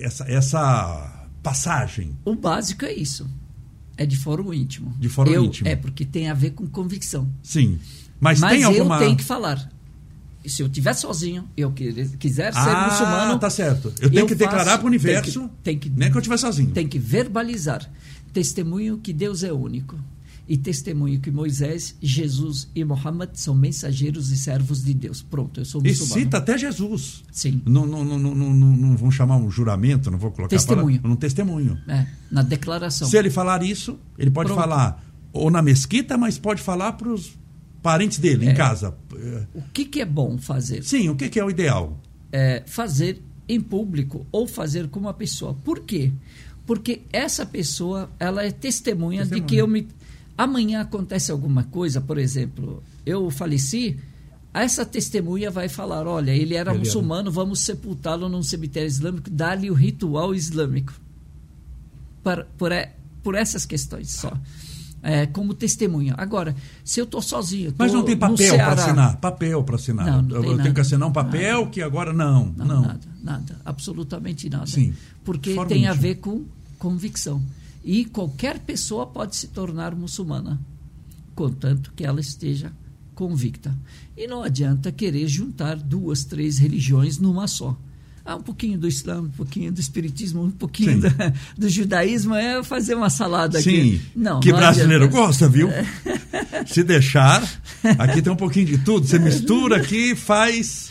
[0.00, 2.16] essa, essa passagem?
[2.24, 3.28] O básico é isso.
[3.96, 4.94] É de fora o íntimo.
[4.98, 5.68] De fora o Eu- íntimo.
[5.68, 7.28] É, porque tem a ver com convicção.
[7.42, 7.78] Sim.
[8.20, 8.98] Mas, Mas tem eu alguma.
[8.98, 9.68] tenho que falar.
[10.44, 13.92] E se eu estiver sozinho, eu quiser ser ah, muçulmano, tá certo.
[14.00, 16.20] Eu tenho eu que declarar para o universo, tem que- tem que- nem que eu
[16.20, 16.70] estiver sozinho.
[16.72, 17.88] tem que verbalizar.
[18.32, 19.98] Testemunho que Deus é único.
[20.48, 25.22] E testemunho que Moisés, Jesus e Muhammad são mensageiros e servos de Deus.
[25.22, 26.20] Pronto, eu sou E muçulmano.
[26.20, 27.22] cita até Jesus.
[27.30, 27.62] Sim.
[27.64, 30.96] Não, não, não, não, não, não vão chamar um juramento, não vou colocar Testemunho.
[31.00, 31.78] palavra- Um testemunho.
[31.86, 33.08] É, na declaração.
[33.08, 34.60] Se ele falar isso, ele pode Pronto.
[34.60, 37.32] falar ou na mesquita, mas pode falar para os
[37.80, 38.54] parentes dele, em É.
[38.54, 38.94] casa.
[39.54, 40.82] O que, que é bom fazer?
[40.84, 41.98] Sim, o que, que é o ideal?
[42.32, 45.54] é, fazer em público ou fazer com uma pessoa.
[45.64, 46.10] Por quê?
[46.66, 49.46] Porque essa pessoa ela é testemunha, Testemunha.
[49.46, 49.86] de que eu me
[50.38, 53.98] amanhã acontece alguma coisa, por exemplo, eu faleci,
[54.54, 56.78] essa testemunha vai falar, olha, ele era Ele era.
[56.78, 60.94] muçulmano, vamos sepultá-lo num cemitério islâmico, dar-lhe o ritual islâmico.
[62.22, 62.70] Por, por,
[63.22, 64.32] por essas questões só.
[65.02, 66.14] É, como testemunha.
[66.16, 69.16] Agora, se eu estou sozinho, Mas não tem papel para assinar.
[69.16, 70.06] Papel para assinar.
[70.06, 72.54] Não, não eu tenho que assinar um papel que agora não.
[72.56, 72.82] Não, Não.
[72.82, 74.66] nada, nada, absolutamente nada.
[74.66, 74.94] Sim,
[75.24, 76.44] Porque fora o tem a ver com
[76.78, 77.42] convicção.
[77.84, 80.60] E qualquer pessoa pode se tornar muçulmana,
[81.34, 82.72] contanto que ela esteja
[83.12, 83.76] convicta.
[84.16, 87.76] E não adianta querer juntar duas, três religiões numa só.
[88.24, 91.00] Ah, um pouquinho do Islã, um pouquinho do Espiritismo, um pouquinho Sim.
[91.00, 93.70] da- do judaísmo, é fazer uma salada aqui.
[93.98, 94.00] Sim.
[94.14, 95.26] Não, que não brasileiro adianta.
[95.26, 95.68] gosta, viu?
[96.66, 97.42] Se deixar,
[97.98, 99.06] aqui tem um pouquinho de tudo.
[99.06, 100.90] Você mistura aqui, faz.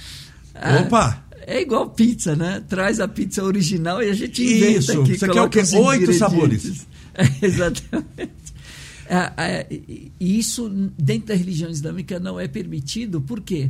[0.53, 1.25] Ah, Opa!
[1.47, 2.61] É igual pizza, né?
[2.67, 5.13] Traz a pizza original e a gente inventa Isso, aqui.
[5.17, 5.75] você quer o coloca quê?
[5.77, 6.85] Oito sabores.
[7.13, 8.31] É, exatamente.
[9.09, 9.33] Ah,
[9.69, 13.69] e isso, dentro da religião islâmica, não é permitido, porque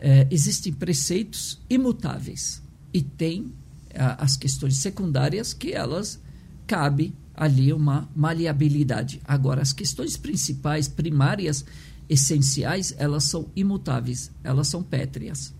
[0.00, 2.62] é, existem preceitos imutáveis
[2.94, 3.52] e tem
[3.92, 6.20] as questões secundárias que elas
[6.66, 9.20] cabe ali uma maleabilidade.
[9.24, 11.64] Agora, as questões principais, primárias,
[12.08, 15.52] essenciais, elas são imutáveis, elas são pétreas.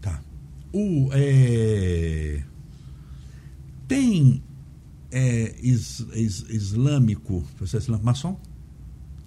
[0.00, 0.20] Tá.
[0.72, 2.42] O, é,
[3.86, 4.42] Tem
[5.10, 7.44] é, is, is- islâmico.
[7.60, 8.06] Você é islâmico?
[8.06, 8.40] Maçom?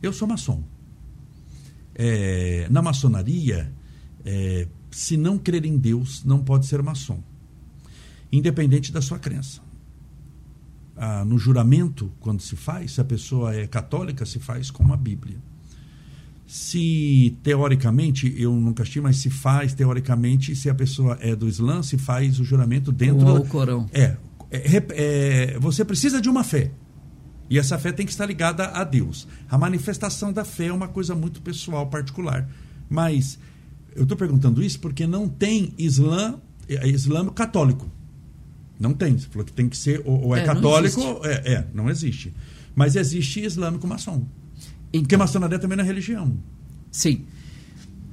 [0.01, 0.64] Eu sou maçom.
[1.93, 3.72] É, na maçonaria,
[4.26, 7.24] é, se não crer em Deus, não pode ser maçom,
[8.38, 9.61] independente da sua crença.
[10.97, 14.97] Ah, no juramento, quando se faz, se a pessoa é católica, se faz com a
[14.97, 15.38] Bíblia.
[16.47, 21.81] Se teoricamente, eu nunca estive, mas se faz teoricamente, se a pessoa é do Islã,
[21.83, 23.89] se faz o juramento dentro do Corão.
[23.91, 24.15] É,
[24.51, 26.71] é, é, você precisa de uma fé.
[27.49, 29.27] E essa fé tem que estar ligada a Deus.
[29.49, 32.49] A manifestação da fé é uma coisa muito pessoal, particular.
[32.89, 33.38] Mas
[33.95, 37.89] eu estou perguntando isso porque não tem Islã, é, islâmico católico.
[38.80, 39.17] Não tem.
[39.17, 41.89] Você falou que tem que ser ou, ou é, é, católico, não é, é, não
[41.89, 42.34] existe.
[42.76, 44.26] Mas existe islâmico maçom.
[44.88, 46.38] Então, porque maçonaria também não é religião.
[46.91, 47.26] Sim.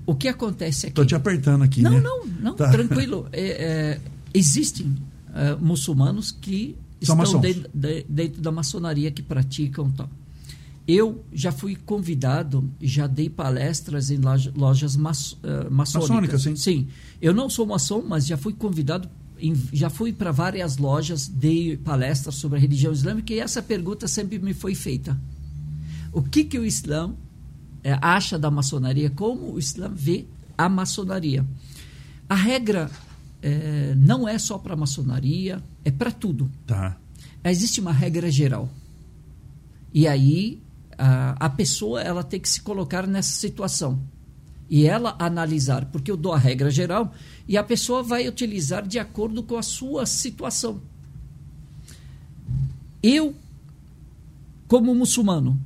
[0.07, 0.93] O que acontece aqui.
[0.93, 2.01] Estou te apertando aqui, não, né?
[2.01, 2.71] Não, não, tá.
[2.71, 3.29] tranquilo.
[3.33, 4.01] É, é,
[4.35, 10.09] existem uh, muçulmanos que São estão dentro, de, dentro, da maçonaria que praticam tal.
[10.87, 14.19] Eu já fui convidado, já dei palestras em
[14.57, 16.11] lojas, maço, uh, maçônicas.
[16.11, 16.57] Maçônica, sim.
[16.57, 16.89] Sim.
[17.21, 19.09] Eu não sou maçom, mas já fui convidado
[19.73, 24.39] já fui para várias lojas, dei palestras sobre a religião islâmica e essa pergunta sempre
[24.39, 25.19] me foi feita.
[26.13, 27.15] O que, que o Islã
[27.83, 29.11] é, acha da maçonaria?
[29.11, 30.27] Como o Islã vê
[30.57, 31.45] a maçonaria?
[32.29, 32.91] A regra
[33.43, 36.51] é, não é só para a maçonaria, é para tudo.
[36.67, 36.97] Tá.
[37.45, 38.69] Existe uma regra geral.
[39.93, 40.63] E aí
[40.97, 43.99] a, a pessoa ela tem que se colocar nessa situação
[44.73, 47.13] e ela analisar, porque eu dou a regra geral
[47.47, 50.81] e a pessoa vai utilizar de acordo com a sua situação.
[53.03, 53.37] Eu,
[54.67, 55.61] como muçulmano,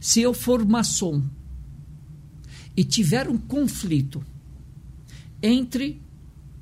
[0.00, 1.22] se eu for maçom
[2.76, 4.24] e tiver um conflito
[5.40, 6.02] entre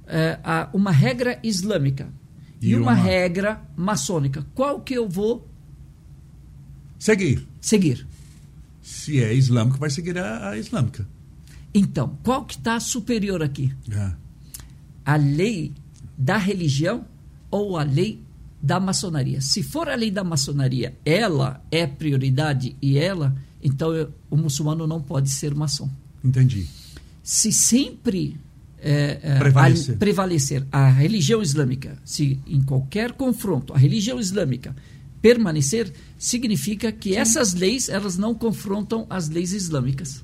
[0.07, 2.13] é, a, uma regra islâmica
[2.61, 5.49] e, e uma, uma regra maçônica, qual que eu vou
[6.99, 7.49] seguir?
[7.59, 8.07] Seguir.
[8.83, 11.09] Se é islâmico, vai seguir a, a islâmica.
[11.73, 13.75] Então, qual que está superior aqui?
[13.91, 14.13] É.
[15.05, 15.73] A lei
[16.17, 17.05] da religião
[17.51, 18.23] ou a lei
[18.61, 19.41] da maçonaria?
[19.41, 24.87] Se for a lei da maçonaria, ela é prioridade e ela, então eu, o muçulmano
[24.87, 25.89] não pode ser maçom.
[26.25, 26.67] Entendi.
[27.23, 28.39] Se sempre
[28.81, 29.95] é, é, prevalecer.
[29.95, 34.75] A, prevalecer a religião islâmica, se em qualquer confronto a religião islâmica
[35.21, 37.17] permanecer, significa que Sim.
[37.17, 40.23] essas leis elas não confrontam as leis islâmicas.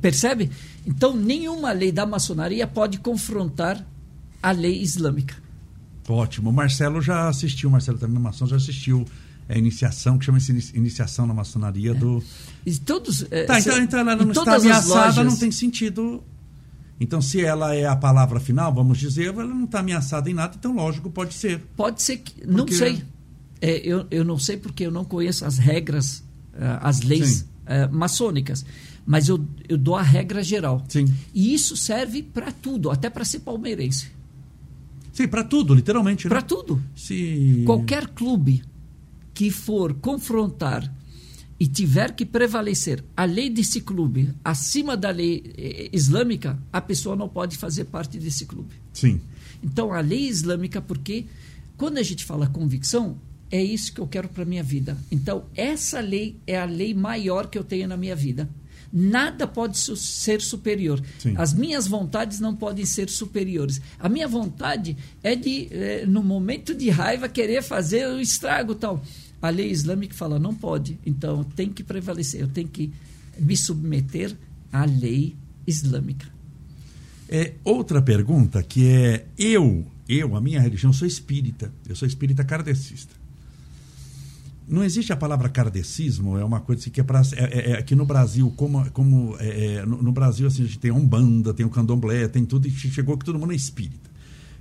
[0.00, 0.50] Percebe?
[0.86, 3.84] Então, nenhuma lei da maçonaria pode confrontar
[4.42, 5.34] a lei islâmica.
[6.08, 6.50] Ótimo.
[6.50, 9.06] O Marcelo já assistiu, o Marcelo também na maçom, já assistiu
[9.48, 11.94] a iniciação, que chama-se iniciação na maçonaria é.
[11.94, 12.22] do.
[12.64, 13.26] E todos.
[13.30, 15.26] É, tá, então, então ela não está ameaçada, lojas...
[15.26, 16.22] não tem sentido.
[17.00, 20.54] Então, se ela é a palavra final, vamos dizer, ela não está ameaçada em nada,
[20.58, 21.60] então, lógico, pode ser.
[21.76, 22.34] Pode ser que.
[22.34, 22.52] Porque...
[22.52, 23.02] Não sei.
[23.60, 26.18] É, eu, eu não sei porque eu não conheço as regras,
[26.52, 28.64] uh, as leis uh, maçônicas
[29.06, 30.84] mas eu, eu dou a regra geral.
[30.88, 31.06] Sim.
[31.34, 34.08] E isso serve para tudo, até para ser palmeirense.
[35.12, 36.24] Sim, para tudo, literalmente.
[36.24, 36.28] Né?
[36.28, 36.82] Para tudo.
[36.96, 37.62] Se...
[37.64, 38.62] Qualquer clube
[39.32, 40.92] que for confrontar
[41.58, 47.14] e tiver que prevalecer a lei desse clube acima da lei eh, islâmica, a pessoa
[47.14, 48.74] não pode fazer parte desse clube.
[48.92, 49.20] Sim.
[49.62, 51.26] Então, a lei islâmica, porque
[51.76, 53.16] quando a gente fala convicção,
[53.50, 54.96] é isso que eu quero para minha vida.
[55.12, 58.48] Então, essa lei é a lei maior que eu tenho na minha vida.
[58.96, 61.02] Nada pode ser superior.
[61.18, 61.34] Sim.
[61.36, 63.80] As minhas vontades não podem ser superiores.
[63.98, 69.02] A minha vontade é de, é, no momento de raiva, querer fazer o estrago tal.
[69.42, 70.96] A lei islâmica fala, não pode.
[71.04, 72.40] Então, tem que prevalecer.
[72.40, 72.92] Eu tenho que
[73.36, 74.36] me submeter
[74.72, 75.34] à lei
[75.66, 76.28] islâmica.
[77.28, 81.72] É outra pergunta que é eu, eu, a minha religião, sou espírita.
[81.88, 83.23] Eu sou espírita kardecista
[84.66, 88.06] não existe a palavra kardecismo, é uma coisa que é, pra, é, é, é no
[88.06, 91.66] Brasil, como, como é, é, no, no, Brasil assim, a gente tem a Umbanda, tem
[91.66, 94.03] o Candomblé, tem tudo, e chegou que todo mundo é espírita.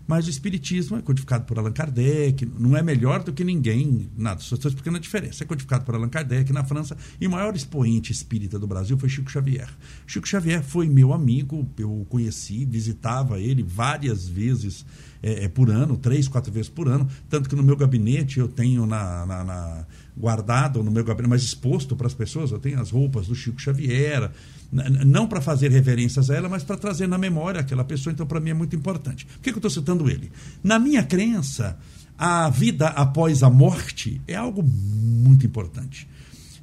[0.06, 4.42] Mas o espiritismo é codificado por Allan Kardec, não é melhor do que ninguém, nada,
[4.42, 5.44] só estou explicando a diferença.
[5.44, 9.08] É codificado por Allan Kardec na França, e o maior expoente espírita do Brasil foi
[9.08, 9.70] Chico Xavier.
[10.06, 14.86] Chico Xavier foi meu amigo, eu o conheci, visitava ele várias vezes
[15.22, 17.08] é, é, por ano, três, quatro vezes por ano.
[17.30, 19.86] Tanto que no meu gabinete eu tenho na, na, na
[20.16, 23.60] guardado no meu gabinete, mas exposto para as pessoas, eu tenho as roupas do Chico
[23.60, 24.30] Xavier,
[24.74, 28.12] não para fazer reverências a ela, mas para trazer na memória aquela pessoa.
[28.12, 29.26] Então, para mim é muito importante.
[29.26, 30.32] Por que, que eu estou citando ele?
[30.64, 31.78] Na minha crença,
[32.18, 36.08] a vida após a morte é algo muito importante.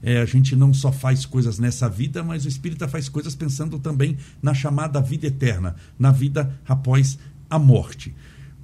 [0.02, 3.78] É, a gente não só faz coisas nessa vida, mas o espírita faz coisas pensando
[3.78, 8.14] também na chamada vida eterna, na vida após a morte.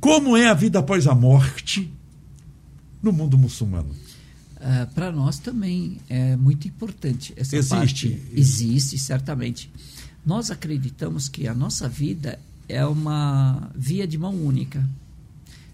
[0.01, 1.93] Como é a vida após a morte
[3.03, 3.95] no mundo muçulmano?
[4.67, 7.77] Uh, ah, Para nós também é muito importante essa existe.
[7.77, 8.23] parte.
[8.33, 9.71] Existe, certamente.
[10.25, 12.37] Nós acreditamos que a nossa vida
[12.69, 14.85] é uma via de mão única.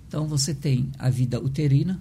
[0.07, 1.99] Então você tem a vida uterina,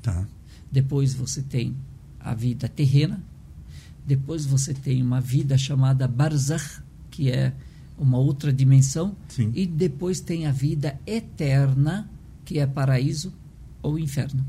[0.00, 0.24] Tá.
[0.70, 1.74] depois você tem
[2.20, 3.20] a vida terrena,
[4.06, 7.52] depois você tem uma vida chamada barzakh, que é
[7.98, 9.50] uma outra dimensão, Sim.
[9.52, 12.08] e depois tem a vida eterna,
[12.44, 13.32] que é paraíso
[13.82, 14.44] ou inferno.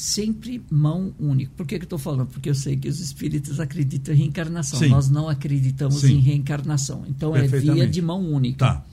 [0.00, 1.50] Sempre mão única.
[1.56, 2.28] Por que, que eu estou falando?
[2.28, 4.78] Porque eu sei que os espíritos acreditam em reencarnação.
[4.78, 4.90] Sim.
[4.90, 6.18] Nós não acreditamos Sim.
[6.18, 7.04] em reencarnação.
[7.08, 8.58] Então é via de mão única.
[8.64, 8.84] Tá.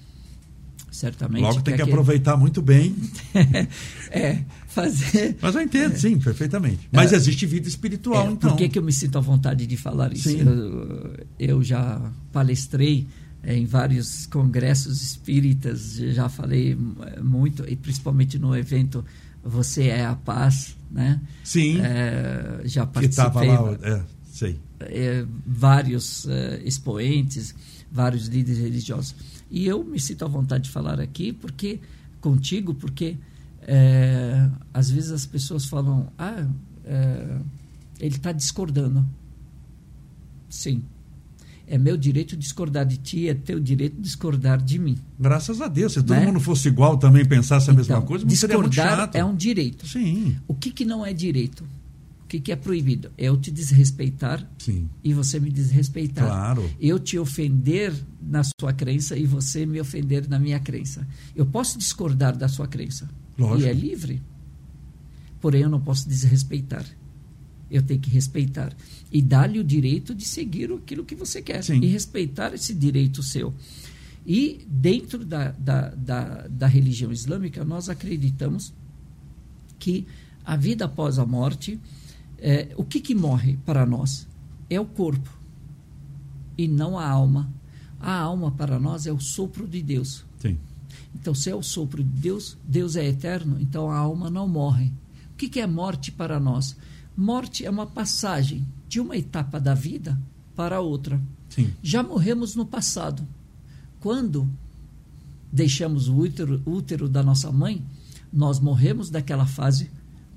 [0.90, 1.44] Certamente.
[1.44, 2.96] Logo tem que aquele- aproveitar muito bem.
[4.10, 5.38] é, fazer.
[5.40, 6.90] Mas eu entendo, sim, perfeitamente.
[6.92, 8.50] Mas existe vida espiritual, É, então.
[8.50, 10.28] Por que, que eu me sinto à vontade de falar isso?
[10.28, 10.40] Sim.
[10.40, 12.02] Eu, eu já
[12.32, 13.06] palestrei
[13.44, 16.76] é, em vários congressos espíritas, já falei
[17.16, 19.06] é, muito, e principalmente no evento
[19.46, 21.22] Você é a Paz, né?
[21.44, 21.80] Sim.
[21.80, 23.78] É, já que participei lá.
[23.84, 24.60] É, sei.
[24.80, 27.54] é, vários é, expoentes,
[27.92, 29.16] vários líderes religiosos.
[29.52, 31.80] E eu me sinto à vontade de falar aqui porque
[32.20, 33.18] contigo, porque
[33.62, 36.48] é, às vezes as pessoas falam, ah,
[36.84, 37.38] é,
[38.00, 39.06] ele está discordando.
[40.50, 40.84] Sim.
[41.68, 44.98] É meu direito discordar de ti, é teu direito discordar de mim.
[45.20, 45.94] Graças a Deus.
[45.94, 46.26] Se todo Né?
[46.26, 49.88] mundo fosse igual também pensasse a mesma Então, coisa, seria muito discordar é um direito.
[49.88, 51.64] Sim, O que, que não é direito?
[52.24, 53.12] O que, que é proibido?
[53.18, 54.90] É eu te desrespeitar sim.
[55.04, 56.26] e você me desrespeitar.
[56.26, 56.70] Claro.
[56.80, 61.08] Eu te ofender na sua crença e você me ofender na minha crença.
[61.36, 63.08] Eu posso discordar da sua crença.
[63.38, 63.62] Lógico.
[63.62, 64.22] E é livre.
[65.40, 66.84] Porém, eu não posso desrespeitar.
[67.70, 68.76] Eu tenho que respeitar.
[69.12, 71.64] E dar-lhe o direito de seguir aquilo que você quer.
[71.64, 71.80] Sim.
[71.82, 73.54] E respeitar esse direito seu.
[74.26, 78.74] E dentro da, da, da, da religião islâmica, nós acreditamos
[79.78, 80.08] que
[80.44, 81.80] a vida após a morte,
[82.40, 84.28] é, o que, que morre para nós?
[84.70, 85.30] É o corpo
[86.58, 87.50] e não a alma.
[88.00, 90.24] A alma para nós é o sopro de Deus.
[90.40, 90.58] Sim.
[91.14, 94.92] Então, se é o sopro de Deus, Deus é eterno, então a alma não morre.
[95.32, 96.76] O que, que é morte para nós?
[97.16, 100.20] Morte é uma passagem de uma etapa da vida
[100.56, 101.22] para outra.
[101.50, 101.74] Sim.
[101.82, 103.26] Já morremos no passado.
[104.00, 104.50] Quando
[105.52, 107.82] deixamos o útero, útero da nossa mãe,
[108.32, 109.90] nós morremos daquela fase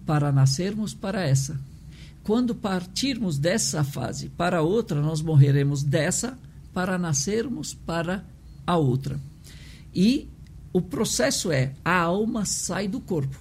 [0.07, 1.61] para nascermos para essa.
[2.23, 6.39] Quando partirmos dessa fase para outra, nós morreremos dessa
[6.73, 8.25] para nascermos para
[8.67, 9.21] a outra.
[9.95, 10.29] E
[10.73, 13.41] o processo é: a alma sai do corpo,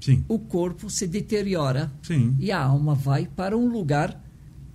[0.00, 0.24] Sim.
[0.28, 2.36] o corpo se deteriora Sim.
[2.38, 4.22] e a alma vai para um lugar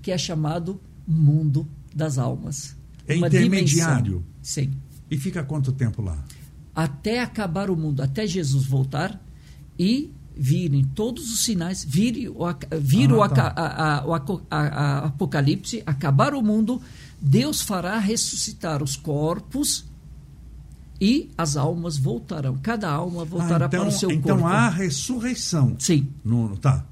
[0.01, 2.75] que é chamado mundo das almas.
[3.07, 4.03] É Uma intermediário.
[4.03, 4.23] dimensão.
[4.41, 4.71] Sim.
[5.09, 6.17] E fica quanto tempo lá?
[6.75, 9.21] Até acabar o mundo, até Jesus voltar
[9.77, 12.43] e virem todos os sinais, vir o,
[12.81, 13.53] vir Ah, o, tá.
[13.55, 13.99] a-
[14.49, 16.81] a- a- apocalipse, acabar o mundo,
[17.21, 19.85] Deus fará ressuscitar os corpos
[21.05, 22.57] e as almas voltarão.
[22.61, 24.53] Cada alma voltará Ah, então, para o seu então corpo.
[24.55, 25.75] há ressurreição.
[25.77, 26.85] Sim, No, tá.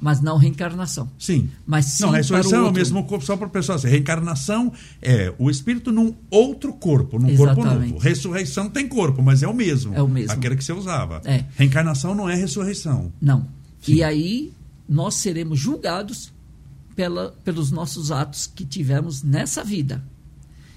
[0.00, 1.10] mas não reencarnação.
[1.18, 1.50] Sim.
[1.66, 3.88] Mas sim não, ressurreição é o mesmo corpo, só para o pessoal assim.
[3.88, 7.92] Reencarnação é o espírito num outro corpo, num corpo Exatamente.
[7.92, 8.02] novo.
[8.02, 9.94] Ressurreição tem corpo, mas é o mesmo.
[9.94, 10.32] É o mesmo.
[10.32, 11.20] Aquele que você usava.
[11.26, 11.44] É.
[11.56, 13.12] Reencarnação não é ressurreição.
[13.20, 13.46] Não.
[13.82, 13.94] Sim.
[13.96, 14.52] E aí
[14.88, 16.32] nós seremos julgados
[16.96, 20.02] pela, pelos nossos atos que tivemos nessa vida.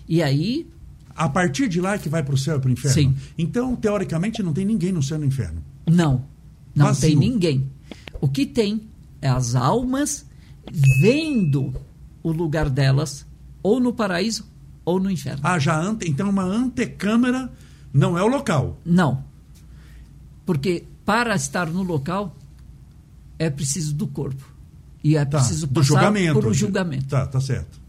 [0.08, 0.68] E aí,
[1.16, 2.94] A partir de lá é que vai para o céu e para o inferno.
[2.96, 3.16] Sim.
[3.38, 5.64] Então, teoricamente, não tem ninguém no céu e no inferno.
[5.88, 6.26] não.
[6.76, 7.10] Não Vazio.
[7.10, 7.70] tem ninguém.
[8.20, 8.82] O que tem
[9.22, 10.26] é as almas
[11.00, 11.72] vendo
[12.24, 13.28] o lugar delas
[13.62, 14.44] ou no paraíso
[14.84, 15.42] ou no inferno.
[15.44, 16.10] Ah, já ante...
[16.10, 17.52] então uma antecâmara
[17.94, 18.80] não é o local.
[18.84, 19.24] Não.
[20.48, 22.36] Porque para estar no local
[23.38, 24.44] é preciso do corpo.
[25.04, 26.34] E é Tá, preciso do passar julgamento.
[26.40, 27.06] por um julgamento.
[27.06, 27.80] Tá, tá certo.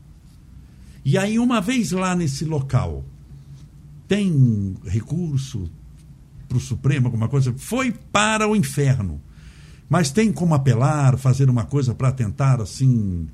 [1.05, 3.03] E aí, uma vez lá nesse local,
[4.07, 5.71] tem recurso
[6.49, 7.55] para o Supremo, alguma coisa?
[7.57, 9.21] Foi para o inferno.
[9.89, 13.29] Mas tem como apelar, fazer uma coisa para tentar, assim,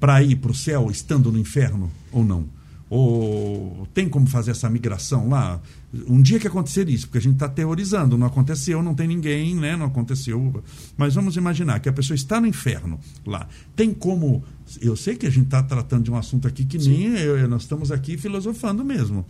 [0.00, 2.46] para ir para o céu estando no inferno ou não?
[2.90, 5.60] Ou tem como fazer essa migração lá?
[6.06, 9.54] Um dia que acontecer isso, porque a gente está teorizando, não aconteceu, não tem ninguém,
[9.54, 9.76] né?
[9.76, 10.62] Não aconteceu.
[10.96, 13.48] Mas vamos imaginar que a pessoa está no inferno lá.
[13.74, 14.44] Tem como.
[14.80, 17.62] Eu sei que a gente está tratando de um assunto aqui que nem eu, nós
[17.62, 19.24] estamos aqui filosofando mesmo.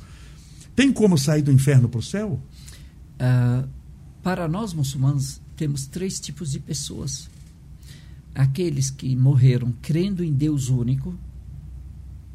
[0.74, 2.40] Tem como sair do inferno para o céu?
[3.18, 3.64] Ah,
[4.22, 7.28] para nós muçulmanos, temos três tipos de pessoas:
[8.34, 11.14] aqueles que morreram crendo em Deus único,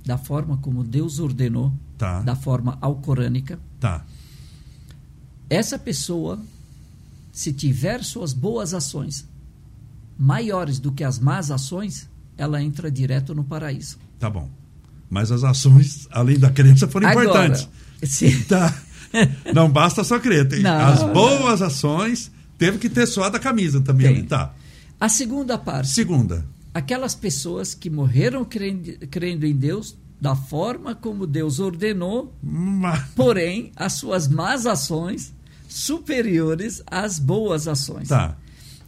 [0.05, 2.21] da forma como Deus ordenou, Tá.
[2.21, 3.59] da forma alcorânica.
[3.79, 4.05] Tá.
[5.49, 6.39] Essa pessoa,
[7.31, 9.27] se tiver suas boas ações
[10.17, 13.97] maiores do que as más ações, ela entra direto no paraíso.
[14.19, 14.49] Tá bom.
[15.09, 17.67] Mas as ações, além da crença, foram Agora, importantes.
[18.03, 18.41] Sim.
[18.43, 18.75] Tá.
[19.53, 20.47] Não basta só crer.
[20.47, 20.71] Tem Não.
[20.79, 24.07] as boas ações teve que ter suado a camisa também.
[24.07, 24.17] Tem.
[24.17, 24.27] ali.
[24.27, 24.53] Tá.
[24.99, 26.45] A segunda parte, Segunda.
[26.73, 33.71] aquelas pessoas que morreram crendo, crendo em Deus da forma como Deus ordenou, Ma- porém
[33.75, 35.33] as suas más ações
[35.69, 38.09] superiores às boas ações.
[38.09, 38.35] Tá.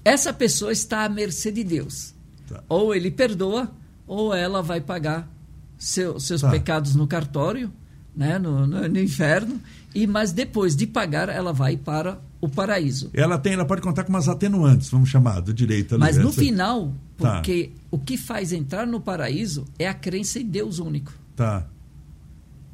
[0.04, 2.14] Essa pessoa está à mercê de Deus.
[2.48, 2.62] Tá.
[2.68, 3.72] Ou ele perdoa,
[4.06, 5.32] ou ela vai pagar
[5.78, 6.50] seu- seus Tá.
[6.50, 7.72] pecados no cartório,
[8.16, 9.60] né, no, no- no inferno,
[9.94, 13.10] e mas depois de pagar ela vai para o paraíso.
[13.14, 16.00] Ela tem, ela pode contar com umas atenuantes, vamos chamar, do direito ali.
[16.02, 17.36] Mas no Essa- final, Tá.
[17.36, 21.66] porque o que faz entrar no paraíso é a crença em Deus único Tá,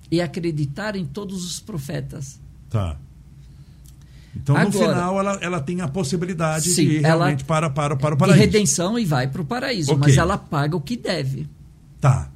[0.10, 2.40] e acreditar em todos os profetas.
[2.70, 2.96] tá.
[4.36, 7.72] Então, no Agora- final, ela, ela tem a possibilidade Sim, de ir ela- realmente para,
[7.72, 8.40] para, para o De paraíso.
[8.40, 10.00] redenção e vai para o paraíso, Ok.
[10.08, 11.48] mas ela paga o que deve.
[12.00, 12.30] Tá.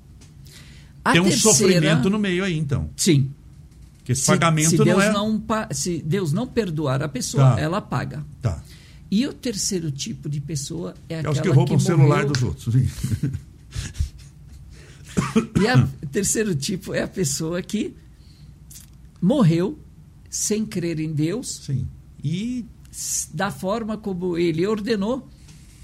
[1.04, 2.90] A tem um terceira- sofrimento no meio aí, então.
[2.96, 3.32] Sim.
[4.04, 5.12] Que esse Se, pagamento se não Deus é.
[5.12, 7.60] não se Deus não perdoar a pessoa, Tá.
[7.62, 8.26] ela paga.
[8.42, 8.62] Tá.
[9.10, 12.26] E o terceiro tipo de pessoa é É aquela os que roubam o morreu- celular
[12.26, 12.74] dos outros.
[12.74, 12.88] Sim.
[15.60, 17.96] E o terceiro tipo é a pessoa que
[19.22, 19.78] morreu
[20.30, 21.88] sem crer em Deus, Sim.
[22.24, 22.66] E
[23.34, 25.28] da forma como ele ordenou,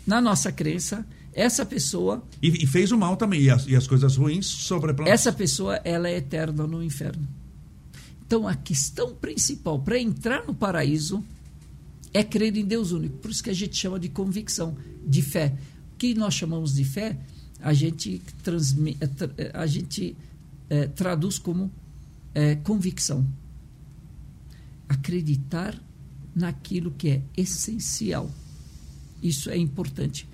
[0.06, 1.06] na nossa crença,
[1.38, 3.42] essa pessoa, E, e fez o mal também.
[3.44, 5.08] E as, e as coisas ruins sobrepõem.
[5.08, 7.28] essa pessoa, ela é eterna no inferno.
[8.26, 11.24] Então, a questão principal para entrar no paraíso
[12.12, 13.18] é crer em Deus único.
[13.20, 14.76] Por isso que a gente chama de convicção,
[15.06, 15.54] de fé.
[15.94, 17.16] O que nós chamamos de fé,
[17.62, 20.18] a gente, transmi, eh, eh, a gente
[20.70, 21.72] eh, traduz como
[22.34, 23.26] eh, convicção.
[24.90, 25.80] Acreditar
[26.36, 28.30] naquilo que é essencial.
[29.22, 30.28] Isso é importante.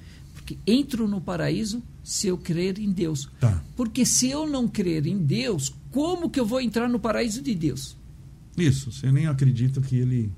[0.43, 3.29] Porque entro no paraíso se eu crer em Deus.
[3.39, 3.63] Tá.
[3.77, 7.55] Porque se eu não crer em Deus, como que eu vou entrar no paraíso de
[7.55, 7.95] Deus?
[8.57, 10.29] Isso, você nem acredita que ele.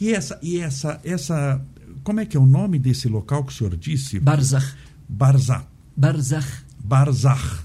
[0.00, 1.64] E essa, e essa, essa.
[2.02, 4.18] Como é que é o nome desse local que o senhor disse?
[4.18, 4.76] Barzakh.
[5.08, 5.64] Barzá.
[5.96, 6.64] Barzakh.
[6.82, 7.64] Barzar.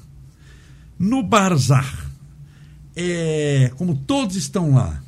[0.99, 2.11] No Barzar,
[2.95, 5.01] é, como todos estão lá,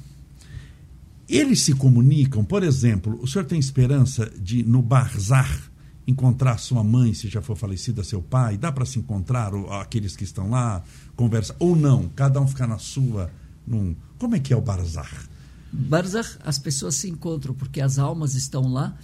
[1.29, 5.70] eles se comunicam, por exemplo, o senhor tem esperança de, no Barzar,
[6.07, 8.57] encontrar sua mãe, se já for falecida, seu pai?
[8.57, 10.83] Dá para se encontrar o- aqueles que estão lá,
[11.15, 11.55] conversar?
[11.59, 12.09] Ou não?
[12.09, 13.31] Cada um ficar na sua?
[13.65, 13.95] Num...
[14.17, 15.29] Como é que é o Barzar?
[15.71, 18.97] Barzakh, as pessoas se encontram porque as almas estão lá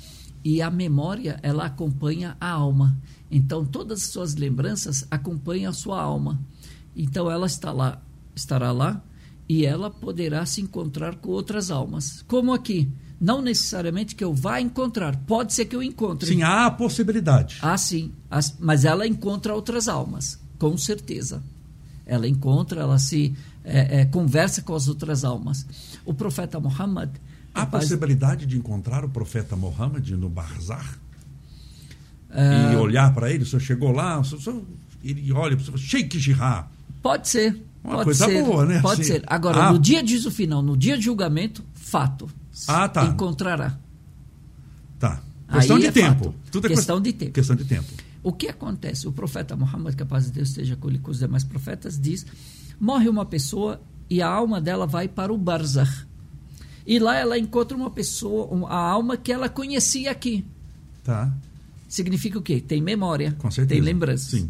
[0.43, 2.97] e a memória, ela acompanha a alma.
[3.31, 6.39] Então, todas as suas lembranças acompanham a sua alma.
[6.95, 8.01] Então, ela está lá,
[8.35, 9.01] estará lá
[9.47, 12.23] e ela poderá se encontrar com outras almas.
[12.27, 12.91] Como aqui.
[13.19, 15.15] Não necessariamente que eu vá encontrar.
[15.25, 16.27] Pode ser que eu encontre.
[16.29, 17.57] Sim, há a possibilidade.
[17.61, 18.11] Ah, sim.
[18.29, 21.41] As- mas ela encontra outras almas, com certeza.
[22.05, 25.65] Ela encontra, ela se é, é, conversa com as outras almas.
[26.05, 27.09] O profeta Muhammad.
[27.53, 30.97] Há possibilidade de encontrar o profeta Mohammed no Barzar?
[32.29, 34.61] ah, e olhar para ele, o senhor chegou lá, o senhor,
[35.03, 36.67] ele olha para o senhor, Sheikh Jihá.
[37.01, 37.61] Pode ser.
[37.83, 38.81] Uma pode coisa ser, boa, né?
[38.81, 39.23] Pode Assim, ser.
[39.27, 42.29] Agora, ah, no dia de juízo final, no dia de julgamento, fato.
[42.67, 43.05] Ah, tá.
[43.05, 43.77] Encontrará.
[44.99, 45.21] Tá.
[45.51, 46.25] Questão Aí de é tempo.
[46.25, 46.35] fato.
[46.51, 47.31] Tudo é Questão quest- de tempo.
[47.33, 47.87] Questão de tempo.
[48.23, 49.07] O que acontece?
[49.07, 51.99] O profeta Muhammad, que a paz de Deus esteja com ele com os demais profetas,
[51.99, 52.25] diz:
[52.79, 53.79] morre uma pessoa
[54.09, 56.05] e a alma dela vai para o Barzakh.
[56.85, 60.45] E lá ela encontra uma pessoa, a alma que ela conhecia aqui.
[61.03, 61.31] Tá.
[61.87, 62.59] Significa o quê?
[62.59, 63.75] Tem memória, Com certeza.
[63.75, 64.27] tem lembranças.
[64.31, 64.49] Sim.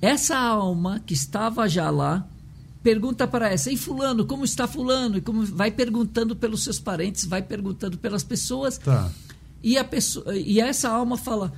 [0.00, 2.26] Essa alma que estava já lá
[2.82, 7.24] pergunta para essa: "E fulano, como está fulano?" E como vai perguntando pelos seus parentes,
[7.24, 8.78] vai perguntando pelas pessoas.
[8.78, 9.10] Tá.
[9.62, 11.52] E a pessoa e essa alma fala: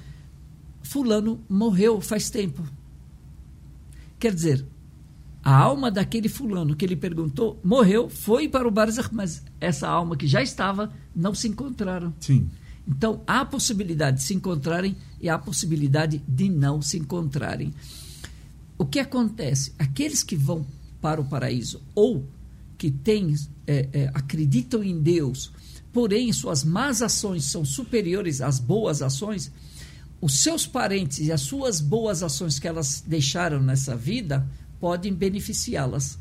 [0.82, 2.62] fulano morreu faz tempo.
[4.18, 4.66] Quer dizer,
[5.42, 10.16] a alma daquele fulano que ele perguntou morreu, foi para o Barzakh, mas essa alma
[10.16, 12.14] que já estava não se encontraram.
[12.18, 12.48] Sim.
[12.86, 17.72] Então, há a possibilidade de se encontrarem e há a possibilidade de não se encontrarem.
[18.76, 19.72] O que acontece?
[19.78, 20.66] Aqueles que vão
[21.04, 22.24] para o paraíso ou
[22.78, 23.34] que têm,
[23.66, 25.52] é, é, acreditam em Deus,
[25.92, 29.52] porém suas más ações são superiores às boas ações,
[30.18, 34.48] os seus parentes e as suas boas ações que elas deixaram nessa vida
[34.80, 36.18] podem beneficiá-las.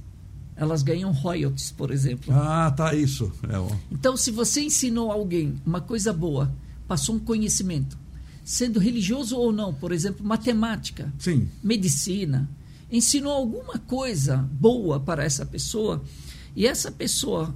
[0.54, 2.34] Elas ganham royalties, por exemplo.
[2.34, 3.32] Ah, tá isso.
[3.44, 3.78] É.
[3.90, 6.54] Então, se você ensinou alguém uma coisa boa,
[6.90, 7.98] passou um conhecimento,
[8.44, 11.48] sendo religioso ou não, por exemplo, matemática, Sim.
[11.64, 12.50] medicina,
[12.98, 16.02] ensinou alguma coisa boa para essa pessoa
[16.56, 17.54] e essa pessoa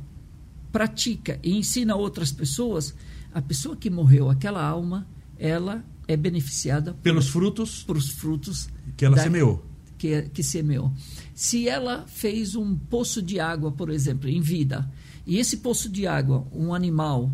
[0.71, 2.93] pratica e ensina outras pessoas,
[3.33, 5.07] a pessoa que morreu, aquela alma,
[5.37, 9.63] ela é beneficiada Pelos frutos por os frutos que ela da- semeou.
[9.97, 10.91] que, que semeou.
[11.35, 14.89] Se ela fez um poço de água, por exemplo, em vida,
[15.25, 17.31] e esse poço de água, um animal,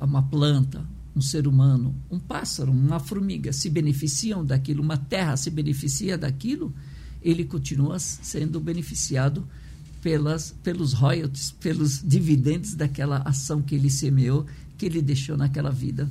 [0.00, 0.84] uma planta,
[1.16, 6.74] um ser humano, um pássaro, uma formiga se beneficiam daquilo, uma terra se beneficia daquilo,
[7.24, 9.48] ele continua sendo beneficiado
[10.02, 14.44] pelas, pelos royalties, pelos dividendos daquela ação que ele semeou,
[14.76, 16.06] que ele deixou naquela vida.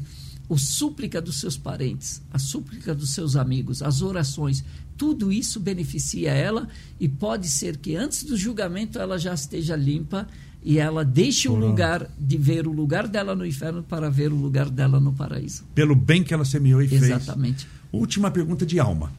[0.49, 4.64] O súplica dos seus parentes, a súplica dos seus amigos, as orações,
[4.97, 6.68] tudo isso beneficia ela
[6.99, 10.28] e pode ser que antes do julgamento ela já esteja limpa
[10.64, 14.36] e ela deixe o lugar de ver o lugar dela no inferno para ver o
[14.36, 15.66] lugar dela no paraíso.
[15.76, 17.07] Pelo bem que ela semeou e Exatamente.
[17.07, 17.22] fez.
[17.22, 17.68] Exatamente.
[17.91, 19.11] Última pergunta de alma.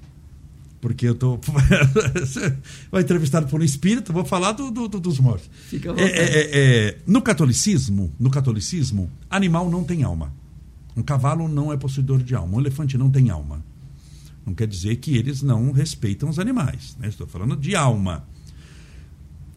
[0.84, 1.40] Porque eu tô.
[2.92, 5.48] vai entrevistado por um espírito, vou falar do, do, do dos mortos.
[5.70, 10.30] Fica é, é, é, é, no catolicismo, no catolicismo, animal não tem alma.
[10.94, 12.58] Um cavalo não é possuidor de alma.
[12.58, 13.64] Um elefante não tem alma.
[14.44, 16.94] Não quer dizer que eles não respeitam os animais.
[17.00, 17.08] Né?
[17.08, 18.28] Estou falando de alma.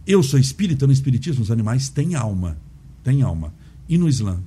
[0.07, 2.57] Eu sou espírita, no espiritismo os animais têm alma.
[3.03, 3.53] Têm alma.
[3.89, 4.39] E no Islã?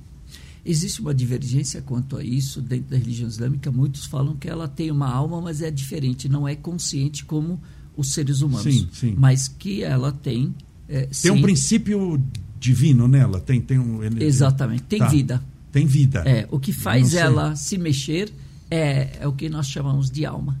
[0.63, 3.71] Existe uma divergência quanto a isso dentro da religião islâmica.
[3.71, 7.59] Muitos falam que ela tem uma alma, mas é diferente, não é consciente como
[7.97, 8.73] os seres humanos.
[8.73, 9.15] Sim, sim.
[9.17, 10.53] Mas que ela tem.
[10.87, 12.21] É, tem sim, um princípio
[12.59, 13.39] divino nela?
[13.39, 15.07] Tem, tem um, ele, Exatamente, tem tá.
[15.07, 15.43] vida.
[15.71, 16.19] Tem vida.
[16.25, 18.31] É, o que faz ela se mexer
[18.69, 20.59] é, é o que nós chamamos de alma.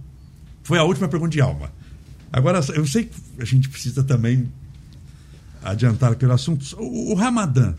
[0.63, 1.71] Foi a última pergunta de alma.
[2.31, 4.49] Agora, eu sei que a gente precisa também
[5.61, 6.65] adiantar aquele assunto.
[6.77, 7.75] O, o Ramadã.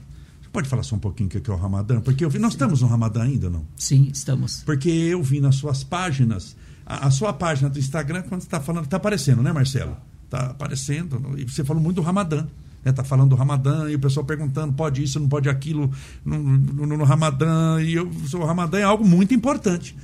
[0.53, 2.01] Pode falar só um pouquinho o que é o Ramadã?
[2.01, 3.65] Porque eu vi, nós estamos no Ramadã ainda, não?
[3.75, 4.63] Sim, estamos.
[4.65, 8.61] Porque eu vi nas suas páginas, a, a sua página do Instagram, quando você está
[8.61, 9.97] falando, está aparecendo, né, Marcelo?
[10.25, 11.35] Está aparecendo.
[11.39, 12.47] E você falou muito do Ramadã.
[12.85, 15.91] Está né, falando do Ramadã e o pessoal perguntando: pode isso, não pode aquilo
[16.25, 17.81] no, no, no Ramadã.
[17.81, 19.97] E eu, o Ramadã é algo muito importante.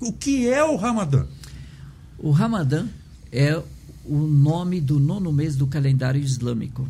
[0.00, 1.24] O que é o Ramadã?
[2.18, 2.86] O Ramadã
[3.32, 3.62] é
[4.04, 6.86] o nome do nono mês do calendário islâmico.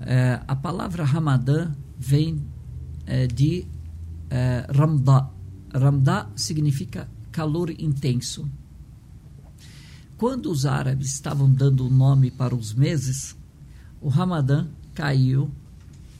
[0.00, 1.70] É, a palavra Ramadã
[2.06, 2.40] vem
[3.04, 3.66] é, de
[4.30, 5.28] é, Ramdá.
[5.74, 8.48] Ramdá significa calor intenso.
[10.16, 13.36] Quando os árabes estavam dando o nome para os meses,
[14.00, 15.50] o Ramadã caiu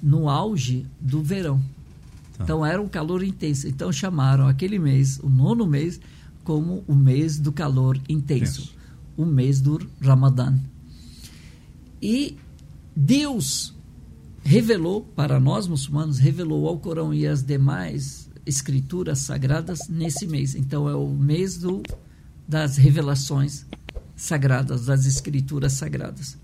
[0.03, 1.63] no auge do verão.
[2.37, 2.45] Tá.
[2.45, 3.69] Então era um calor intenso.
[3.69, 6.01] Então chamaram aquele mês, o nono mês,
[6.43, 8.75] como o mês do calor intenso,
[9.17, 10.53] o mês do Ramadã.
[12.03, 12.37] E
[12.95, 13.76] Deus
[14.47, 20.55] revelou para nós muçulmanos, revelou ao Corão e as demais escrituras sagradas nesse mês.
[20.55, 21.83] Então é o mês do,
[22.47, 23.67] das revelações
[24.15, 26.39] sagradas, das escrituras sagradas.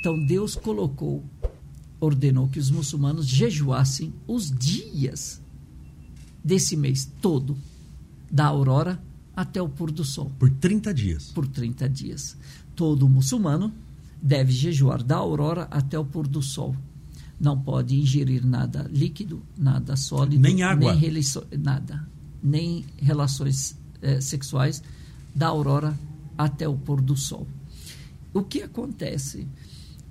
[0.00, 1.22] Então Deus colocou,
[2.00, 5.40] ordenou que os muçulmanos jejuassem os dias
[6.42, 7.56] desse mês todo,
[8.28, 9.00] da aurora
[9.36, 10.32] até o pôr do sol.
[10.36, 11.26] Por 30 dias.
[11.26, 12.36] Por 30 dias.
[12.74, 13.72] Todo muçulmano
[14.20, 16.74] deve jejuar da aurora até o pôr do sol.
[17.38, 21.22] Não pode ingerir nada líquido, nada sólido, nem água, nem
[21.58, 22.08] nada,
[22.42, 24.82] nem relações eh, sexuais
[25.34, 25.98] da aurora
[26.36, 27.46] até o pôr do sol.
[28.32, 29.46] O que acontece?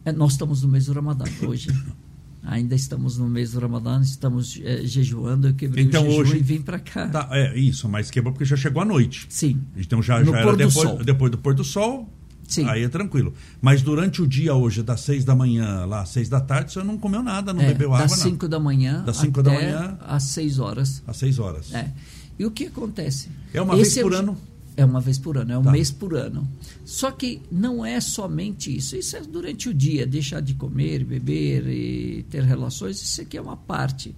[0.04, 1.70] É, nós estamos no mês do Ramadã hoje.
[2.44, 5.48] Ainda estamos no mês do Ramadã, estamos é, jejuando.
[5.48, 7.08] Eu quebrei então, o jejum hoje, e vim para cá.
[7.08, 9.26] Tá, é isso, mas quebrou porque já chegou a noite.
[9.30, 9.62] Sim.
[9.76, 12.08] Então já, já era depois, depois do pôr do sol.
[12.48, 12.68] Sim.
[12.70, 13.34] Aí é tranquilo.
[13.62, 16.84] Mas durante o dia hoje, das seis da manhã lá às seis da tarde, você
[16.84, 19.98] não comeu nada, não é, bebeu água, das cinco da manhã das cinco da manhã
[20.02, 21.02] às seis horas.
[21.08, 21.74] Às seis horas.
[21.74, 21.91] É.
[22.38, 23.30] E o que acontece?
[23.54, 24.20] É uma Esse vez por é o...
[24.20, 24.38] ano?
[24.78, 25.72] É uma vez por ano, é um tá.
[25.72, 26.46] mês por ano.
[26.84, 28.98] Só que não é somente isso.
[28.98, 33.41] Isso é durante o dia, deixar de comer, beber e ter relações, isso aqui é
[33.41, 34.13] uma parte.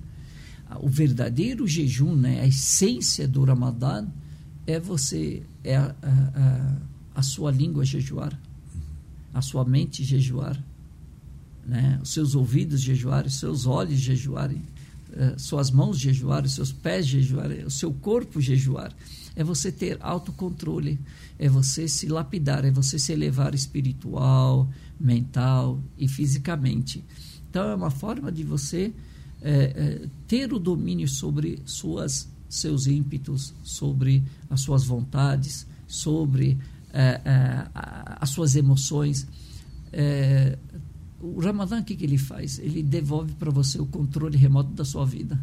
[0.79, 4.07] O verdadeiro jejum, né, a essência do Ramadã,
[4.65, 6.75] é você, é a, a, a
[7.21, 8.39] sua língua jejuar,
[9.33, 10.61] a sua mente jejuar,
[11.65, 14.61] né, os seus ouvidos jejuarem, os seus olhos jejuarem,
[15.13, 18.93] eh, suas mãos jejuarem, seus pés jejuarem, o seu corpo jejuar
[19.37, 20.99] é você ter autocontrole,
[21.37, 24.67] é você se lapidar, é você se elevar espiritual,
[24.99, 27.05] mental e fisicamente.
[27.47, 28.91] Então, é uma forma de você
[29.39, 36.57] é, é, ter o domínio sobre suas, seus ímpetos, sobre as suas vontades, sobre
[36.99, 37.67] é, é
[38.19, 39.27] as suas emoções.
[39.93, 40.57] É,
[41.21, 42.59] o Ramadã, o que, que ele faz?
[42.59, 45.39] Ele devolve para você o controle remoto da sua vida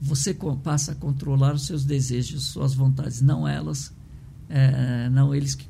[0.00, 3.92] você passa a controlar os seus desejos, suas vontades, não elas,
[4.48, 5.66] é, não eles que,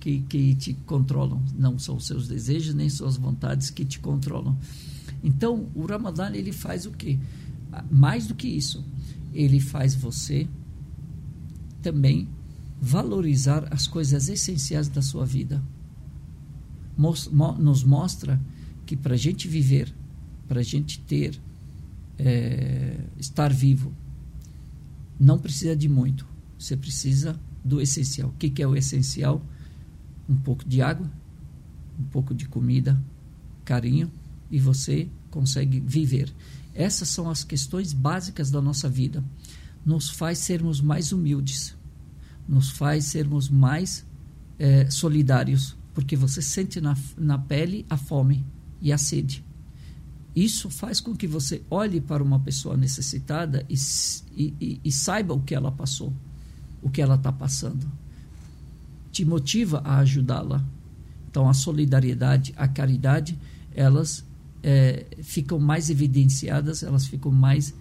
[0.00, 4.56] que, que te controlam, não são os seus desejos nem suas vontades que te controlam.
[5.22, 7.18] Então, o Ramadã ele faz o quê?
[7.90, 8.84] Mais do que isso,
[9.32, 10.48] ele faz você
[11.82, 12.28] também
[12.80, 15.62] valorizar as coisas essenciais da sua vida.
[16.96, 18.40] Nos mostra
[18.86, 19.94] que para a gente viver,
[20.46, 21.40] para a gente ter,
[22.18, 23.92] é, estar vivo,
[25.18, 26.26] não precisa de muito.
[26.58, 28.30] Você precisa do essencial.
[28.30, 29.44] O que, que é o essencial?
[30.28, 31.10] Um pouco de água,
[31.98, 33.00] um pouco de comida,
[33.64, 34.10] carinho,
[34.50, 36.32] e você consegue viver.
[36.74, 39.22] Essas são as questões básicas da nossa vida.
[39.84, 41.76] Nos faz sermos mais humildes,
[42.48, 44.06] nos faz sermos mais
[44.58, 48.44] é, solidários, porque você sente na, na pele a fome
[48.80, 49.44] e a sede.
[50.34, 53.74] Isso faz com que você olhe para uma pessoa necessitada e,
[54.36, 56.12] e, e saiba o que ela passou,
[56.80, 57.90] o que ela está passando.
[59.10, 60.64] Te motiva a ajudá-la.
[61.28, 63.38] Então, a solidariedade, a caridade,
[63.74, 64.24] elas
[64.62, 67.74] é, ficam mais evidenciadas, elas ficam mais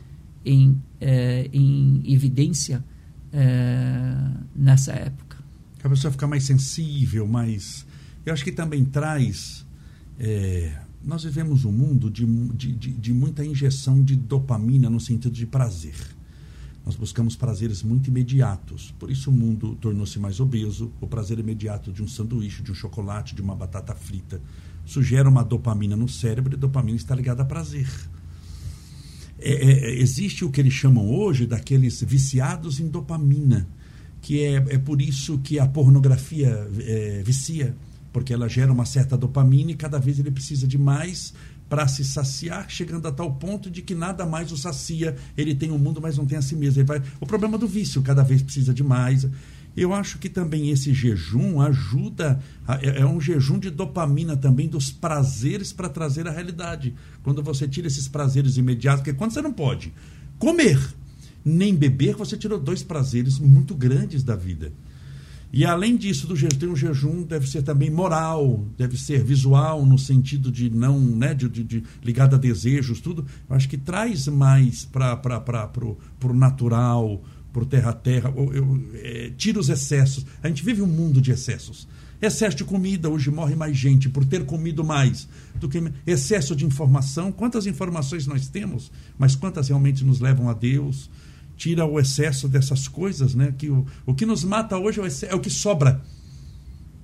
[0.44, 2.84] em, é, em evidência
[3.38, 5.38] é, nessa época.
[5.84, 7.86] A pessoa fica mais sensível, mais.
[8.26, 9.64] Eu acho que também traz.
[10.20, 15.32] É, nós vivemos um mundo de, de, de, de muita injeção de dopamina no sentido
[15.32, 15.96] de prazer.
[16.84, 18.92] Nós buscamos prazeres muito imediatos.
[18.98, 20.92] Por isso o mundo tornou-se mais obeso.
[21.00, 24.42] O prazer imediato de um sanduíche, de um chocolate, de uma batata frita.
[24.86, 27.88] Isso gera uma dopamina no cérebro e dopamina está ligada a prazer.
[29.40, 33.68] É, é, existe o que eles chamam hoje daqueles viciados em dopamina,
[34.22, 37.76] que é, é por isso que a pornografia é, vicia,
[38.12, 41.34] porque ela gera uma certa dopamina e cada vez ele precisa de mais
[41.70, 45.16] para se saciar, chegando a tal ponto de que nada mais o sacia.
[45.38, 46.80] Ele tem o um mundo, mas não tem a si mesmo.
[46.80, 47.02] Ele vai...
[47.20, 49.28] O problema do vício, cada vez precisa de mais.
[49.78, 52.42] Eu acho que também esse jejum ajuda,
[52.82, 56.96] é, é um jejum de dopamina também, dos prazeres para trazer a realidade.
[57.22, 59.94] Quando você tira esses prazeres imediatos, porque quando você não pode
[60.40, 60.80] comer
[61.46, 64.74] nem beber, você tirou dois prazeres muito grandes da vida.
[65.54, 69.98] E além disso, do jejum, um jejum deve ser também moral, deve ser visual, no
[69.98, 73.26] sentido de não, né, de, de, de ligado a desejos, tudo.
[73.50, 75.72] Eu acho que traz mais para
[76.24, 77.24] o natural,
[77.58, 80.24] por terra a terra, eu, eu, é, tira os excessos.
[80.44, 81.88] A gente vive um mundo de excessos.
[82.22, 86.64] Excesso de comida, hoje morre mais gente por ter comido mais do que excesso de
[86.64, 87.32] informação.
[87.32, 91.10] Quantas informações nós temos, mas quantas realmente nos levam a Deus?
[91.56, 93.52] Tira o excesso dessas coisas, né?
[93.58, 96.00] Que o, o que nos mata hoje é o, excesso, é o que sobra,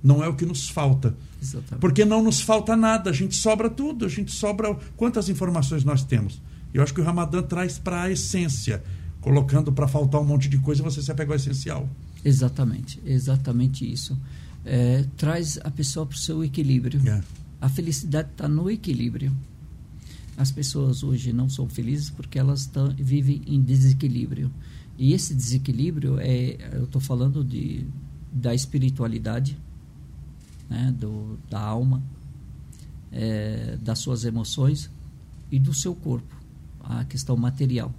[0.00, 1.16] não é o que nos falta.
[1.42, 1.80] Exatamente.
[1.80, 4.72] Porque não nos falta nada, a gente sobra tudo, a gente sobra.
[4.96, 6.40] Quantas informações nós temos?
[6.72, 8.84] Eu acho que o Ramadã traz para a essência
[9.24, 11.88] colocando para faltar um monte de coisa, você se apega ao essencial.
[12.22, 14.16] Exatamente, exatamente isso.
[14.66, 17.00] É, traz a pessoa para o seu equilíbrio.
[17.08, 17.22] É.
[17.58, 19.34] A felicidade está no equilíbrio.
[20.36, 24.52] As pessoas hoje não são felizes porque elas tão, vivem em desequilíbrio.
[24.98, 27.86] E esse desequilíbrio é, eu estou falando de
[28.30, 29.56] da espiritualidade,
[30.68, 32.02] né, do, da alma,
[33.10, 34.90] é, das suas emoções
[35.50, 36.34] e do seu corpo,
[36.80, 37.94] a questão material.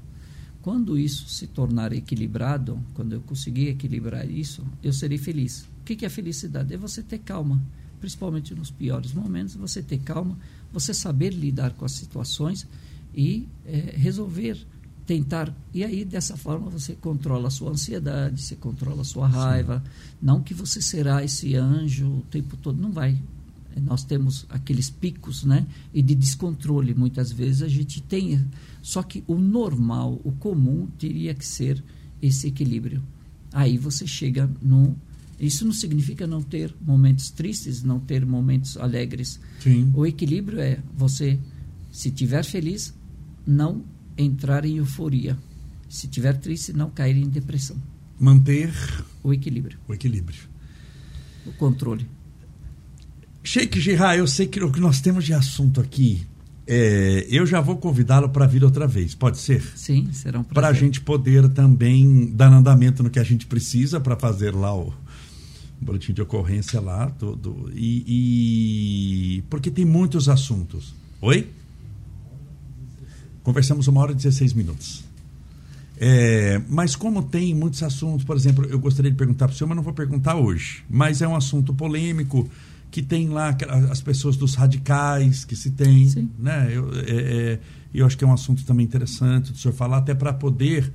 [0.66, 5.62] Quando isso se tornar equilibrado, quando eu conseguir equilibrar isso, eu serei feliz.
[5.82, 6.74] O que é felicidade?
[6.74, 7.62] É você ter calma,
[8.00, 10.36] principalmente nos piores momentos, você ter calma,
[10.74, 12.68] você saber lidar com as situações
[13.14, 14.58] e é, resolver,
[15.06, 15.56] tentar.
[15.72, 19.84] E aí, dessa forma, você controla a sua ansiedade, você controla a sua raiva.
[19.86, 19.92] Sim.
[20.20, 23.22] Não que você será esse anjo o tempo todo, não vai
[23.82, 26.94] nós temos aqueles picos né, e de descontrole.
[26.94, 28.44] Muitas vezes a gente tem.
[28.82, 31.84] Só que o normal, o comum, teria que ser
[32.22, 33.04] esse equilíbrio.
[33.52, 34.96] Aí você chega no.
[35.40, 39.40] Isso não significa não ter momentos tristes, não ter momentos alegres.
[39.60, 39.92] Sim.
[39.94, 41.38] O equilíbrio é você,
[41.92, 42.94] se tiver feliz,
[43.46, 43.84] não
[44.18, 45.38] entrar em euforia.
[45.90, 47.76] Se tiver triste, não cair em depressão.
[48.20, 48.74] Manter
[49.22, 49.78] o equilíbrio.
[49.88, 50.42] O equilíbrio.
[51.46, 52.08] O controle.
[53.46, 56.26] Sheikh Girra, eu sei que o que nós temos de assunto aqui,
[56.66, 59.62] é, eu já vou convidá-lo para vir outra vez, pode ser?
[59.76, 60.54] Sim, será um prazer.
[60.56, 64.76] Para a gente poder também dar andamento no que a gente precisa para fazer lá
[64.76, 64.94] o, o
[65.80, 67.72] boletim de ocorrência lá, tudo.
[67.76, 70.96] E, e, porque tem muitos assuntos.
[71.22, 71.48] Oi?
[73.44, 75.04] Conversamos uma hora e 16 minutos.
[75.98, 79.68] É, mas como tem muitos assuntos, por exemplo, eu gostaria de perguntar para o senhor,
[79.68, 80.84] mas não vou perguntar hoje.
[80.90, 82.50] Mas é um assunto polêmico
[82.96, 83.54] que tem lá
[83.92, 86.32] as pessoas dos radicais que se tem, Sim.
[86.40, 86.70] né?
[86.72, 87.60] Eu, é, é,
[87.94, 90.94] eu acho que é um assunto também interessante do senhor falar, até para poder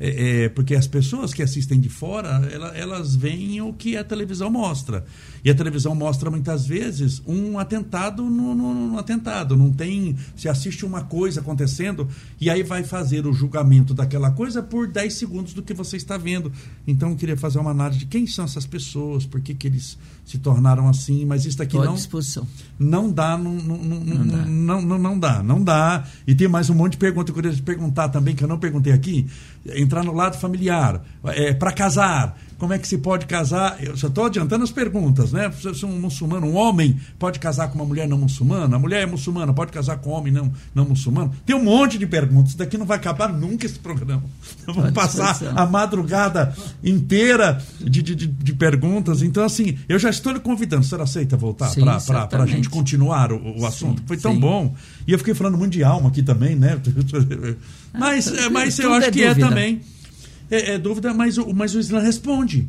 [0.00, 4.02] é, é, porque as pessoas que assistem de fora, ela, elas veem o que a
[4.02, 5.04] televisão mostra.
[5.44, 9.54] E a televisão mostra muitas vezes um atentado no, no, no, atentado.
[9.54, 10.16] Não tem.
[10.34, 12.08] Se assiste uma coisa acontecendo
[12.40, 16.16] e aí vai fazer o julgamento daquela coisa por 10 segundos do que você está
[16.16, 16.50] vendo.
[16.86, 19.98] Então eu queria fazer uma análise de quem são essas pessoas, por que, que eles
[20.24, 21.94] se tornaram assim, mas isso aqui não.
[21.94, 22.46] disposição.
[22.78, 24.46] Não dá, não, não, não, não, dá.
[24.46, 26.04] Não, não, não dá, não dá.
[26.26, 28.48] E tem mais um monte de perguntas que eu queria te perguntar também, que eu
[28.48, 29.26] não perguntei aqui
[29.66, 33.82] entrar no lado familiar, é, para casar, como é que se pode casar?
[33.82, 35.50] Eu só estou adiantando as perguntas, né?
[35.74, 39.06] Se um muçulmano, um homem pode casar com uma mulher não muçulmana, a mulher é
[39.06, 41.32] muçulmana, pode casar com um homem não, não muçulmano?
[41.46, 44.22] Tem um monte de perguntas, daqui não vai acabar nunca esse programa.
[44.68, 46.54] Vamos passar a madrugada
[46.84, 49.22] inteira de, de, de, perguntas.
[49.22, 50.84] Então, assim, eu já estou lhe convidando.
[50.84, 51.72] Você aceita voltar
[52.28, 54.00] para a gente continuar o, o assunto?
[54.00, 54.40] Sim, Foi tão sim.
[54.40, 54.74] bom.
[55.06, 56.78] E eu fiquei falando muito de alma aqui também, né?
[57.98, 59.80] Mas, ah, mas eu acho é que é também.
[60.50, 62.68] É, é, dúvida, mas, o, mas o Islã responde.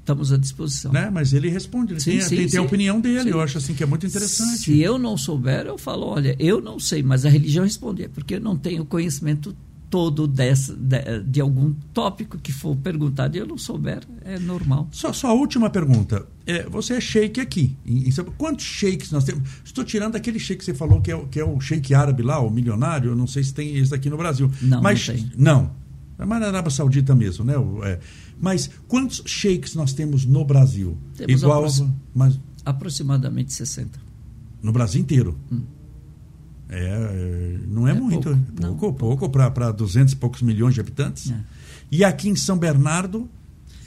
[0.00, 0.92] Estamos à disposição.
[0.92, 1.10] Né?
[1.10, 3.74] Mas ele responde, ele sim, tem, sim, tem, tem, a opinião dele, eu acho assim
[3.74, 4.60] que é muito interessante.
[4.60, 8.36] Se eu não souber, eu falo, olha, eu não sei, mas a religião responde, porque
[8.36, 9.54] eu não tenho conhecimento
[9.90, 14.88] todo dessa, de, de, algum tópico que for perguntado e eu não souber, é normal.
[14.92, 16.26] Só, só a última pergunta.
[16.46, 17.76] É, você é sheik aqui.
[17.84, 19.48] Em, em, quantos sheiks nós temos?
[19.64, 22.38] Estou tirando aquele sheik que você falou que é, que é o sheik árabe lá,
[22.40, 23.10] o milionário.
[23.10, 24.50] Eu não sei se tem esse aqui no Brasil.
[24.60, 25.32] Não, Mas, não tem.
[25.36, 25.70] Não.
[26.18, 27.54] É mais na Arábia Saudita mesmo, né?
[27.84, 28.00] É.
[28.40, 30.98] Mas quantos sheiks nós temos no Brasil?
[31.16, 31.66] Temos Igual,
[32.14, 32.38] mas...
[32.64, 33.98] aproximadamente 60.
[34.62, 35.38] No Brasil inteiro?
[35.50, 35.62] Hum.
[36.68, 38.28] É, não é, é muito.
[38.28, 41.30] Pouco, é pouco, não, pouco para 200 e poucos milhões de habitantes.
[41.30, 41.40] É.
[41.90, 43.28] E aqui em São Bernardo,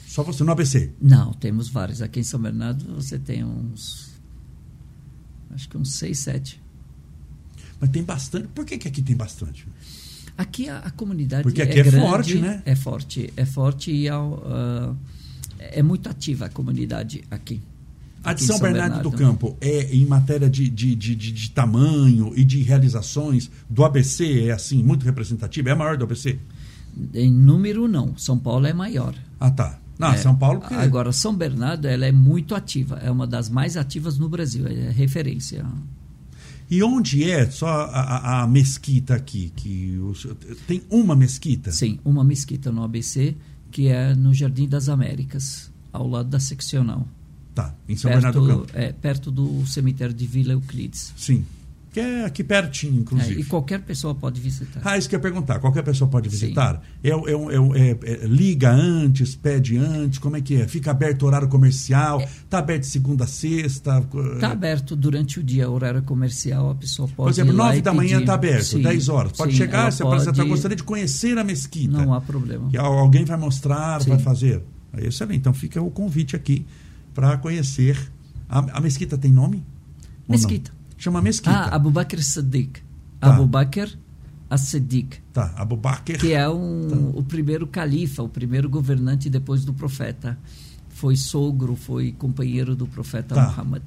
[0.06, 0.90] só você no ABC?
[1.00, 2.02] Não, temos vários.
[2.02, 4.10] Aqui em São Bernardo você tem uns.
[5.50, 6.62] Acho que uns 6, 7.
[7.80, 8.48] Mas tem bastante.
[8.48, 9.66] Por que, que aqui tem bastante?
[10.42, 12.62] Aqui a, a comunidade Porque aqui é, é grande, forte, né?
[12.66, 13.32] É forte.
[13.36, 14.96] É forte e uh,
[15.58, 17.62] é muito ativa a comunidade aqui.
[18.24, 21.50] A de São, São Bernardo, Bernardo, do Campo é em matéria de, de, de, de,
[21.50, 25.68] tamanho e de realizações do ABC é assim, muito representativa?
[25.68, 26.38] É a maior do ABC?
[27.14, 28.16] Em número, não.
[28.16, 29.14] São Paulo é maior.
[29.38, 29.78] Ah, tá.
[29.96, 30.60] Não, é, São Paulo.
[30.60, 30.74] Que...
[30.74, 32.98] Agora, São Bernardo ela é muito ativa.
[32.98, 34.66] É uma das mais ativas no Brasil.
[34.66, 35.64] É referência.
[36.72, 39.52] E onde é só a, a, a mesquita aqui?
[39.54, 40.00] Que
[40.66, 41.70] tem uma mesquita?
[41.70, 43.36] Sim, uma mesquita no ABC,
[43.70, 47.06] que é no Jardim das Américas, ao lado da seccional.
[47.54, 48.72] Tá, em São perto, Bernardo do Campo.
[48.72, 51.12] É, perto do cemitério de Vila Euclides.
[51.14, 51.44] Sim.
[51.92, 53.34] Que é aqui pertinho, inclusive.
[53.34, 54.80] É, e qualquer pessoa pode visitar.
[54.82, 55.58] Ah, isso que eu ia perguntar.
[55.58, 56.82] Qualquer pessoa pode visitar?
[57.04, 60.66] É, é, é, é, liga antes, pede antes, como é que é?
[60.66, 62.22] Fica aberto horário comercial?
[62.22, 64.02] Está aberto segunda a sexta?
[64.34, 67.16] Está aberto durante o dia, horário comercial, a pessoa pode.
[67.16, 69.32] Por exemplo, nove da manhã está aberto, sim, 10 horas.
[69.32, 70.14] Pode sim, chegar, se pode...
[70.14, 71.92] apresentar, gostaria de conhecer a mesquita.
[71.92, 72.70] Não há problema.
[72.70, 74.08] Que alguém vai mostrar, sim.
[74.08, 74.62] vai fazer.
[74.94, 75.40] Aí, excelente.
[75.40, 76.64] Então fica o convite aqui
[77.14, 77.98] para conhecer.
[78.48, 79.62] A, a, mesquita tem nome?
[80.26, 80.72] Mesquita.
[81.02, 81.50] Chama mesquita.
[81.50, 82.80] Ah, Abu Bakr Siddiq.
[83.18, 83.34] Tá.
[83.34, 83.88] Abu Bakr
[84.48, 85.16] as-Siddiq.
[85.32, 86.16] Tá, Abu Bakr.
[86.16, 86.96] Que é um, tá.
[87.18, 90.38] o primeiro califa, o primeiro governante depois do profeta.
[90.90, 93.46] Foi sogro, foi companheiro do profeta tá.
[93.46, 93.82] Muhammad.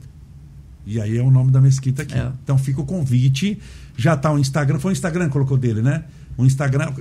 [0.86, 2.18] E aí é o nome da mesquita aqui.
[2.18, 2.32] É.
[2.44, 3.60] Então fica o convite.
[3.96, 4.78] Já está o Instagram.
[4.80, 6.04] Foi o Instagram que colocou dele, né?
[6.36, 6.92] O Instagram,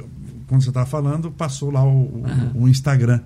[0.46, 2.22] quando você estava falando, passou lá o,
[2.54, 3.20] o, o Instagram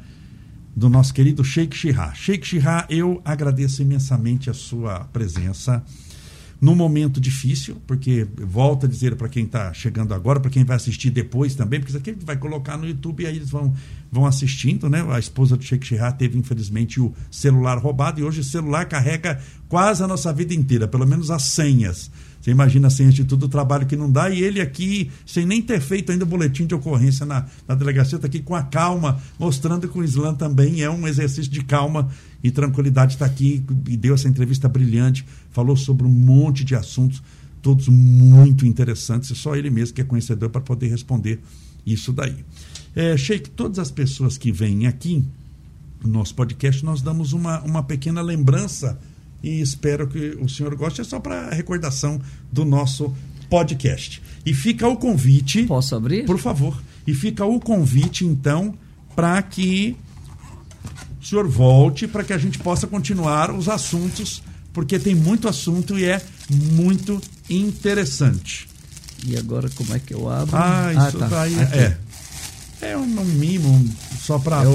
[0.75, 2.15] do nosso querido Sheikh Shihá.
[2.15, 5.85] Sheikh Shihá, eu agradeço imensamente a sua presença
[6.61, 10.77] num momento difícil, porque volto a dizer para quem está chegando agora, para quem vai
[10.77, 13.73] assistir depois também, porque isso aqui vai colocar no YouTube e aí eles vão,
[14.11, 15.07] vão assistindo, né?
[15.09, 19.41] A esposa do Sheikh Shihá teve, infelizmente, o celular roubado e hoje o celular carrega
[19.69, 22.11] quase a nossa vida inteira, pelo menos as senhas.
[22.41, 25.61] Você imagina sem de tudo o trabalho que não dá, e ele aqui, sem nem
[25.61, 29.21] ter feito ainda o boletim de ocorrência na, na delegacia, está aqui com a calma,
[29.39, 32.09] mostrando que o Islã também é um exercício de calma
[32.43, 33.15] e tranquilidade.
[33.15, 37.23] Está aqui e deu essa entrevista brilhante, falou sobre um monte de assuntos,
[37.61, 41.41] todos muito interessantes, e só ele mesmo que é conhecedor para poder responder
[41.85, 42.45] isso daí.
[42.95, 45.25] É, Sheik, todas as pessoas que vêm aqui
[46.03, 48.99] no nosso podcast, nós damos uma, uma pequena lembrança
[49.43, 51.01] e espero que o senhor goste.
[51.01, 52.21] É só para recordação
[52.53, 53.15] do nosso
[53.49, 54.23] podcast.
[54.45, 55.65] E fica o convite.
[55.65, 56.25] Posso abrir?
[56.25, 56.81] Por favor.
[57.07, 58.75] E fica o convite, então,
[59.15, 59.97] para que
[61.29, 64.43] senhor volte, para que a gente possa continuar os assuntos,
[64.73, 68.69] porque tem muito assunto e é muito interessante.
[69.27, 70.57] E agora como é que eu abro?
[70.57, 71.27] Ah, isso ah, tá.
[71.27, 71.97] daí é.
[72.81, 73.89] É um, um mimo
[74.21, 74.63] só para.
[74.63, 74.75] Eu...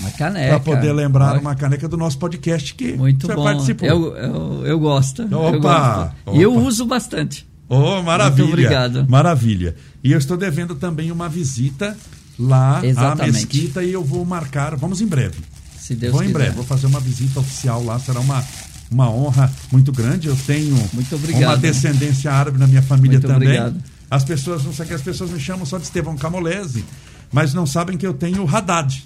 [0.00, 0.60] Uma caneca.
[0.60, 3.44] Para poder lembrar uma caneca do nosso podcast que Muito você bom.
[3.44, 3.88] participou.
[3.88, 5.22] Eu, eu, eu gosto.
[5.24, 6.14] Opa, eu gosto.
[6.34, 7.48] E eu uso bastante.
[7.68, 8.44] Oh, maravilha.
[8.44, 9.06] Muito obrigado.
[9.08, 9.76] Maravilha.
[10.02, 11.96] E eu estou devendo também uma visita
[12.38, 13.22] lá Exatamente.
[13.22, 15.38] à mesquita e eu vou marcar, vamos em breve.
[15.78, 16.38] Se Deus vou em quiser.
[16.38, 18.44] breve, vou fazer uma visita oficial lá, será uma,
[18.90, 20.28] uma honra muito grande.
[20.28, 20.76] Eu tenho
[21.12, 21.42] obrigado.
[21.42, 23.48] uma descendência árabe na minha família Muito também.
[23.48, 23.82] obrigado.
[24.10, 26.84] As pessoas não sabem que as pessoas me chamam só de Estevão Camolese,
[27.32, 29.02] mas não sabem que eu tenho Haddad.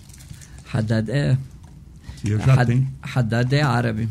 [0.73, 1.37] Haddad é.
[2.25, 2.89] Eu já Had- tenho.
[3.03, 4.09] Haddad é árabe.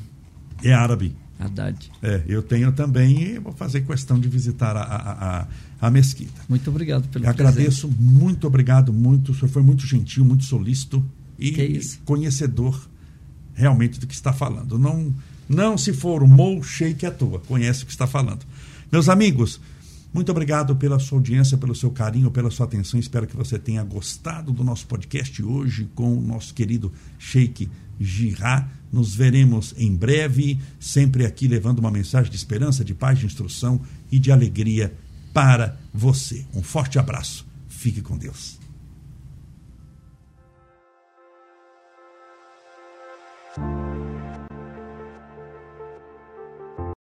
[0.64, 1.16] É árabe.
[1.46, 1.92] Haddad.
[2.02, 5.48] É, eu tenho também e vou fazer questão de visitar a, a, a,
[5.82, 6.42] a mesquita.
[6.48, 9.32] Muito obrigado pelo agradeço, muito obrigado, muito.
[9.32, 11.04] O senhor foi muito gentil, muito solícito
[11.38, 12.00] e isso.
[12.06, 12.90] conhecedor
[13.54, 14.78] realmente do que está falando.
[14.78, 15.14] Não,
[15.50, 18.46] não se formou shake à toa, conhece o que está falando.
[18.92, 19.60] Meus amigos,
[20.14, 23.00] muito obrigado pela sua audiência, pelo seu carinho, pela sua atenção.
[23.00, 27.70] Espero que você tenha gostado do nosso podcast hoje com o nosso querido Sheik
[28.00, 28.68] Girá.
[28.92, 33.82] Nos veremos em breve, sempre aqui levando uma mensagem de esperança, de paz, de instrução
[34.12, 34.94] e de alegria
[35.34, 36.46] para você.
[36.54, 37.46] Um forte abraço.
[37.70, 38.60] Fique com Deus.